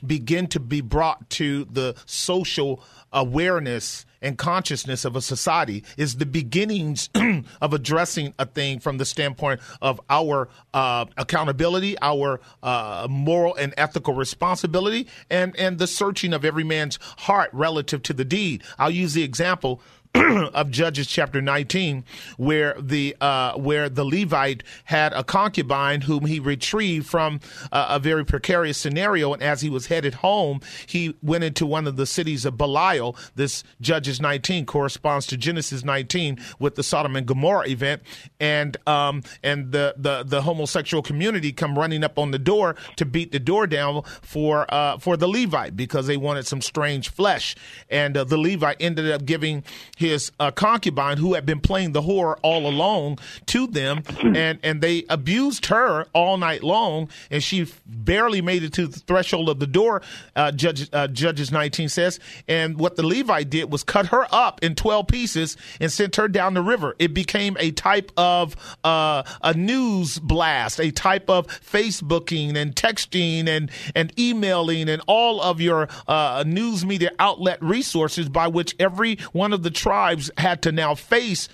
begin 0.07 0.47
to 0.49 0.61
be 0.61 0.81
brought 0.81 1.28
to 1.31 1.64
the 1.66 1.95
social 2.07 2.83
awareness 3.12 4.07
and 4.22 4.37
consciousness 4.37 5.05
of 5.05 5.16
a 5.16 5.20
society 5.20 5.83
is 5.97 6.16
the 6.16 6.26
beginnings 6.26 7.09
of 7.61 7.72
addressing 7.72 8.35
a 8.39 8.47
thing 8.47 8.78
from 8.78 8.99
the 8.99 9.05
standpoint 9.05 9.61
of 9.81 10.01
our 10.11 10.49
uh, 10.74 11.07
accountability, 11.16 11.97
our 12.03 12.41
uh, 12.62 13.07
moral 13.09 13.55
and 13.57 13.72
ethical 13.76 14.14
responsibility, 14.14 15.07
and 15.31 15.57
and 15.57 15.78
the 15.78 15.87
searching 15.87 16.33
of 16.33 16.45
every 16.45 16.64
man's 16.64 16.99
heart 17.18 17.51
relative 17.53 18.03
to 18.03 18.12
the 18.12 18.24
deed. 18.24 18.62
I'll 18.78 18.91
use 18.91 19.14
the 19.14 19.22
example 19.22 19.81
of 20.55 20.71
Judges 20.71 21.07
chapter 21.07 21.41
19, 21.41 22.05
where 22.37 22.75
the 22.81 23.17
uh, 23.21 23.55
where 23.55 23.89
the 23.89 24.05
Levite 24.05 24.65
had 24.85 25.13
a 25.13 25.23
concubine 25.23 26.01
whom 26.01 26.27
he 26.27 26.41
retrieved 26.41 27.07
from 27.09 27.39
a 27.71 28.01
very 28.01 28.25
precarious 28.25 28.77
scenario, 28.77 29.33
and 29.33 29.41
as 29.41 29.61
he 29.61 29.71
was 29.71 29.87
headed 29.87 30.15
home, 30.15 30.61
he 30.87 31.15
went 31.23 31.45
into 31.45 31.65
one 31.65 31.87
of 31.87 31.95
the 31.97 32.07
cities 32.07 32.45
of 32.45 32.57
Belial. 32.57 33.17
This 33.37 33.63
Judges 33.81 34.21
19 34.21 34.67
corresponds 34.67 35.27
to 35.29 35.37
Genesis 35.37 35.85
19 35.85 36.39
with 36.59 36.75
the 36.75 36.83
Sodom 36.83 37.15
and 37.15 37.27
Gomorrah 37.27 37.69
event, 37.69 38.03
and 38.41 38.77
um, 38.89 39.23
and 39.45 39.71
the, 39.71 39.95
the 39.97 40.25
the 40.25 40.43
homosexual 40.43 41.03
community 41.03 41.53
come 41.53 41.79
running 41.79 42.03
up 42.03 42.19
on 42.19 42.33
the 42.33 42.39
door 42.39 42.75
to 42.97 43.05
beat 43.05 43.31
the 43.31 43.39
door 43.39 43.69
down 43.69 44.03
for 44.23 44.67
uh, 44.75 44.99
for 44.99 45.17
the 45.17 45.29
Levite 45.29 45.77
because 45.77 46.09
they 46.09 46.17
wanted 46.17 46.49
some 46.49 46.61
strange 46.61 47.11
flesh, 47.11 47.55
and 47.89 48.17
uh, 48.17 48.25
the 48.25 48.37
Levite 48.37 48.77
ended 48.81 49.09
up 49.09 49.25
giving 49.25 49.63
his 50.01 50.32
uh, 50.40 50.51
concubine 50.51 51.18
who 51.18 51.34
had 51.34 51.44
been 51.44 51.61
playing 51.61 51.92
the 51.92 52.01
whore 52.01 52.38
all 52.42 52.66
along 52.66 53.18
to 53.46 53.66
them, 53.66 54.03
and 54.22 54.59
and 54.62 54.80
they 54.80 55.05
abused 55.11 55.66
her 55.66 56.07
all 56.14 56.38
night 56.38 56.62
long, 56.62 57.09
and 57.30 57.42
she 57.42 57.66
barely 57.84 58.40
made 58.40 58.62
it 58.62 58.72
to 58.72 58.86
the 58.86 58.98
threshold 59.01 59.51
of 59.51 59.61
the 59.61 59.66
door. 59.66 60.01
Uh, 60.34 60.53
Judge, 60.53 60.88
uh, 60.94 61.07
Judges 61.07 61.53
19 61.53 61.90
says, 61.90 62.18
and 62.48 62.78
what 62.78 62.96
the 62.96 63.07
Levite 63.07 63.51
did 63.51 63.70
was 63.70 63.84
cut 63.84 64.07
her 64.07 64.26
up 64.32 64.62
in 64.62 64.74
12 64.74 65.07
pieces 65.07 65.57
and 65.80 65.92
sent 65.92 66.16
her 66.16 66.28
down 66.28 66.55
the 66.55 66.62
river. 66.62 66.96
It 66.98 67.12
became 67.12 67.57
a 67.61 67.70
type 67.70 68.11
of 68.16 68.57
uh, 68.82 69.22
a 69.42 69.53
news 69.53 70.18
blast, 70.18 70.80
a 70.80 70.90
type 70.90 71.28
of 71.28 71.46
Facebooking 71.46 72.57
and 72.57 72.74
texting 72.74 73.48
and 73.48 73.70
and 73.94 74.18
emailing 74.18 74.88
and 74.88 75.03
all 75.07 75.42
of 75.42 75.61
your 75.61 75.88
uh, 76.09 76.42
news 76.46 76.86
media 76.86 77.11
outlet 77.18 77.62
resources 77.62 78.30
by 78.30 78.48
which 78.48 78.74
every 78.78 79.16
one 79.32 79.53
of 79.53 79.62
the 79.62 79.70
tribes 79.91 80.30
had 80.38 80.62
to 80.62 80.70
now 80.70 80.95
face 80.95 81.49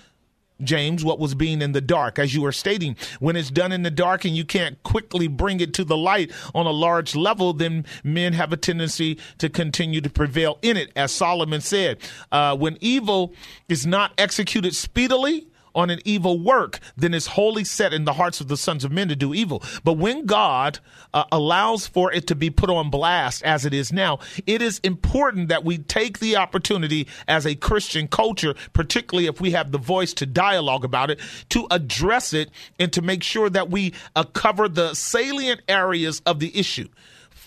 James, 0.61 1.03
what 1.03 1.17
was 1.17 1.33
being 1.33 1.59
in 1.59 1.71
the 1.71 1.81
dark, 1.81 2.19
as 2.19 2.35
you 2.35 2.43
were 2.43 2.51
stating. 2.51 2.95
When 3.19 3.35
it's 3.35 3.49
done 3.49 3.71
in 3.71 3.81
the 3.81 3.89
dark 3.89 4.25
and 4.25 4.35
you 4.35 4.45
can't 4.45 4.81
quickly 4.83 5.27
bring 5.27 5.59
it 5.59 5.73
to 5.73 5.83
the 5.83 5.97
light 5.97 6.31
on 6.53 6.67
a 6.67 6.71
large 6.71 7.15
level, 7.15 7.51
then 7.51 7.83
men 8.03 8.33
have 8.33 8.53
a 8.53 8.57
tendency 8.57 9.17
to 9.39 9.49
continue 9.49 10.01
to 10.01 10.09
prevail 10.09 10.59
in 10.61 10.77
it. 10.77 10.91
As 10.95 11.11
Solomon 11.11 11.61
said, 11.61 11.97
uh, 12.31 12.55
when 12.55 12.77
evil 12.79 13.33
is 13.69 13.87
not 13.87 14.13
executed 14.19 14.75
speedily, 14.75 15.47
on 15.77 15.89
an 15.91 16.01
evil 16.03 16.39
work, 16.39 16.79
then 16.97 17.13
it's 17.13 17.27
wholly 17.27 17.63
set 17.63 17.93
in 17.93 18.03
the 18.03 18.13
hearts 18.13 18.41
of 18.41 18.47
the 18.47 18.57
sons 18.57 18.83
of 18.83 18.91
men 18.91 19.07
to 19.07 19.15
do 19.15 19.33
evil. 19.33 19.63
But 19.83 19.93
when 19.93 20.25
God 20.25 20.79
uh, 21.13 21.23
allows 21.31 21.87
for 21.87 22.11
it 22.11 22.25
to 22.27 22.35
be 22.35 22.49
put 22.49 22.69
on 22.69 22.89
blast 22.89 23.43
as 23.43 23.63
it 23.63 23.73
is 23.73 23.93
now, 23.93 24.19
it 24.45 24.61
is 24.61 24.79
important 24.79 25.49
that 25.49 25.63
we 25.63 25.77
take 25.77 26.19
the 26.19 26.35
opportunity 26.35 27.07
as 27.27 27.45
a 27.45 27.55
Christian 27.55 28.07
culture, 28.07 28.55
particularly 28.73 29.27
if 29.27 29.39
we 29.39 29.51
have 29.51 29.71
the 29.71 29.77
voice 29.77 30.13
to 30.15 30.25
dialogue 30.25 30.83
about 30.83 31.11
it, 31.11 31.19
to 31.49 31.67
address 31.69 32.33
it 32.33 32.49
and 32.79 32.91
to 32.91 33.01
make 33.01 33.21
sure 33.21 33.49
that 33.49 33.69
we 33.69 33.93
uh, 34.15 34.23
cover 34.23 34.67
the 34.67 34.95
salient 34.95 35.61
areas 35.67 36.21
of 36.25 36.39
the 36.39 36.57
issue. 36.57 36.87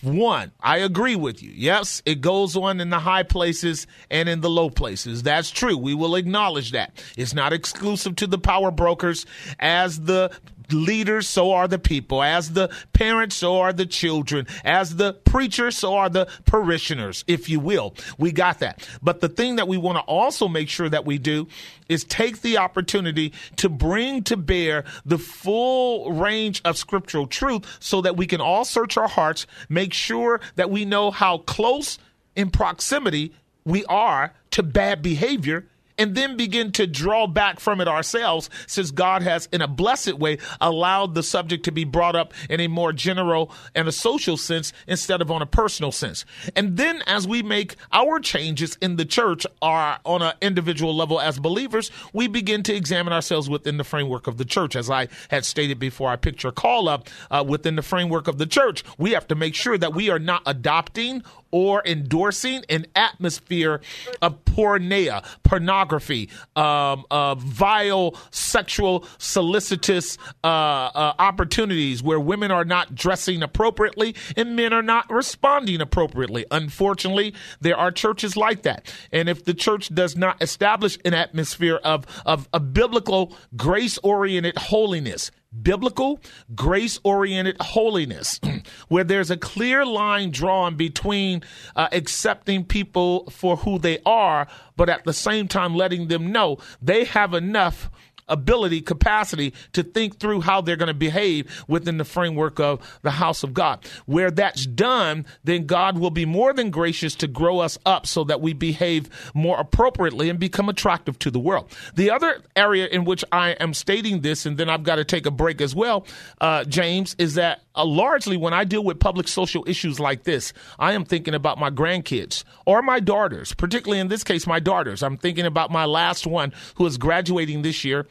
One, 0.01 0.51
I 0.59 0.77
agree 0.77 1.15
with 1.15 1.43
you. 1.43 1.51
Yes, 1.53 2.01
it 2.05 2.21
goes 2.21 2.55
on 2.55 2.81
in 2.81 2.89
the 2.89 2.99
high 2.99 3.23
places 3.23 3.85
and 4.09 4.27
in 4.27 4.41
the 4.41 4.49
low 4.49 4.69
places. 4.69 5.21
That's 5.21 5.51
true. 5.51 5.77
We 5.77 5.93
will 5.93 6.15
acknowledge 6.15 6.71
that. 6.71 7.03
It's 7.15 7.33
not 7.33 7.53
exclusive 7.53 8.15
to 8.17 8.27
the 8.27 8.39
power 8.39 8.71
brokers 8.71 9.25
as 9.59 10.01
the 10.01 10.31
leaders, 10.73 11.27
so 11.27 11.51
are 11.51 11.67
the 11.67 11.79
people. 11.79 12.21
As 12.21 12.51
the 12.51 12.69
parents, 12.93 13.35
so 13.35 13.59
are 13.59 13.73
the 13.73 13.85
children. 13.85 14.47
As 14.63 14.95
the 14.95 15.13
preacher, 15.13 15.71
so 15.71 15.95
are 15.95 16.09
the 16.09 16.27
parishioners, 16.45 17.23
if 17.27 17.49
you 17.49 17.59
will. 17.59 17.95
We 18.17 18.31
got 18.31 18.59
that. 18.59 18.87
But 19.01 19.21
the 19.21 19.29
thing 19.29 19.57
that 19.57 19.67
we 19.67 19.77
want 19.77 19.97
to 19.97 20.03
also 20.03 20.47
make 20.47 20.69
sure 20.69 20.89
that 20.89 21.05
we 21.05 21.17
do 21.17 21.47
is 21.89 22.03
take 22.03 22.41
the 22.41 22.57
opportunity 22.57 23.33
to 23.57 23.69
bring 23.69 24.23
to 24.23 24.37
bear 24.37 24.85
the 25.05 25.17
full 25.17 26.13
range 26.13 26.61
of 26.63 26.77
scriptural 26.77 27.27
truth 27.27 27.65
so 27.79 28.01
that 28.01 28.17
we 28.17 28.25
can 28.25 28.41
all 28.41 28.65
search 28.65 28.97
our 28.97 29.07
hearts, 29.07 29.47
make 29.69 29.93
sure 29.93 30.39
that 30.55 30.69
we 30.69 30.85
know 30.85 31.11
how 31.11 31.39
close 31.39 31.99
in 32.35 32.49
proximity 32.49 33.33
we 33.65 33.85
are 33.85 34.33
to 34.51 34.63
bad 34.63 35.01
behavior 35.01 35.67
and 36.01 36.15
then 36.15 36.35
begin 36.35 36.71
to 36.71 36.87
draw 36.87 37.27
back 37.27 37.59
from 37.59 37.79
it 37.79 37.87
ourselves 37.87 38.49
since 38.65 38.89
God 38.89 39.21
has, 39.21 39.47
in 39.51 39.61
a 39.61 39.67
blessed 39.67 40.15
way, 40.15 40.39
allowed 40.59 41.13
the 41.13 41.21
subject 41.21 41.63
to 41.65 41.71
be 41.71 41.83
brought 41.83 42.15
up 42.15 42.33
in 42.49 42.59
a 42.59 42.67
more 42.67 42.91
general 42.91 43.51
and 43.75 43.87
a 43.87 43.91
social 43.91 44.35
sense 44.35 44.73
instead 44.87 45.21
of 45.21 45.29
on 45.29 45.43
a 45.43 45.45
personal 45.45 45.91
sense. 45.91 46.25
And 46.55 46.75
then 46.75 47.03
as 47.05 47.27
we 47.27 47.43
make 47.43 47.75
our 47.91 48.19
changes 48.19 48.79
in 48.81 48.95
the 48.95 49.05
church 49.05 49.45
are 49.61 49.99
on 50.03 50.23
an 50.23 50.33
individual 50.41 50.95
level 50.95 51.21
as 51.21 51.37
believers, 51.37 51.91
we 52.13 52.27
begin 52.27 52.63
to 52.63 52.73
examine 52.73 53.13
ourselves 53.13 53.47
within 53.47 53.77
the 53.77 53.83
framework 53.83 54.25
of 54.25 54.37
the 54.37 54.45
church. 54.45 54.75
As 54.75 54.89
I 54.89 55.07
had 55.29 55.45
stated 55.45 55.77
before, 55.77 56.09
I 56.09 56.17
your 56.41 56.51
call 56.51 56.89
up 56.89 57.09
uh, 57.29 57.43
within 57.47 57.75
the 57.75 57.83
framework 57.83 58.27
of 58.27 58.39
the 58.39 58.47
church. 58.47 58.83
We 58.97 59.11
have 59.11 59.27
to 59.27 59.35
make 59.35 59.53
sure 59.53 59.77
that 59.77 59.93
we 59.93 60.09
are 60.09 60.17
not 60.17 60.41
adopting 60.47 61.21
or 61.51 61.81
endorsing 61.85 62.63
an 62.69 62.85
atmosphere 62.95 63.81
of 64.21 64.43
porneia, 64.45 65.23
pornography, 65.43 66.29
um, 66.55 67.05
uh, 67.11 67.35
vile 67.35 68.15
sexual 68.31 69.05
solicitous 69.17 70.17
uh, 70.43 70.47
uh, 70.47 71.13
opportunities 71.19 72.01
where 72.01 72.19
women 72.19 72.51
are 72.51 72.65
not 72.65 72.95
dressing 72.95 73.43
appropriately 73.43 74.15
and 74.35 74.55
men 74.55 74.73
are 74.73 74.81
not 74.81 75.09
responding 75.09 75.81
appropriately. 75.81 76.45
Unfortunately, 76.51 77.33
there 77.59 77.77
are 77.77 77.91
churches 77.91 78.35
like 78.35 78.63
that. 78.63 78.93
And 79.11 79.29
if 79.29 79.45
the 79.45 79.53
church 79.53 79.93
does 79.93 80.15
not 80.15 80.41
establish 80.41 80.97
an 81.05 81.13
atmosphere 81.13 81.79
of, 81.83 82.05
of, 82.25 82.47
of 82.53 82.73
biblical, 82.73 83.35
grace 83.55 83.97
oriented 83.99 84.57
holiness, 84.57 85.31
biblical, 85.51 86.19
grace 86.55 86.99
oriented 87.03 87.57
holiness, 87.59 88.39
where 88.87 89.03
there's 89.03 89.31
a 89.31 89.37
clear 89.37 89.85
line 89.85 90.31
drawn 90.31 90.75
between 90.75 91.43
uh, 91.75 91.89
accepting 91.91 92.63
people 92.63 93.29
for 93.29 93.57
who 93.57 93.77
they 93.77 93.99
are, 94.05 94.47
but 94.75 94.89
at 94.89 95.03
the 95.03 95.13
same 95.13 95.47
time 95.47 95.75
letting 95.75 96.07
them 96.07 96.31
know 96.31 96.57
they 96.81 97.03
have 97.05 97.33
enough 97.33 97.89
ability, 98.31 98.81
capacity 98.81 99.53
to 99.73 99.83
think 99.83 100.19
through 100.19 100.41
how 100.41 100.61
they're 100.61 100.75
going 100.75 100.87
to 100.87 100.93
behave 100.93 101.63
within 101.67 101.97
the 101.97 102.05
framework 102.05 102.59
of 102.59 102.99
the 103.03 103.11
house 103.11 103.43
of 103.43 103.53
God. 103.53 103.85
Where 104.05 104.31
that's 104.31 104.65
done, 104.65 105.25
then 105.43 105.67
God 105.67 105.97
will 105.97 106.09
be 106.09 106.25
more 106.25 106.53
than 106.53 106.71
gracious 106.71 107.13
to 107.15 107.27
grow 107.27 107.59
us 107.59 107.77
up 107.85 108.07
so 108.07 108.23
that 108.23 108.41
we 108.41 108.53
behave 108.53 109.09
more 109.33 109.59
appropriately 109.59 110.29
and 110.29 110.39
become 110.39 110.69
attractive 110.69 111.19
to 111.19 111.31
the 111.31 111.39
world. 111.39 111.71
The 111.95 112.09
other 112.09 112.41
area 112.55 112.87
in 112.87 113.05
which 113.05 113.23
I 113.31 113.51
am 113.51 113.73
stating 113.73 114.21
this, 114.21 114.45
and 114.45 114.57
then 114.57 114.69
I've 114.69 114.83
got 114.83 114.95
to 114.95 115.05
take 115.05 115.25
a 115.25 115.31
break 115.31 115.61
as 115.61 115.75
well, 115.75 116.05
uh, 116.39 116.63
James, 116.63 117.15
is 117.17 117.35
that 117.35 117.61
uh, 117.75 117.85
largely 117.85 118.37
when 118.37 118.53
I 118.53 118.63
deal 118.63 118.83
with 118.83 118.99
public 118.99 119.27
social 119.27 119.63
issues 119.67 119.99
like 119.99 120.23
this, 120.23 120.53
I 120.79 120.93
am 120.93 121.05
thinking 121.05 121.33
about 121.33 121.57
my 121.57 121.69
grandkids 121.69 122.43
or 122.65 122.81
my 122.81 122.99
daughters, 122.99 123.53
particularly 123.53 123.99
in 123.99 124.07
this 124.07 124.23
case, 124.23 124.45
my 124.45 124.59
daughters. 124.59 125.03
I'm 125.03 125.17
thinking 125.17 125.45
about 125.45 125.71
my 125.71 125.85
last 125.85 126.27
one 126.27 126.53
who 126.75 126.85
is 126.85 126.97
graduating 126.97 127.61
this 127.61 127.83
year 127.83 128.07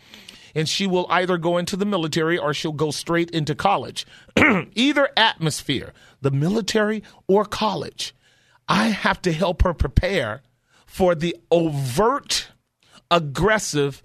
and 0.54 0.68
she 0.68 0.86
will 0.86 1.06
either 1.10 1.38
go 1.38 1.58
into 1.58 1.76
the 1.76 1.84
military 1.84 2.38
or 2.38 2.54
she'll 2.54 2.72
go 2.72 2.90
straight 2.90 3.30
into 3.30 3.54
college. 3.54 4.06
either 4.74 5.08
atmosphere, 5.16 5.92
the 6.20 6.30
military 6.30 7.02
or 7.26 7.44
college. 7.44 8.14
I 8.68 8.88
have 8.88 9.20
to 9.22 9.32
help 9.32 9.62
her 9.62 9.74
prepare 9.74 10.42
for 10.86 11.14
the 11.14 11.36
overt, 11.50 12.48
aggressive, 13.10 14.02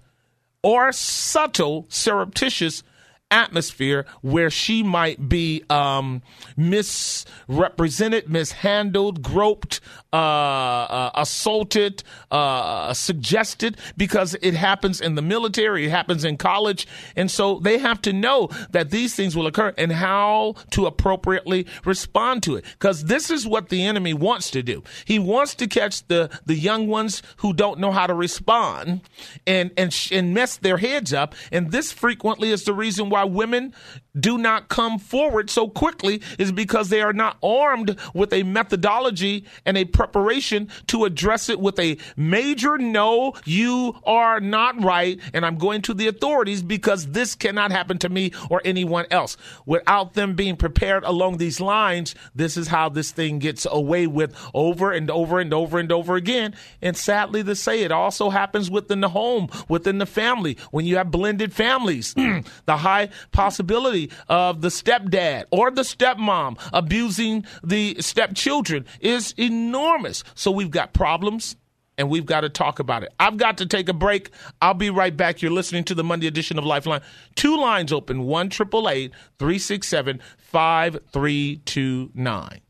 or 0.62 0.92
subtle, 0.92 1.86
surreptitious 1.88 2.82
atmosphere 3.30 4.06
where 4.22 4.50
she 4.50 4.82
might 4.82 5.28
be 5.28 5.64
um, 5.68 6.22
misrepresented, 6.56 8.28
mishandled, 8.30 9.22
groped, 9.22 9.80
uh, 10.12 10.16
uh, 10.16 11.10
assaulted, 11.14 12.02
uh, 12.30 12.92
suggested, 12.94 13.76
because 13.96 14.36
it 14.40 14.54
happens 14.54 15.00
in 15.00 15.14
the 15.14 15.22
military, 15.22 15.86
it 15.86 15.90
happens 15.90 16.24
in 16.24 16.36
college. 16.36 16.86
And 17.16 17.30
so 17.30 17.58
they 17.58 17.78
have 17.78 18.00
to 18.02 18.12
know 18.12 18.48
that 18.70 18.90
these 18.90 19.14
things 19.14 19.36
will 19.36 19.46
occur 19.46 19.74
and 19.76 19.92
how 19.92 20.54
to 20.70 20.86
appropriately 20.86 21.66
respond 21.84 22.42
to 22.44 22.56
it. 22.56 22.64
Because 22.78 23.04
this 23.04 23.30
is 23.30 23.46
what 23.46 23.68
the 23.68 23.84
enemy 23.84 24.14
wants 24.14 24.50
to 24.52 24.62
do. 24.62 24.82
He 25.04 25.18
wants 25.18 25.54
to 25.56 25.66
catch 25.66 26.06
the, 26.06 26.30
the 26.46 26.54
young 26.54 26.86
ones 26.86 27.22
who 27.38 27.52
don't 27.52 27.80
know 27.80 27.90
how 27.90 28.06
to 28.06 28.14
respond 28.14 29.02
and, 29.46 29.72
and, 29.76 29.94
and 30.12 30.32
mess 30.32 30.56
their 30.56 30.78
heads 30.78 31.12
up. 31.12 31.34
And 31.50 31.72
this 31.72 31.92
frequently 31.92 32.52
is 32.52 32.64
the 32.64 32.72
reason 32.72 33.10
why 33.10 33.15
why 33.16 33.24
women 33.24 33.72
do 34.18 34.38
not 34.38 34.68
come 34.68 34.98
forward 34.98 35.50
so 35.50 35.68
quickly 35.68 36.22
is 36.38 36.52
because 36.52 36.88
they 36.88 37.02
are 37.02 37.12
not 37.12 37.36
armed 37.42 37.98
with 38.14 38.32
a 38.32 38.42
methodology 38.42 39.44
and 39.64 39.76
a 39.76 39.84
preparation 39.84 40.68
to 40.86 41.04
address 41.04 41.48
it 41.48 41.60
with 41.60 41.78
a 41.78 41.98
major 42.16 42.78
no, 42.78 43.34
you 43.44 43.96
are 44.04 44.40
not 44.40 44.82
right, 44.82 45.20
and 45.32 45.44
I'm 45.44 45.58
going 45.58 45.82
to 45.82 45.94
the 45.94 46.08
authorities 46.08 46.62
because 46.62 47.08
this 47.08 47.34
cannot 47.34 47.72
happen 47.72 47.98
to 47.98 48.08
me 48.08 48.32
or 48.50 48.62
anyone 48.64 49.06
else. 49.10 49.36
Without 49.64 50.14
them 50.14 50.34
being 50.34 50.56
prepared 50.56 51.04
along 51.04 51.36
these 51.36 51.60
lines, 51.60 52.14
this 52.34 52.56
is 52.56 52.68
how 52.68 52.88
this 52.88 53.10
thing 53.10 53.38
gets 53.38 53.66
away 53.70 54.06
with 54.06 54.34
over 54.54 54.92
and 54.92 55.10
over 55.10 55.38
and 55.38 55.52
over 55.52 55.78
and 55.78 55.92
over 55.92 56.16
again. 56.16 56.54
And 56.80 56.96
sadly 56.96 57.44
to 57.44 57.54
say, 57.54 57.82
it 57.82 57.92
also 57.92 58.30
happens 58.30 58.70
within 58.70 59.00
the 59.00 59.08
home, 59.08 59.48
within 59.68 59.98
the 59.98 60.06
family, 60.06 60.56
when 60.70 60.86
you 60.86 60.96
have 60.96 61.10
blended 61.10 61.52
families. 61.52 62.14
the 62.66 62.76
high 62.76 63.08
possibility 63.32 64.05
of 64.28 64.60
the 64.60 64.68
stepdad 64.68 65.44
or 65.50 65.70
the 65.70 65.82
stepmom 65.82 66.58
abusing 66.72 67.44
the 67.62 67.96
stepchildren 68.00 68.86
is 69.00 69.34
enormous. 69.36 70.24
So 70.34 70.50
we've 70.50 70.70
got 70.70 70.92
problems 70.92 71.56
and 71.98 72.10
we've 72.10 72.26
got 72.26 72.42
to 72.42 72.48
talk 72.48 72.78
about 72.78 73.02
it. 73.02 73.12
I've 73.18 73.36
got 73.36 73.58
to 73.58 73.66
take 73.66 73.88
a 73.88 73.92
break. 73.92 74.30
I'll 74.60 74.74
be 74.74 74.90
right 74.90 75.16
back. 75.16 75.42
You're 75.42 75.50
listening 75.50 75.84
to 75.84 75.94
the 75.94 76.04
Monday 76.04 76.26
edition 76.26 76.58
of 76.58 76.64
Lifeline. 76.64 77.00
Two 77.34 77.56
lines 77.56 77.92
open 77.92 78.24
1 78.24 78.50
367 78.50 80.20
5329. 80.38 82.60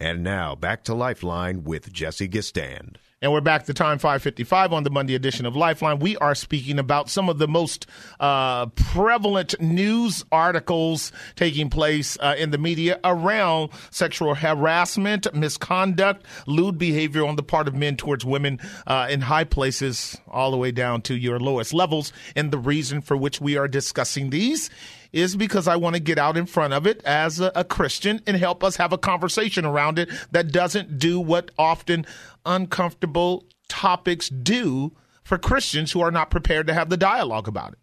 And 0.00 0.24
now 0.24 0.56
back 0.56 0.82
to 0.84 0.94
Lifeline 0.94 1.64
with 1.64 1.92
Jesse 1.92 2.28
Gistand. 2.28 2.96
And 3.22 3.32
we're 3.32 3.40
back 3.40 3.66
to 3.66 3.72
time 3.72 4.00
555 4.00 4.72
on 4.72 4.82
the 4.82 4.90
Monday 4.90 5.14
edition 5.14 5.46
of 5.46 5.54
Lifeline. 5.54 6.00
We 6.00 6.16
are 6.16 6.34
speaking 6.34 6.80
about 6.80 7.08
some 7.08 7.28
of 7.28 7.38
the 7.38 7.46
most 7.46 7.86
uh, 8.18 8.66
prevalent 8.66 9.54
news 9.60 10.24
articles 10.32 11.12
taking 11.36 11.70
place 11.70 12.18
uh, 12.20 12.34
in 12.36 12.50
the 12.50 12.58
media 12.58 12.98
around 13.04 13.70
sexual 13.92 14.34
harassment, 14.34 15.32
misconduct, 15.32 16.26
lewd 16.48 16.78
behavior 16.78 17.24
on 17.24 17.36
the 17.36 17.44
part 17.44 17.68
of 17.68 17.76
men 17.76 17.96
towards 17.96 18.24
women 18.24 18.58
uh, 18.88 19.06
in 19.08 19.20
high 19.20 19.44
places, 19.44 20.20
all 20.26 20.50
the 20.50 20.56
way 20.56 20.72
down 20.72 21.00
to 21.02 21.14
your 21.14 21.38
lowest 21.38 21.72
levels. 21.72 22.12
And 22.34 22.50
the 22.50 22.58
reason 22.58 23.02
for 23.02 23.16
which 23.16 23.40
we 23.40 23.56
are 23.56 23.68
discussing 23.68 24.30
these 24.30 24.68
is 25.12 25.36
because 25.36 25.68
I 25.68 25.76
want 25.76 25.94
to 25.94 26.00
get 26.00 26.18
out 26.18 26.36
in 26.36 26.46
front 26.46 26.72
of 26.72 26.86
it 26.86 27.02
as 27.04 27.40
a, 27.40 27.52
a, 27.54 27.64
Christian 27.64 28.20
and 28.26 28.36
help 28.36 28.64
us 28.64 28.76
have 28.76 28.92
a 28.92 28.98
conversation 28.98 29.64
around 29.64 29.98
it 29.98 30.08
that 30.30 30.52
doesn't 30.52 30.98
do 30.98 31.20
what 31.20 31.50
often 31.58 32.06
uncomfortable 32.46 33.44
topics 33.68 34.28
do 34.28 34.92
for 35.22 35.38
Christians 35.38 35.92
who 35.92 36.00
are 36.00 36.10
not 36.10 36.30
prepared 36.30 36.66
to 36.66 36.74
have 36.74 36.90
the 36.90 36.96
dialogue 36.96 37.48
about 37.48 37.72
it. 37.72 37.78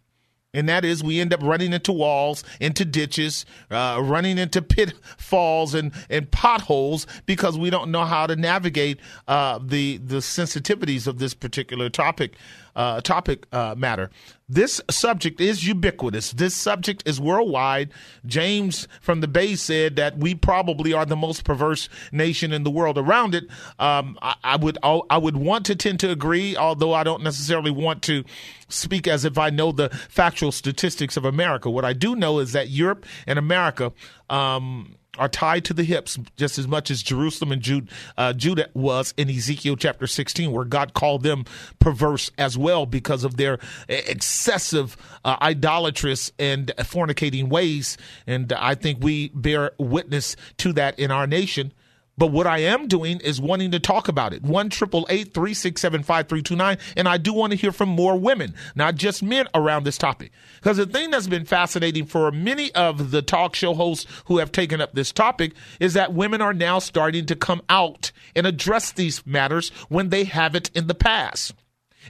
And 0.52 0.68
that 0.68 0.84
is, 0.84 1.02
we 1.02 1.20
end 1.20 1.32
up 1.32 1.42
running 1.42 1.72
into 1.72 1.92
walls, 1.92 2.42
into 2.60 2.84
ditches, 2.84 3.46
uh, 3.70 4.00
running 4.02 4.36
into 4.36 4.60
pitfalls 4.60 5.74
and, 5.74 5.92
and 6.08 6.28
potholes 6.30 7.06
because 7.24 7.56
we 7.56 7.70
don't 7.70 7.92
know 7.92 8.04
how 8.04 8.26
to 8.26 8.34
navigate 8.34 8.98
uh, 9.28 9.60
the 9.62 9.98
the 9.98 10.16
sensitivities 10.16 11.06
of 11.06 11.18
this 11.18 11.34
particular 11.34 11.88
topic 11.88 12.34
uh, 12.76 13.00
topic 13.00 13.46
uh, 13.52 13.74
matter. 13.76 14.10
This 14.48 14.80
subject 14.90 15.40
is 15.40 15.66
ubiquitous. 15.66 16.32
This 16.32 16.56
subject 16.56 17.04
is 17.06 17.20
worldwide. 17.20 17.90
James 18.26 18.88
from 19.00 19.20
the 19.20 19.28
Bay 19.28 19.54
said 19.54 19.94
that 19.96 20.18
we 20.18 20.34
probably 20.34 20.92
are 20.92 21.06
the 21.06 21.16
most 21.16 21.44
perverse 21.44 21.88
nation 22.10 22.52
in 22.52 22.64
the 22.64 22.70
world. 22.70 22.98
Around 22.98 23.36
it, 23.36 23.44
um, 23.78 24.18
I, 24.20 24.34
I, 24.42 24.56
would 24.56 24.76
I 24.82 25.18
would 25.18 25.36
want 25.36 25.66
to 25.66 25.76
tend 25.76 26.00
to 26.00 26.10
agree, 26.10 26.56
although 26.56 26.92
I 26.92 27.04
don't 27.04 27.22
necessarily 27.22 27.70
want 27.70 28.02
to 28.02 28.24
speak 28.68 29.06
as 29.06 29.24
if 29.24 29.38
I 29.38 29.50
know 29.50 29.70
the 29.70 29.88
factual 29.90 30.50
statistics 30.50 31.16
of 31.16 31.24
America. 31.24 31.70
What 31.70 31.84
I 31.84 31.92
do 31.92 32.16
know 32.16 32.40
is 32.40 32.52
that 32.52 32.70
Europe 32.70 33.06
and 33.26 33.38
America. 33.38 33.92
Um, 34.28 34.96
are 35.18 35.28
tied 35.28 35.64
to 35.66 35.74
the 35.74 35.84
hips 35.84 36.18
just 36.36 36.58
as 36.58 36.68
much 36.68 36.90
as 36.90 37.02
Jerusalem 37.02 37.52
and 37.52 37.60
Jude, 37.62 37.88
uh, 38.16 38.32
Judah 38.32 38.68
was 38.74 39.12
in 39.16 39.28
Ezekiel 39.28 39.76
chapter 39.76 40.06
16, 40.06 40.52
where 40.52 40.64
God 40.64 40.94
called 40.94 41.22
them 41.22 41.44
perverse 41.78 42.30
as 42.38 42.56
well 42.56 42.86
because 42.86 43.24
of 43.24 43.36
their 43.36 43.58
excessive 43.88 44.96
uh, 45.24 45.36
idolatrous 45.42 46.32
and 46.38 46.72
fornicating 46.78 47.48
ways. 47.48 47.98
And 48.26 48.52
I 48.52 48.74
think 48.74 49.02
we 49.02 49.28
bear 49.30 49.72
witness 49.78 50.36
to 50.58 50.72
that 50.74 50.98
in 50.98 51.10
our 51.10 51.26
nation. 51.26 51.72
But 52.20 52.32
what 52.32 52.46
I 52.46 52.58
am 52.58 52.86
doing 52.86 53.18
is 53.20 53.40
wanting 53.40 53.70
to 53.70 53.80
talk 53.80 54.06
about 54.06 54.34
it. 54.34 54.42
1 54.42 54.68
367 54.68 56.02
5329. 56.02 56.76
And 56.94 57.08
I 57.08 57.16
do 57.16 57.32
want 57.32 57.52
to 57.52 57.56
hear 57.56 57.72
from 57.72 57.88
more 57.88 58.14
women, 58.14 58.54
not 58.74 58.96
just 58.96 59.22
men, 59.22 59.48
around 59.54 59.84
this 59.84 59.96
topic. 59.96 60.30
Because 60.56 60.76
the 60.76 60.84
thing 60.84 61.10
that's 61.10 61.28
been 61.28 61.46
fascinating 61.46 62.04
for 62.04 62.30
many 62.30 62.74
of 62.74 63.10
the 63.10 63.22
talk 63.22 63.54
show 63.54 63.72
hosts 63.72 64.06
who 64.26 64.36
have 64.36 64.52
taken 64.52 64.82
up 64.82 64.92
this 64.92 65.12
topic 65.12 65.54
is 65.80 65.94
that 65.94 66.12
women 66.12 66.42
are 66.42 66.52
now 66.52 66.78
starting 66.78 67.24
to 67.24 67.34
come 67.34 67.62
out 67.70 68.12
and 68.36 68.46
address 68.46 68.92
these 68.92 69.26
matters 69.26 69.70
when 69.88 70.10
they 70.10 70.24
haven't 70.24 70.70
in 70.74 70.88
the 70.88 70.94
past. 70.94 71.54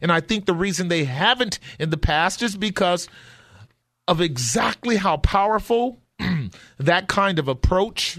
And 0.02 0.10
I 0.10 0.18
think 0.18 0.44
the 0.46 0.54
reason 0.54 0.88
they 0.88 1.04
haven't 1.04 1.60
in 1.78 1.90
the 1.90 1.96
past 1.96 2.42
is 2.42 2.56
because 2.56 3.08
of 4.08 4.20
exactly 4.20 4.96
how 4.96 5.18
powerful 5.18 6.00
that 6.78 7.06
kind 7.06 7.38
of 7.38 7.46
approach 7.46 8.18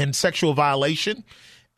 and 0.00 0.16
sexual 0.16 0.54
violation 0.54 1.24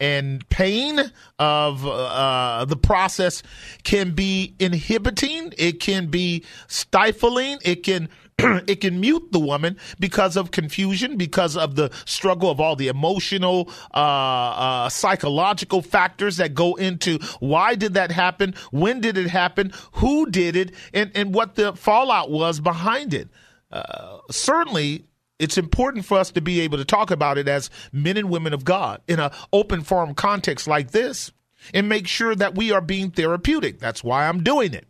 and 0.03 0.49
pain 0.49 0.99
of 1.39 1.87
uh, 1.87 2.65
the 2.65 2.77
process 2.77 3.43
can 3.85 4.11
be 4.17 4.57
inhibiting. 4.59 5.53
It 5.57 5.79
can 5.79 6.09
be 6.09 6.45
stifling. 6.67 7.59
It 7.63 7.85
can 7.85 8.09
it 8.67 8.81
can 8.81 8.99
mute 8.99 9.31
the 9.31 9.39
woman 9.39 9.77
because 10.01 10.37
of 10.37 10.51
confusion, 10.51 11.17
because 11.17 11.57
of 11.57 11.77
the 11.77 11.91
struggle 12.05 12.51
of 12.51 12.61
all 12.61 12.75
the 12.75 12.89
emotional, 12.89 13.71
uh, 13.95 13.97
uh, 13.97 14.89
psychological 14.89 15.83
factors 15.83 16.39
that 16.39 16.53
go 16.53 16.75
into 16.75 17.19
why 17.39 17.77
did 17.77 17.95
that 17.95 18.11
happen, 18.11 18.55
when 18.73 19.01
did 19.01 19.17
it 19.17 19.29
happen, 19.29 19.73
who 19.93 20.29
did 20.29 20.57
it, 20.57 20.73
and 20.93 21.13
and 21.15 21.33
what 21.33 21.55
the 21.55 21.75
fallout 21.75 22.31
was 22.31 22.59
behind 22.59 23.15
it. 23.15 23.29
Uh, 23.71 24.19
certainly, 24.31 25.07
it's 25.43 25.59
important 25.59 26.05
for 26.05 26.19
us 26.19 26.31
to 26.31 26.41
be 26.41 26.61
able 26.61 26.79
to 26.79 26.85
talk 26.85 27.11
about 27.11 27.37
it 27.37 27.49
as 27.49 27.69
men 27.91 28.17
and 28.17 28.31
women 28.31 28.53
of 28.53 28.65
God 28.65 29.01
in 29.09 29.19
an 29.19 29.33
open 29.53 29.83
forum 29.83 30.15
context 30.15 30.69
like 30.69 30.93
this 30.93 31.33
and 31.75 31.89
make 31.89 32.07
sure 32.07 32.37
that 32.37 32.55
we 32.55 32.71
are 32.71 32.81
being 32.81 33.11
therapeutic. 33.11 33.81
That's 33.81 34.05
why 34.05 34.29
I'm 34.29 34.45
doing 34.45 34.73
it. 34.73 34.87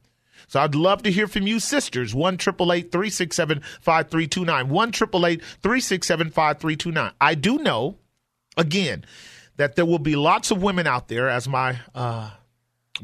So 0.48 0.60
I'd 0.60 0.74
love 0.74 1.02
to 1.04 1.10
hear 1.10 1.26
from 1.26 1.46
you, 1.46 1.58
sisters. 1.58 2.14
1 2.14 2.36
367 2.36 3.62
5329. 3.80 4.68
1 4.68 4.92
367 4.92 6.30
5329. 6.30 7.12
I 7.18 7.34
do 7.34 7.56
know, 7.56 7.96
again, 8.58 9.06
that 9.56 9.76
there 9.76 9.86
will 9.86 9.98
be 9.98 10.16
lots 10.16 10.50
of 10.50 10.62
women 10.62 10.86
out 10.86 11.08
there, 11.08 11.30
as 11.30 11.48
my 11.48 11.78
uh, 11.94 12.30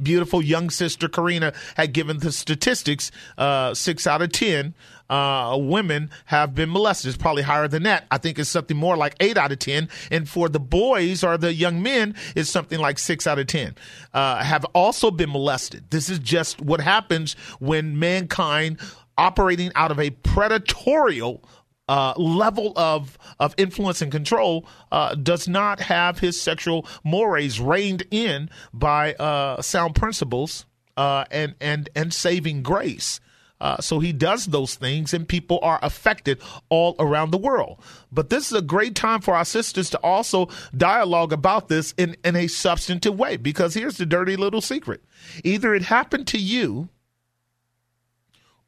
beautiful 0.03 0.43
young 0.43 0.71
sister 0.71 1.09
Karina 1.09 1.53
had 1.77 1.93
given 1.93 2.19
the 2.19 2.33
statistics 2.33 3.11
uh, 3.37 3.75
six 3.75 4.07
out 4.07 4.23
of 4.23 4.33
10 4.33 4.75
uh, 5.09 5.57
women 5.61 6.11
have 6.27 6.55
been 6.55 6.71
molested. 6.71 7.09
It's 7.09 7.19
probably 7.19 7.43
higher 7.43 7.69
than 7.69 7.85
that. 7.85 8.07
I 8.11 8.19
think 8.19 8.39
it's 8.39 8.51
something 8.51 8.77
more 8.77 8.97
like 8.97 9.15
eight 9.21 9.37
out 9.37 9.53
of 9.53 9.59
10. 9.59 9.89
And 10.11 10.29
for 10.29 10.49
the 10.49 10.61
boys 10.61 11.25
or 11.25 11.39
the 11.39 11.53
young 11.53 11.83
men, 11.83 12.15
it's 12.37 12.51
something 12.51 12.79
like 12.79 12.99
six 12.99 13.27
out 13.27 13.39
of 13.39 13.47
10 13.47 13.75
uh, 14.13 14.43
have 14.43 14.65
also 14.67 15.11
been 15.11 15.31
molested. 15.31 15.91
This 15.91 16.09
is 16.09 16.19
just 16.19 16.61
what 16.61 16.81
happens 16.81 17.35
when 17.59 17.99
mankind 17.99 18.79
operating 19.17 19.73
out 19.75 19.91
of 19.91 19.99
a 19.99 20.11
predatorial 20.11 21.43
uh, 21.89 22.13
level 22.17 22.73
of 22.77 23.19
of 23.41 23.55
influence 23.57 24.03
and 24.03 24.13
control 24.13 24.67
uh, 24.93 25.15
does 25.15 25.49
not 25.49 25.81
have 25.81 26.19
his 26.19 26.41
sexual 26.41 26.87
mores 27.03 27.61
reined 27.61 28.05
in 28.11 28.51
by 28.75 29.15
uh, 29.15 29.61
sound 29.63 29.95
principles 29.95 30.67
uh, 30.99 31.25
and 31.31 31.55
and 31.61 31.89
and 31.97 32.13
saving 32.13 32.63
grace. 32.63 33.21
Uh, 33.61 33.81
so 33.81 33.99
he 33.99 34.13
does 34.13 34.47
those 34.47 34.77
things, 34.77 35.13
and 35.13 35.29
people 35.29 35.59
are 35.63 35.81
affected 35.83 36.41
all 36.69 36.95
around 36.99 37.31
the 37.31 37.39
world. 37.39 37.81
But 38.13 38.31
this 38.31 38.47
is 38.47 38.57
a 38.57 38.63
great 38.63 38.95
time 38.95 39.21
for 39.21 39.35
our 39.35 39.45
sisters 39.45 39.91
to 39.91 39.99
also 39.99 40.49
dialogue 40.77 41.33
about 41.33 41.69
this 41.69 41.93
in, 41.97 42.17
in 42.25 42.37
a 42.37 42.47
substantive 42.47 43.19
way, 43.19 43.37
because 43.37 43.75
here's 43.75 43.97
the 43.97 44.07
dirty 44.07 44.37
little 44.37 44.61
secret 44.61 45.03
either 45.43 45.75
it 45.75 45.83
happened 45.83 46.27
to 46.29 46.39
you 46.39 46.89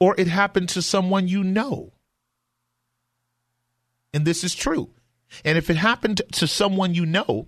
or 0.00 0.14
it 0.18 0.26
happened 0.26 0.68
to 0.70 0.82
someone 0.82 1.28
you 1.28 1.44
know. 1.44 1.92
And 4.12 4.24
this 4.24 4.42
is 4.42 4.54
true. 4.54 4.90
And 5.44 5.56
if 5.56 5.70
it 5.70 5.76
happened 5.76 6.22
to 6.32 6.46
someone 6.48 6.94
you 6.94 7.06
know, 7.06 7.46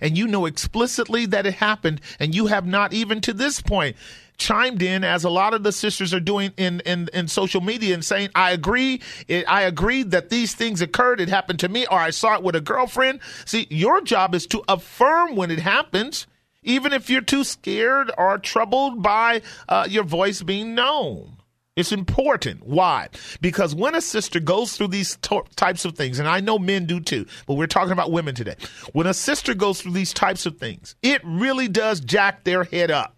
and 0.00 0.18
you 0.18 0.26
know 0.26 0.44
explicitly 0.46 1.26
that 1.26 1.46
it 1.46 1.54
happened, 1.54 2.00
and 2.18 2.34
you 2.34 2.46
have 2.46 2.66
not 2.66 2.92
even 2.92 3.20
to 3.22 3.32
this 3.32 3.62
point 3.62 3.96
chimed 4.38 4.82
in 4.82 5.04
as 5.04 5.24
a 5.24 5.30
lot 5.30 5.54
of 5.54 5.62
the 5.62 5.72
sisters 5.72 6.12
are 6.12 6.20
doing 6.20 6.52
in, 6.56 6.80
in, 6.80 7.08
in 7.12 7.28
social 7.28 7.60
media 7.60 7.94
and 7.94 8.04
saying, 8.04 8.30
I 8.34 8.52
agree. 8.52 9.00
It, 9.28 9.44
I 9.48 9.62
agree 9.62 10.02
that 10.04 10.30
these 10.30 10.54
things 10.54 10.82
occurred. 10.82 11.20
It 11.20 11.28
happened 11.28 11.60
to 11.60 11.68
me 11.68 11.86
or 11.86 11.98
I 11.98 12.10
saw 12.10 12.34
it 12.34 12.42
with 12.42 12.56
a 12.56 12.60
girlfriend. 12.60 13.20
See, 13.44 13.66
your 13.70 14.00
job 14.00 14.34
is 14.34 14.46
to 14.48 14.62
affirm 14.68 15.36
when 15.36 15.50
it 15.50 15.60
happens, 15.60 16.26
even 16.62 16.92
if 16.92 17.08
you're 17.08 17.20
too 17.20 17.44
scared 17.44 18.10
or 18.18 18.38
troubled 18.38 19.02
by 19.02 19.42
uh, 19.68 19.86
your 19.88 20.04
voice 20.04 20.42
being 20.42 20.74
known. 20.74 21.36
It's 21.76 21.92
important. 21.92 22.66
Why? 22.66 23.08
Because 23.42 23.74
when 23.74 23.94
a 23.94 24.00
sister 24.00 24.40
goes 24.40 24.76
through 24.76 24.88
these 24.88 25.16
to- 25.18 25.44
types 25.56 25.84
of 25.84 25.94
things, 25.94 26.18
and 26.18 26.26
I 26.26 26.40
know 26.40 26.58
men 26.58 26.86
do 26.86 27.00
too, 27.00 27.26
but 27.46 27.54
we're 27.54 27.66
talking 27.66 27.92
about 27.92 28.10
women 28.10 28.34
today. 28.34 28.56
When 28.94 29.06
a 29.06 29.12
sister 29.12 29.52
goes 29.52 29.82
through 29.82 29.92
these 29.92 30.14
types 30.14 30.46
of 30.46 30.56
things, 30.56 30.96
it 31.02 31.20
really 31.22 31.68
does 31.68 32.00
jack 32.00 32.44
their 32.44 32.64
head 32.64 32.90
up. 32.90 33.15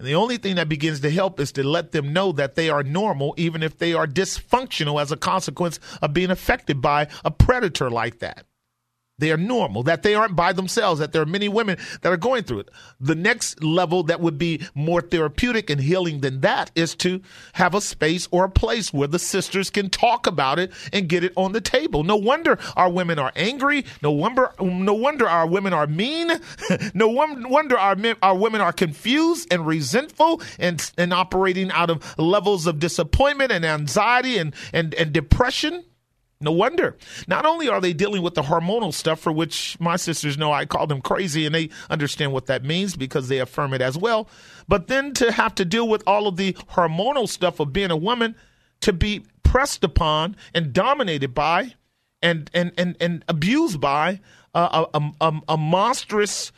And 0.00 0.08
the 0.08 0.14
only 0.14 0.38
thing 0.38 0.54
that 0.54 0.70
begins 0.70 1.00
to 1.00 1.10
help 1.10 1.38
is 1.40 1.52
to 1.52 1.62
let 1.62 1.92
them 1.92 2.14
know 2.14 2.32
that 2.32 2.54
they 2.54 2.70
are 2.70 2.82
normal, 2.82 3.34
even 3.36 3.62
if 3.62 3.76
they 3.76 3.92
are 3.92 4.06
dysfunctional 4.06 4.98
as 4.98 5.12
a 5.12 5.16
consequence 5.16 5.78
of 6.00 6.14
being 6.14 6.30
affected 6.30 6.80
by 6.80 7.08
a 7.22 7.30
predator 7.30 7.90
like 7.90 8.20
that. 8.20 8.46
They 9.20 9.30
are 9.30 9.36
normal, 9.36 9.82
that 9.84 10.02
they 10.02 10.14
aren't 10.14 10.34
by 10.34 10.52
themselves, 10.52 10.98
that 10.98 11.12
there 11.12 11.22
are 11.22 11.26
many 11.26 11.48
women 11.48 11.76
that 12.00 12.12
are 12.12 12.16
going 12.16 12.44
through 12.44 12.60
it. 12.60 12.70
The 12.98 13.14
next 13.14 13.62
level 13.62 14.02
that 14.04 14.20
would 14.20 14.38
be 14.38 14.62
more 14.74 15.02
therapeutic 15.02 15.68
and 15.68 15.80
healing 15.80 16.20
than 16.20 16.40
that 16.40 16.70
is 16.74 16.94
to 16.96 17.20
have 17.52 17.74
a 17.74 17.80
space 17.80 18.26
or 18.30 18.44
a 18.44 18.50
place 18.50 18.92
where 18.92 19.08
the 19.08 19.18
sisters 19.18 19.68
can 19.68 19.90
talk 19.90 20.26
about 20.26 20.58
it 20.58 20.72
and 20.92 21.08
get 21.08 21.22
it 21.22 21.34
on 21.36 21.52
the 21.52 21.60
table. 21.60 22.02
No 22.02 22.16
wonder 22.16 22.58
our 22.76 22.90
women 22.90 23.18
are 23.18 23.32
angry. 23.36 23.84
No 24.02 24.10
wonder, 24.10 24.52
no 24.58 24.94
wonder 24.94 25.28
our 25.28 25.46
women 25.46 25.74
are 25.74 25.86
mean. 25.86 26.30
no 26.94 27.08
wonder 27.08 27.78
our 27.78 27.96
men, 27.96 28.16
our 28.22 28.36
women 28.36 28.62
are 28.62 28.72
confused 28.72 29.52
and 29.52 29.66
resentful 29.66 30.40
and, 30.58 30.90
and 30.96 31.12
operating 31.12 31.70
out 31.72 31.90
of 31.90 32.18
levels 32.18 32.66
of 32.66 32.78
disappointment 32.78 33.52
and 33.52 33.66
anxiety 33.66 34.38
and, 34.38 34.54
and, 34.72 34.94
and 34.94 35.12
depression. 35.12 35.84
No 36.42 36.52
wonder. 36.52 36.96
Not 37.28 37.44
only 37.44 37.68
are 37.68 37.82
they 37.82 37.92
dealing 37.92 38.22
with 38.22 38.34
the 38.34 38.42
hormonal 38.42 38.94
stuff, 38.94 39.20
for 39.20 39.30
which 39.30 39.78
my 39.78 39.96
sisters 39.96 40.38
know 40.38 40.52
I 40.52 40.64
call 40.64 40.86
them 40.86 41.02
crazy 41.02 41.44
and 41.44 41.54
they 41.54 41.68
understand 41.90 42.32
what 42.32 42.46
that 42.46 42.64
means 42.64 42.96
because 42.96 43.28
they 43.28 43.38
affirm 43.40 43.74
it 43.74 43.82
as 43.82 43.98
well, 43.98 44.26
but 44.66 44.86
then 44.86 45.12
to 45.14 45.32
have 45.32 45.54
to 45.56 45.66
deal 45.66 45.86
with 45.86 46.02
all 46.06 46.26
of 46.26 46.36
the 46.36 46.54
hormonal 46.70 47.28
stuff 47.28 47.60
of 47.60 47.74
being 47.74 47.90
a 47.90 47.96
woman, 47.96 48.34
to 48.80 48.92
be 48.94 49.22
pressed 49.42 49.84
upon 49.84 50.34
and 50.54 50.72
dominated 50.72 51.34
by 51.34 51.74
and, 52.22 52.50
and, 52.54 52.72
and, 52.78 52.96
and 53.00 53.22
abused 53.28 53.80
by 53.80 54.20
uh, 54.54 54.86
a, 54.94 55.10
a, 55.20 55.40
a 55.48 55.56
monstrous 55.58 56.52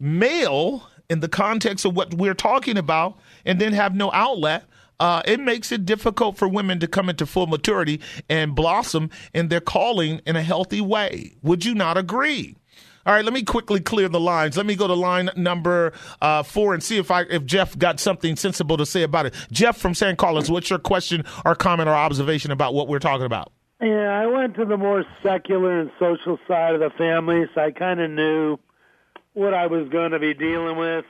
male 0.00 0.88
in 1.10 1.20
the 1.20 1.28
context 1.28 1.84
of 1.84 1.94
what 1.94 2.14
we're 2.14 2.34
talking 2.34 2.78
about, 2.78 3.18
and 3.44 3.60
then 3.60 3.72
have 3.72 3.94
no 3.94 4.10
outlet 4.12 4.64
uh, 5.00 5.22
it 5.24 5.40
makes 5.40 5.72
it 5.72 5.84
difficult 5.84 6.36
for 6.36 6.48
women 6.48 6.80
to 6.80 6.86
come 6.86 7.08
into 7.08 7.26
full 7.26 7.46
maturity 7.46 8.00
and 8.28 8.54
blossom 8.54 9.10
in 9.32 9.48
their 9.48 9.60
calling 9.60 10.20
in 10.26 10.36
a 10.36 10.42
healthy 10.42 10.80
way. 10.80 11.36
Would 11.42 11.64
you 11.64 11.74
not 11.74 11.96
agree? 11.96 12.56
All 13.06 13.14
right, 13.14 13.24
let 13.24 13.32
me 13.32 13.42
quickly 13.42 13.80
clear 13.80 14.08
the 14.08 14.20
lines. 14.20 14.58
Let 14.58 14.66
me 14.66 14.76
go 14.76 14.86
to 14.86 14.92
line 14.92 15.30
number 15.34 15.94
uh, 16.20 16.42
four 16.42 16.74
and 16.74 16.82
see 16.82 16.98
if 16.98 17.10
I 17.10 17.22
if 17.22 17.46
Jeff 17.46 17.78
got 17.78 18.00
something 18.00 18.36
sensible 18.36 18.76
to 18.76 18.84
say 18.84 19.02
about 19.02 19.24
it. 19.24 19.34
Jeff 19.50 19.78
from 19.78 19.94
San 19.94 20.16
Carlos, 20.16 20.50
what's 20.50 20.68
your 20.68 20.78
question 20.78 21.24
or 21.46 21.54
comment 21.54 21.88
or 21.88 21.94
observation 21.94 22.50
about 22.50 22.74
what 22.74 22.86
we're 22.86 22.98
talking 22.98 23.24
about? 23.24 23.50
Yeah, 23.80 24.20
I 24.20 24.26
went 24.26 24.56
to 24.56 24.66
the 24.66 24.76
more 24.76 25.04
secular 25.22 25.80
and 25.80 25.90
social 25.98 26.38
side 26.48 26.74
of 26.74 26.80
the 26.80 26.90
family, 26.98 27.46
so 27.54 27.60
I 27.62 27.70
kind 27.70 28.00
of 28.00 28.10
knew 28.10 28.58
what 29.32 29.54
I 29.54 29.68
was 29.68 29.88
going 29.88 30.10
to 30.10 30.18
be 30.18 30.34
dealing 30.34 30.76
with. 30.76 31.04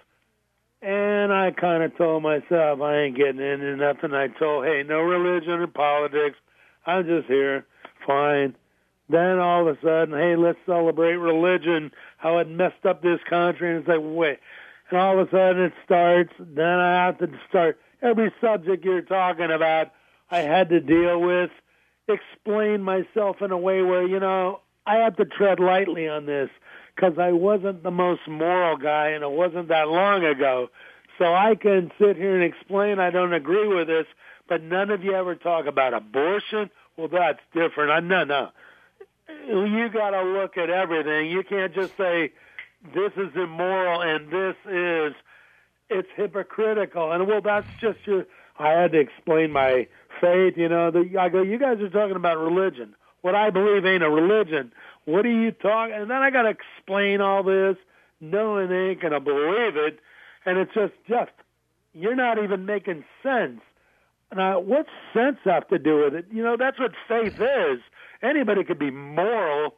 And 0.80 1.32
I 1.32 1.50
kind 1.50 1.82
of 1.82 1.96
told 1.96 2.22
myself 2.22 2.80
I 2.80 2.98
ain't 2.98 3.16
getting 3.16 3.40
into 3.40 3.76
nothing. 3.76 4.14
I 4.14 4.28
told, 4.28 4.64
hey, 4.64 4.84
no 4.86 5.00
religion 5.00 5.54
or 5.54 5.66
politics. 5.66 6.38
I'm 6.86 7.04
just 7.04 7.26
here. 7.26 7.66
Fine. 8.06 8.54
Then 9.08 9.38
all 9.38 9.66
of 9.66 9.76
a 9.76 9.80
sudden, 9.80 10.14
hey, 10.14 10.36
let's 10.36 10.58
celebrate 10.66 11.16
religion, 11.16 11.90
how 12.18 12.38
it 12.38 12.48
messed 12.48 12.84
up 12.84 13.02
this 13.02 13.20
country. 13.28 13.70
And 13.70 13.80
it's 13.80 13.88
like, 13.88 14.00
wait. 14.00 14.38
And 14.90 14.98
all 15.00 15.18
of 15.18 15.26
a 15.26 15.30
sudden 15.30 15.62
it 15.64 15.72
starts. 15.84 16.32
Then 16.38 16.78
I 16.78 17.06
have 17.06 17.18
to 17.18 17.28
start 17.48 17.80
every 18.00 18.32
subject 18.40 18.84
you're 18.84 19.02
talking 19.02 19.50
about. 19.50 19.92
I 20.30 20.40
had 20.40 20.68
to 20.68 20.80
deal 20.80 21.20
with, 21.20 21.50
explain 22.06 22.82
myself 22.82 23.42
in 23.42 23.50
a 23.50 23.58
way 23.58 23.82
where, 23.82 24.06
you 24.06 24.20
know, 24.20 24.60
I 24.86 24.96
have 24.96 25.16
to 25.16 25.24
tread 25.24 25.58
lightly 25.58 26.08
on 26.08 26.26
this 26.26 26.50
because 26.98 27.18
I 27.18 27.30
wasn't 27.30 27.84
the 27.84 27.92
most 27.92 28.22
moral 28.26 28.76
guy 28.76 29.10
and 29.10 29.22
it 29.22 29.30
wasn't 29.30 29.68
that 29.68 29.88
long 29.88 30.24
ago. 30.24 30.68
So 31.16 31.32
I 31.32 31.54
can 31.54 31.92
sit 31.98 32.16
here 32.16 32.34
and 32.34 32.42
explain 32.42 32.98
I 32.98 33.10
don't 33.10 33.32
agree 33.32 33.68
with 33.68 33.86
this, 33.86 34.06
but 34.48 34.62
none 34.62 34.90
of 34.90 35.04
you 35.04 35.12
ever 35.12 35.36
talk 35.36 35.66
about 35.66 35.94
abortion. 35.94 36.70
Well, 36.96 37.08
that's 37.08 37.38
different. 37.54 37.92
I, 37.92 38.00
no, 38.00 38.24
no. 38.24 38.50
you 39.46 39.88
got 39.90 40.10
to 40.10 40.22
look 40.22 40.56
at 40.56 40.70
everything. 40.70 41.30
You 41.30 41.44
can't 41.44 41.72
just 41.72 41.96
say 41.96 42.32
this 42.94 43.12
is 43.16 43.30
immoral 43.36 44.00
and 44.00 44.30
this 44.30 44.56
is 44.68 45.14
it's 45.90 46.08
hypocritical. 46.16 47.12
And 47.12 47.28
well, 47.28 47.40
that's 47.40 47.68
just 47.80 47.98
your. 48.06 48.26
I 48.58 48.70
had 48.70 48.90
to 48.90 48.98
explain 48.98 49.52
my 49.52 49.86
faith. 50.20 50.54
You 50.56 50.68
know, 50.68 50.90
the, 50.90 51.16
I 51.18 51.28
go, 51.28 51.42
you 51.42 51.58
guys 51.58 51.78
are 51.80 51.88
talking 51.88 52.16
about 52.16 52.38
religion. 52.38 52.96
What 53.22 53.34
I 53.34 53.50
believe 53.50 53.86
ain't 53.86 54.02
a 54.02 54.10
religion. 54.10 54.72
What 55.08 55.24
are 55.24 55.30
you 55.30 55.52
talking? 55.52 55.94
And 55.94 56.10
then 56.10 56.18
I 56.18 56.28
got 56.28 56.42
to 56.42 56.50
explain 56.50 57.22
all 57.22 57.42
this. 57.42 57.76
No 58.20 58.52
one 58.52 58.70
ain't 58.70 59.00
gonna 59.00 59.20
believe 59.20 59.74
it, 59.74 60.00
and 60.44 60.58
it's 60.58 60.74
just, 60.74 60.92
just 61.08 61.30
you're 61.94 62.14
not 62.14 62.36
even 62.42 62.66
making 62.66 63.04
sense. 63.22 63.60
Now, 64.36 64.60
what's 64.60 64.90
sense 65.14 65.38
have 65.44 65.66
to 65.68 65.78
do 65.78 66.04
with 66.04 66.14
it? 66.14 66.26
You 66.30 66.42
know, 66.42 66.58
that's 66.58 66.78
what 66.78 66.92
faith 67.08 67.40
is. 67.40 67.80
Anybody 68.22 68.64
could 68.64 68.78
be 68.78 68.90
moral, 68.90 69.76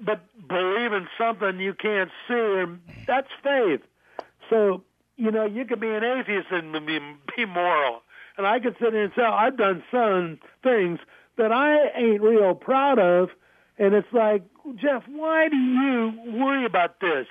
but 0.00 0.24
believe 0.48 0.94
in 0.94 1.06
something 1.18 1.60
you 1.60 1.74
can't 1.74 2.10
see, 2.26 2.34
and 2.34 2.80
that's 3.06 3.28
faith. 3.42 3.82
So, 4.48 4.84
you 5.16 5.30
know, 5.30 5.44
you 5.44 5.66
could 5.66 5.80
be 5.80 5.90
an 5.90 6.02
atheist 6.02 6.46
and 6.50 6.72
be, 6.86 6.98
be 7.36 7.44
moral. 7.44 8.00
And 8.38 8.46
I 8.46 8.60
could 8.60 8.76
sit 8.80 8.94
here 8.94 9.04
and 9.04 9.12
say, 9.14 9.22
I've 9.22 9.58
done 9.58 9.82
some 9.90 10.38
things 10.62 10.98
that 11.36 11.52
I 11.52 11.90
ain't 11.94 12.22
real 12.22 12.54
proud 12.54 12.98
of. 12.98 13.28
And 13.78 13.94
it's 13.94 14.12
like, 14.12 14.42
Jeff, 14.76 15.02
why 15.08 15.48
do 15.48 15.56
you 15.56 16.12
worry 16.38 16.64
about 16.64 17.00
this? 17.00 17.26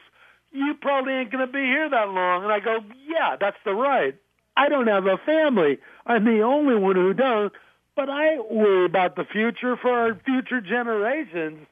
You 0.52 0.74
probably 0.80 1.14
ain't 1.14 1.32
going 1.32 1.46
to 1.46 1.52
be 1.52 1.60
here 1.60 1.90
that 1.90 2.10
long. 2.10 2.44
And 2.44 2.54
I 2.54 2.60
go, 2.60 2.80
yeah, 3.08 3.36
that's 3.40 3.58
the 3.66 3.74
right. 3.74 4.16
I 4.56 4.70
don't 4.70 4.88
have 4.88 5.06
a 5.06 5.18
family. 5.26 5.80
I'm 6.06 6.24
the 6.24 6.42
only 6.42 6.76
one 6.76 6.96
who 6.96 7.14
does. 7.14 7.52
But 7.96 8.10
I 8.10 8.40
worry 8.40 8.86
about 8.86 9.16
the 9.16 9.26
future 9.26 9.78
for 9.78 9.90
our 9.90 10.20
future 10.26 10.62
generations. 10.62 11.68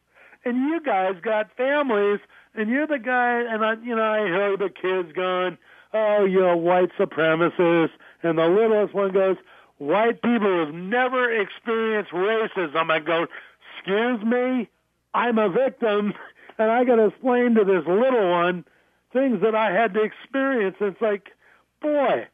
And 0.45 0.57
you 0.57 0.82
guys 0.82 1.15
got 1.21 1.55
families, 1.55 2.19
and 2.55 2.69
you're 2.69 2.88
the 2.88 2.99
guy. 2.99 3.41
And 3.41 3.63
I, 3.63 3.76
you 3.84 3.95
know, 3.95 4.03
I 4.03 4.28
heard 4.28 4.59
the 4.59 4.69
kids 4.69 5.13
going, 5.13 5.57
"Oh, 5.93 6.26
you're 6.26 6.55
white 6.55 6.91
supremacist," 6.99 7.91
and 8.24 8.38
the 8.38 8.47
littlest 8.47 8.93
one 8.93 9.11
goes, 9.13 9.38
"White 9.78 10.21
people 10.21 10.65
have 10.65 10.74
never 10.74 11.32
experienced 11.32 12.11
racism." 12.11 12.91
I 12.91 12.99
go, 12.99 13.28
"Excuse 13.86 14.24
me, 14.24 14.70
I'm 15.14 15.38
a 15.38 15.50
victim." 15.50 16.14
And 16.58 16.70
I 16.72 16.84
got 16.84 16.98
to 16.98 17.08
explain 17.08 17.56
to 17.56 17.64
this 17.66 17.84
little 17.88 18.30
one 18.30 18.64
things 19.12 19.42
that 19.42 19.56
I 19.56 19.72
had 19.72 19.94
to 19.94 20.02
experience. 20.02 20.76
It's 20.80 21.02
like, 21.02 21.30
boy, 21.82 22.28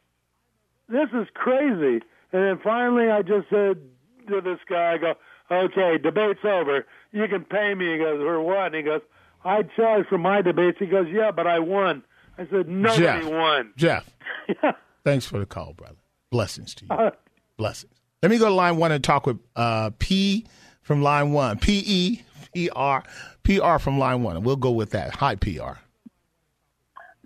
this 0.87 1.09
is 1.13 1.27
crazy. 1.33 2.03
And 2.31 2.43
then 2.43 2.59
finally, 2.63 3.09
I 3.09 3.21
just 3.21 3.49
said 3.49 3.81
to 4.27 4.41
this 4.41 4.59
guy, 4.67 4.93
I 4.93 4.97
go, 4.97 5.13
okay, 5.51 5.97
debate's 5.97 6.43
over. 6.43 6.85
You 7.11 7.27
can 7.27 7.43
pay 7.43 7.73
me. 7.73 7.93
He 7.93 7.97
goes, 7.97 8.19
for 8.19 8.41
what? 8.41 8.67
And 8.67 8.75
he 8.75 8.81
goes, 8.81 9.01
I 9.43 9.63
charge 9.63 10.07
for 10.07 10.17
my 10.17 10.41
debates. 10.41 10.77
He 10.79 10.85
goes, 10.85 11.07
yeah, 11.11 11.31
but 11.31 11.47
I 11.47 11.59
won. 11.59 12.03
I 12.37 12.47
said, 12.49 12.67
nobody 12.67 13.01
Jeff, 13.01 13.25
won. 13.25 13.73
Jeff, 13.75 14.09
yeah. 14.63 14.71
thanks 15.03 15.25
for 15.25 15.39
the 15.39 15.45
call, 15.45 15.73
brother. 15.73 15.97
Blessings 16.29 16.73
to 16.75 16.85
you. 16.85 16.91
Uh, 16.91 17.11
Blessings. 17.57 17.93
Let 18.21 18.31
me 18.31 18.37
go 18.37 18.45
to 18.47 18.53
line 18.53 18.77
one 18.77 18.91
and 18.91 19.03
talk 19.03 19.25
with 19.25 19.39
uh, 19.55 19.91
P 19.99 20.45
from 20.89 21.03
line 21.03 21.31
one. 21.31 21.59
P 21.59 21.83
E 21.85 22.23
P 22.51 22.67
R 22.71 23.03
P 23.43 23.59
R 23.59 23.77
from 23.77 23.99
line 23.99 24.23
one. 24.23 24.35
And 24.35 24.43
we'll 24.43 24.55
go 24.55 24.71
with 24.71 24.89
that. 24.89 25.13
Hi, 25.17 25.35
P 25.35 25.59
R. 25.59 25.79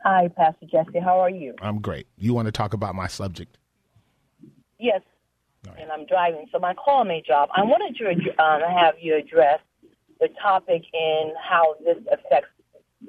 Hi, 0.04 0.28
Pastor 0.28 0.66
Jesse. 0.66 1.00
How 1.00 1.18
are 1.22 1.30
you? 1.30 1.56
I'm 1.62 1.80
great. 1.80 2.08
You 2.18 2.34
want 2.34 2.48
to 2.48 2.52
talk 2.52 2.74
about 2.74 2.94
my 2.94 3.08
subject? 3.08 3.58
Yes, 4.80 5.00
right. 5.66 5.78
and 5.80 5.90
I'm 5.94 6.06
driving. 6.06 6.46
So 6.52 6.60
my 6.60 6.74
call 6.74 7.06
may 7.06 7.24
drop. 7.26 7.52
I 7.56 7.64
wanted 7.64 7.96
to 8.00 8.44
um, 8.44 8.70
have 8.70 8.96
you 9.00 9.16
address 9.16 9.62
the 10.20 10.28
topic 10.42 10.84
in 10.94 11.34
how 11.42 11.76
this 11.86 12.00
affects 12.12 12.50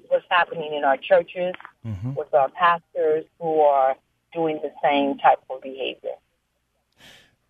what's 0.06 0.24
happening 0.30 0.72
in 0.74 0.84
our 0.84 0.96
churches 0.96 1.52
mm-hmm. 1.84 2.14
with 2.14 2.32
our 2.32 2.48
pastors 2.50 3.24
who 3.40 3.58
are 3.58 3.96
doing 4.32 4.60
the 4.62 4.70
same 4.84 5.18
type 5.18 5.40
of 5.50 5.62
behavior. 5.62 6.14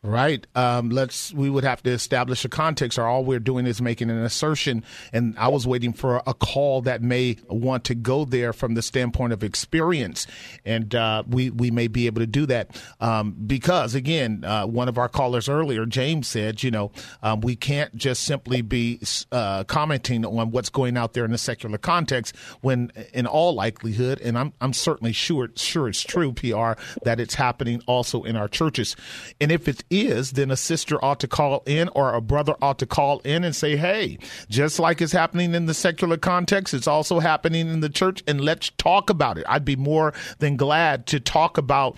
Right. 0.05 0.46
Um, 0.55 0.90
let's. 0.90 1.32
We 1.32 1.48
would 1.48 1.64
have 1.64 1.82
to 1.84 1.90
establish 1.90 2.44
a 2.44 2.50
context, 2.50 2.98
or 2.98 3.07
all 3.07 3.24
we're 3.24 3.40
doing 3.40 3.66
is 3.66 3.80
making 3.80 4.11
an 4.11 4.18
assertion. 4.18 4.84
And 5.14 5.34
I 5.38 5.48
was 5.48 5.66
waiting 5.66 5.94
for 5.94 6.22
a 6.26 6.34
call 6.34 6.82
that 6.82 7.00
may 7.00 7.38
want 7.48 7.84
to 7.84 7.94
go 7.94 8.26
there 8.26 8.52
from 8.52 8.74
the 8.74 8.82
standpoint 8.82 9.32
of 9.32 9.42
experience, 9.42 10.26
and 10.62 10.94
uh, 10.94 11.22
we 11.26 11.48
we 11.48 11.70
may 11.70 11.88
be 11.88 12.05
able 12.05 12.20
to 12.20 12.26
do 12.26 12.44
that 12.44 12.78
um, 13.00 13.34
because 13.46 13.94
again, 13.94 14.44
uh, 14.44 14.66
one 14.66 14.90
of 14.90 14.98
our 14.98 15.09
callers 15.09 15.48
earlier, 15.48 15.86
James 15.86 16.28
said, 16.28 16.62
you 16.62 16.70
know, 16.70 16.92
um, 17.22 17.40
we 17.40 17.57
can't 17.57 17.96
just 17.96 18.24
simply 18.24 18.61
be 18.61 19.00
uh, 19.32 19.64
commenting 19.64 20.26
on 20.26 20.50
what's 20.50 20.68
going 20.68 20.98
out 20.98 21.14
there 21.14 21.24
in 21.24 21.30
the 21.30 21.38
secular 21.38 21.78
context 21.78 22.36
when, 22.61 22.92
in 23.14 23.26
all 23.26 23.55
likelihood, 23.55 24.20
and 24.20 24.36
I'm 24.36 24.52
I'm 24.61 24.74
certainly 24.74 25.14
sure 25.14 25.48
sure 25.57 25.88
it's 25.88 26.02
true, 26.02 26.34
PR, 26.34 26.72
that 27.05 27.20
it's 27.20 27.36
happening 27.36 27.80
also 27.86 28.22
in 28.24 28.36
our 28.36 28.48
churches, 28.48 28.96
and 29.40 29.50
if 29.50 29.66
it's 29.66 29.82
is, 30.03 30.32
then 30.32 30.51
a 30.51 30.57
sister 30.57 31.03
ought 31.05 31.20
to 31.20 31.28
call 31.28 31.62
in 31.66 31.88
or 31.90 32.14
a 32.14 32.20
brother 32.20 32.55
ought 32.61 32.78
to 32.78 32.86
call 32.86 33.20
in 33.20 33.45
and 33.45 33.55
say, 33.55 33.76
hey, 33.76 34.18
just 34.49 34.78
like 34.78 35.01
it's 35.01 35.12
happening 35.12 35.55
in 35.55 35.66
the 35.66 35.74
secular 35.74 36.16
context, 36.16 36.74
it's 36.74 36.86
also 36.86 37.20
happening 37.20 37.68
in 37.68 37.80
the 37.80 37.88
church, 37.88 38.22
and 38.26 38.40
let's 38.40 38.70
talk 38.78 39.11
about 39.11 39.38
it. 39.38 39.45
I'd 39.49 39.64
be 39.64 39.76
more 39.76 40.12
than 40.38 40.57
glad 40.57 41.07
to 41.07 41.20
talk 41.20 41.59
about 41.59 41.97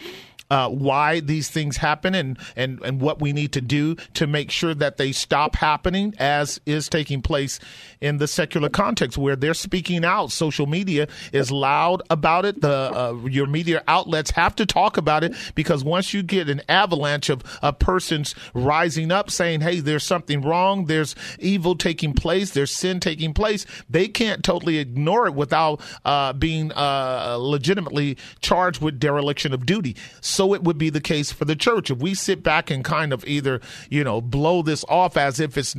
uh, 0.51 0.69
why 0.69 1.21
these 1.21 1.51
things 1.51 1.77
happen 1.77 2.15
and, 2.15 2.39
and, 2.55 2.81
and 2.83 3.01
what 3.01 3.21
we 3.21 3.33
need 3.33 3.53
to 3.53 3.61
do 3.61 3.97
to 4.15 4.27
make 4.27 4.51
sure 4.51 4.75
that 4.75 4.97
they 4.97 5.13
stop 5.13 5.57
happening 5.57 6.15
as 6.19 6.61
is 6.67 6.89
taking 6.89 7.21
place 7.23 7.59
in 8.01 8.19
the 8.19 8.29
secular 8.29 8.69
context 8.69 9.19
where 9.19 9.37
they're 9.37 9.55
speaking 9.55 10.05
out. 10.05 10.33
Social 10.33 10.67
media 10.67 11.09
is 11.33 11.51
loud 11.51 12.03
about 12.11 12.45
it. 12.45 12.61
The 12.61 12.69
uh, 12.69 13.15
your 13.27 13.47
media 13.47 13.83
outlets 13.89 14.31
have 14.33 14.55
to 14.57 14.67
talk 14.67 14.97
about 14.97 15.25
it 15.25 15.35
because 15.55 15.85
once 15.85 16.13
you 16.13 16.23
get 16.23 16.49
an 16.49 16.63
avalanche 16.69 17.29
of, 17.29 17.43
of 17.63 17.79
persons 17.79 18.35
rising 18.55 19.11
up 19.11 19.31
saying, 19.31 19.61
"Hey, 19.61 19.81
there's 19.81 20.05
something 20.05 20.43
wrong. 20.43 20.87
There's 20.87 21.15
evil 21.39 21.75
taking 21.75 22.13
place. 22.13 22.51
There's 22.53 22.71
sin 22.71 23.01
taking 23.01 23.35
place," 23.35 23.67
they 23.89 24.09
can't 24.09 24.45
totally 24.45 24.79
ignore 24.79 25.27
it 25.27 25.35
without 25.35 25.81
uh, 26.05 26.33
being 26.33 26.73
uh, 26.73 27.37
legitimately 27.39 28.17
charged 28.41 28.83
with 28.83 28.99
dereliction 28.99 29.53
of 29.53 29.67
duty 29.67 29.97
so 30.21 30.55
it 30.55 30.63
would 30.63 30.79
be 30.79 30.91
the 30.91 31.01
case 31.01 31.33
for 31.33 31.45
the 31.45 31.57
church. 31.57 31.91
If 31.91 31.99
we 31.99 32.15
sit 32.15 32.43
back 32.43 32.71
and 32.71 32.85
kind 32.85 33.13
of 33.13 33.25
either, 33.27 33.61
you 33.91 34.05
know, 34.05 34.21
blow 34.21 34.63
this 34.63 34.85
off 34.89 35.17
as 35.17 35.41
if 35.41 35.57
it's, 35.57 35.77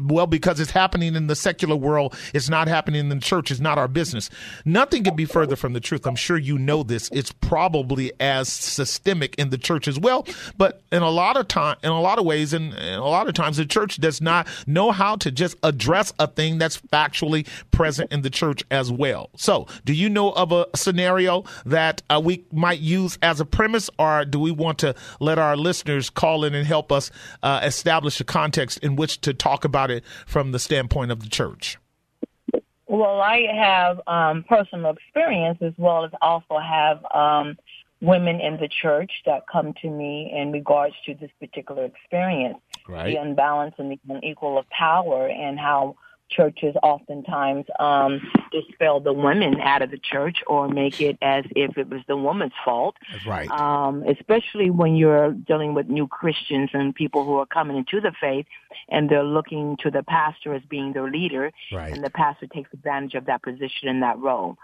well, 0.00 0.26
because 0.26 0.60
it's 0.60 0.70
happening 0.70 1.14
in 1.14 1.26
the 1.26 1.36
secular 1.36 1.55
world, 1.64 2.16
it's 2.34 2.48
not 2.48 2.68
happening 2.68 3.00
in 3.00 3.08
the 3.08 3.18
church, 3.18 3.50
it's 3.50 3.60
not 3.60 3.78
our 3.78 3.88
business. 3.88 4.30
Nothing 4.64 5.04
could 5.04 5.16
be 5.16 5.24
further 5.24 5.56
from 5.56 5.72
the 5.72 5.80
truth. 5.80 6.06
I'm 6.06 6.16
sure 6.16 6.36
you 6.36 6.58
know 6.58 6.82
this. 6.82 7.08
It's 7.12 7.32
probably 7.32 8.12
as 8.20 8.48
systemic 8.48 9.34
in 9.36 9.50
the 9.50 9.58
church 9.58 9.88
as 9.88 9.98
well. 9.98 10.26
But 10.56 10.82
in 10.92 11.02
a 11.02 11.10
lot 11.10 11.36
of 11.36 11.48
time, 11.48 11.76
in 11.82 11.90
a 11.90 12.00
lot 12.00 12.18
of 12.18 12.24
ways, 12.24 12.52
and 12.52 12.74
a 12.74 13.00
lot 13.00 13.28
of 13.28 13.34
times, 13.34 13.56
the 13.56 13.66
church 13.66 13.96
does 13.96 14.20
not 14.20 14.46
know 14.66 14.90
how 14.90 15.16
to 15.16 15.30
just 15.30 15.56
address 15.62 16.12
a 16.18 16.26
thing 16.26 16.58
that's 16.58 16.80
factually 16.80 17.46
present 17.70 18.12
in 18.12 18.22
the 18.22 18.30
church 18.30 18.62
as 18.70 18.90
well. 18.90 19.30
So, 19.36 19.66
do 19.84 19.92
you 19.92 20.08
know 20.08 20.32
of 20.32 20.52
a 20.52 20.66
scenario 20.74 21.44
that 21.64 22.02
uh, 22.10 22.20
we 22.22 22.44
might 22.52 22.80
use 22.80 23.18
as 23.22 23.40
a 23.40 23.44
premise 23.44 23.90
or 23.98 24.24
do 24.24 24.38
we 24.38 24.50
want 24.50 24.78
to 24.78 24.94
let 25.20 25.38
our 25.38 25.56
listeners 25.56 26.10
call 26.10 26.44
in 26.44 26.54
and 26.54 26.66
help 26.66 26.92
us 26.92 27.10
uh, 27.42 27.60
establish 27.62 28.20
a 28.20 28.24
context 28.24 28.78
in 28.78 28.96
which 28.96 29.20
to 29.22 29.34
talk 29.34 29.64
about 29.64 29.90
it 29.90 30.04
from 30.26 30.52
the 30.52 30.58
standpoint 30.58 31.10
of 31.10 31.20
the 31.20 31.28
church? 31.28 31.45
Well, 32.88 33.20
I 33.20 33.42
have 33.52 34.00
um, 34.06 34.44
personal 34.44 34.90
experience 34.92 35.58
as 35.60 35.72
well 35.76 36.04
as 36.04 36.12
also 36.22 36.58
have 36.58 37.04
um, 37.12 37.56
women 38.00 38.40
in 38.40 38.58
the 38.58 38.68
church 38.68 39.10
that 39.26 39.42
come 39.50 39.74
to 39.82 39.90
me 39.90 40.32
in 40.34 40.52
regards 40.52 40.94
to 41.06 41.14
this 41.14 41.30
particular 41.40 41.84
experience, 41.84 42.58
right. 42.88 43.06
the 43.06 43.16
unbalance 43.16 43.74
and 43.78 43.90
the 43.90 43.98
unequal 44.08 44.58
of 44.58 44.68
power, 44.70 45.28
and 45.28 45.58
how 45.58 45.96
churches 46.28 46.74
oftentimes 46.82 47.64
um, 47.78 48.20
dispel 48.52 49.00
the 49.00 49.12
women 49.12 49.60
out 49.60 49.82
of 49.82 49.90
the 49.90 49.98
church 49.98 50.38
or 50.46 50.68
make 50.68 51.00
it 51.00 51.16
as 51.22 51.44
if 51.54 51.78
it 51.78 51.88
was 51.88 52.00
the 52.08 52.16
woman's 52.16 52.52
fault. 52.64 52.96
Right. 53.26 53.48
Um, 53.50 54.04
especially 54.04 54.70
when 54.70 54.96
you're 54.96 55.32
dealing 55.32 55.74
with 55.74 55.88
new 55.88 56.06
Christians 56.06 56.70
and 56.72 56.94
people 56.94 57.24
who 57.24 57.36
are 57.36 57.46
coming 57.46 57.76
into 57.76 58.00
the 58.00 58.12
faith 58.20 58.46
and 58.88 59.08
they're 59.08 59.24
looking 59.24 59.76
to 59.82 59.90
the 59.90 60.02
pastor 60.02 60.54
as 60.54 60.62
being 60.68 60.92
their 60.92 61.10
leader, 61.10 61.52
right. 61.72 61.92
and 61.92 62.04
the 62.04 62.10
pastor 62.10 62.46
takes 62.46 62.72
advantage 62.72 63.14
of 63.14 63.26
that 63.26 63.42
position 63.42 63.88
and 63.88 64.02
that 64.02 64.18
role. 64.18 64.56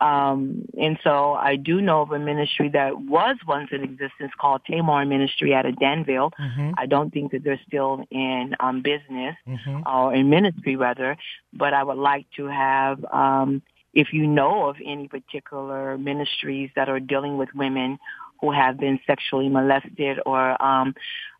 Um, 0.00 0.66
and 0.78 0.98
so 1.02 1.34
I 1.34 1.56
do 1.56 1.80
know 1.80 2.02
of 2.02 2.10
a 2.10 2.18
ministry 2.18 2.68
that 2.70 3.00
was 3.00 3.36
once 3.46 3.70
in 3.72 3.82
existence 3.82 4.32
called 4.38 4.60
Tamar 4.66 5.06
Ministry 5.06 5.54
out 5.54 5.64
of 5.64 5.78
Danville. 5.78 6.32
Mm-hmm. 6.38 6.72
I 6.76 6.86
don't 6.86 7.12
think 7.12 7.32
that 7.32 7.44
they're 7.44 7.60
still 7.66 8.04
in 8.10 8.54
um, 8.60 8.82
business 8.82 9.36
mm-hmm. 9.48 9.82
or 9.86 10.14
in 10.14 10.28
ministry 10.28 10.76
rather, 10.76 11.16
but 11.52 11.72
I 11.72 11.82
would 11.82 11.98
like 11.98 12.26
to 12.36 12.46
have, 12.46 13.04
um, 13.06 13.62
if 13.94 14.12
you 14.12 14.26
know 14.26 14.68
of 14.68 14.76
any 14.84 15.08
particular 15.08 15.96
ministries 15.96 16.70
that 16.76 16.90
are 16.90 17.00
dealing 17.00 17.38
with 17.38 17.48
women 17.54 17.98
who 18.40 18.50
have 18.50 18.78
been 18.78 19.00
sexually 19.06 19.48
molested 19.48 20.20
or 20.26 20.62
um, 20.62 20.94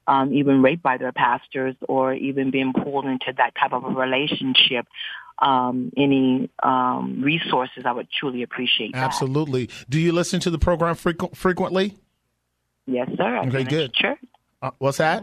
um, 0.07 0.33
even 0.33 0.63
raped 0.63 0.83
by 0.83 0.97
their 0.99 1.13
pastors 1.13 1.75
or 1.89 2.15
even 2.15 2.51
being 2.51 2.73
pulled 2.73 3.07
into 3.07 3.33
that 3.37 3.55
type 3.61 3.73
of 3.73 3.85
a 3.85 3.89
relationship. 3.89 4.87
Um, 5.39 5.93
any 5.97 6.49
um, 6.63 7.21
resources, 7.23 7.85
I 7.85 7.93
would 7.93 8.09
truly 8.11 8.43
appreciate 8.43 8.95
that. 8.95 9.05
Absolutely. 9.05 9.69
Do 9.89 10.01
you 10.01 10.13
listen 10.13 10.41
to 10.41 10.51
the 10.51 10.59
program 10.59 10.95
frequ- 10.95 11.37
frequently? 11.37 11.95
Yes, 12.87 13.11
sir. 13.17 13.37
I've 13.37 13.49
Okay, 13.49 13.65
good. 13.65 13.93
Church. 13.93 14.19
Uh, 14.63 14.71
what's 14.79 14.99
that? 14.99 15.23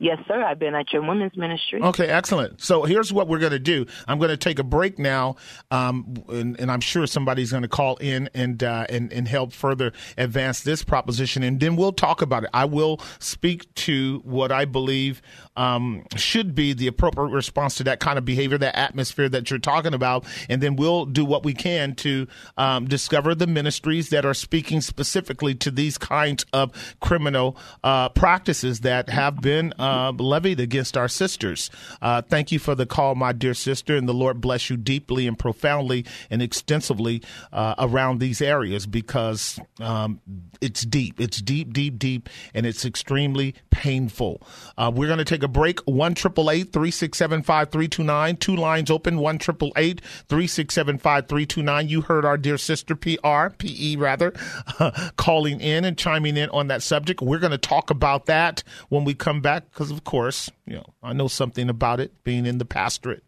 Yes, 0.00 0.18
sir. 0.28 0.40
I've 0.40 0.60
been 0.60 0.76
at 0.76 0.92
your 0.92 1.02
women's 1.02 1.36
ministry. 1.36 1.82
Okay, 1.82 2.06
excellent. 2.06 2.60
So 2.62 2.84
here's 2.84 3.12
what 3.12 3.26
we're 3.26 3.40
going 3.40 3.50
to 3.50 3.58
do. 3.58 3.84
I'm 4.06 4.18
going 4.18 4.30
to 4.30 4.36
take 4.36 4.60
a 4.60 4.64
break 4.64 4.96
now, 4.96 5.34
um, 5.72 6.22
and, 6.28 6.58
and 6.60 6.70
I'm 6.70 6.80
sure 6.80 7.04
somebody's 7.08 7.50
going 7.50 7.64
to 7.64 7.68
call 7.68 7.96
in 7.96 8.30
and, 8.32 8.62
uh, 8.62 8.86
and 8.88 9.12
and 9.12 9.26
help 9.26 9.52
further 9.52 9.92
advance 10.16 10.60
this 10.60 10.84
proposition, 10.84 11.42
and 11.42 11.58
then 11.58 11.74
we'll 11.74 11.92
talk 11.92 12.22
about 12.22 12.44
it. 12.44 12.50
I 12.54 12.64
will 12.64 13.00
speak 13.18 13.74
to 13.74 14.20
what 14.24 14.52
I 14.52 14.66
believe 14.66 15.20
um, 15.56 16.04
should 16.14 16.54
be 16.54 16.74
the 16.74 16.86
appropriate 16.86 17.32
response 17.32 17.74
to 17.76 17.84
that 17.84 17.98
kind 17.98 18.18
of 18.18 18.24
behavior, 18.24 18.56
that 18.58 18.78
atmosphere 18.78 19.28
that 19.30 19.50
you're 19.50 19.58
talking 19.58 19.94
about, 19.94 20.24
and 20.48 20.62
then 20.62 20.76
we'll 20.76 21.06
do 21.06 21.24
what 21.24 21.42
we 21.42 21.54
can 21.54 21.96
to 21.96 22.28
um, 22.56 22.86
discover 22.86 23.34
the 23.34 23.48
ministries 23.48 24.10
that 24.10 24.24
are 24.24 24.34
speaking 24.34 24.80
specifically 24.80 25.56
to 25.56 25.72
these 25.72 25.98
kinds 25.98 26.46
of 26.52 26.94
criminal 27.00 27.56
uh, 27.82 28.08
practices 28.10 28.80
that 28.80 29.08
have 29.08 29.40
been 29.40 29.72
uh, 29.76 29.87
levied 30.18 30.60
against 30.60 30.96
our 30.96 31.08
sisters. 31.08 31.70
Uh, 32.00 32.22
thank 32.22 32.52
you 32.52 32.58
for 32.58 32.74
the 32.74 32.86
call, 32.86 33.14
my 33.14 33.32
dear 33.32 33.54
sister, 33.54 33.96
and 33.96 34.08
the 34.08 34.14
Lord 34.14 34.40
bless 34.40 34.70
you 34.70 34.76
deeply 34.76 35.26
and 35.26 35.38
profoundly 35.38 36.04
and 36.30 36.42
extensively 36.42 37.22
uh, 37.52 37.74
around 37.78 38.20
these 38.20 38.40
areas 38.40 38.86
because 38.86 39.58
um, 39.80 40.20
it's 40.60 40.84
deep. 40.84 41.20
It's 41.20 41.40
deep, 41.40 41.72
deep, 41.72 41.98
deep, 41.98 42.28
and 42.54 42.66
it's 42.66 42.84
extremely 42.84 43.54
painful. 43.70 44.42
Uh, 44.76 44.90
we're 44.94 45.06
going 45.06 45.18
to 45.18 45.24
take 45.24 45.42
a 45.42 45.48
break. 45.48 45.80
One 45.80 46.14
triple 46.14 46.50
eight 46.50 46.72
three 46.72 46.90
six 46.90 47.18
seven 47.18 47.42
five 47.42 47.70
three 47.70 47.88
two 47.88 48.04
nine. 48.04 48.36
Two 48.36 48.56
lines 48.56 48.90
open. 48.90 49.18
One 49.18 49.38
triple 49.38 49.72
eight 49.76 50.00
three 50.28 50.46
six 50.46 50.74
seven 50.74 50.98
five 50.98 51.28
three 51.28 51.46
two 51.46 51.62
nine. 51.62 51.88
You 51.88 52.02
heard 52.02 52.24
our 52.24 52.36
dear 52.36 52.58
sister 52.58 52.94
PR, 52.94 53.48
PE 53.56 53.96
rather, 53.96 54.32
calling 55.16 55.60
in 55.60 55.84
and 55.84 55.96
chiming 55.96 56.36
in 56.36 56.48
on 56.50 56.68
that 56.68 56.82
subject. 56.82 57.22
We're 57.22 57.38
going 57.38 57.52
to 57.52 57.58
talk 57.58 57.90
about 57.90 58.26
that 58.26 58.62
when 58.88 59.04
we 59.04 59.14
come 59.14 59.40
back 59.40 59.70
because, 59.78 59.92
of 59.92 60.02
course, 60.02 60.50
you 60.66 60.74
know 60.74 60.94
I 61.04 61.12
know 61.12 61.28
something 61.28 61.68
about 61.70 62.00
it 62.00 62.24
being 62.24 62.46
in 62.46 62.58
the 62.58 62.64
pastorate. 62.64 63.22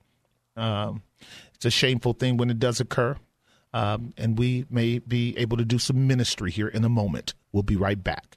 Um, 0.57 1.03
it's 1.55 1.65
a 1.65 1.71
shameful 1.71 2.13
thing 2.13 2.39
when 2.39 2.51
it 2.51 2.59
does 2.59 2.81
occur. 2.81 3.17
Um, 3.73 4.15
and 4.17 4.37
we 4.37 4.67
may 4.69 4.99
be 4.99 5.39
able 5.39 5.57
to 5.59 5.65
do 5.65 5.79
some 5.79 6.09
ministry 6.09 6.51
here 6.51 6.67
in 6.67 6.85
a 6.85 6.89
moment. 6.89 7.35
We'll 7.53 7.63
be 7.63 7.77
right 7.77 8.03
back. 8.03 8.37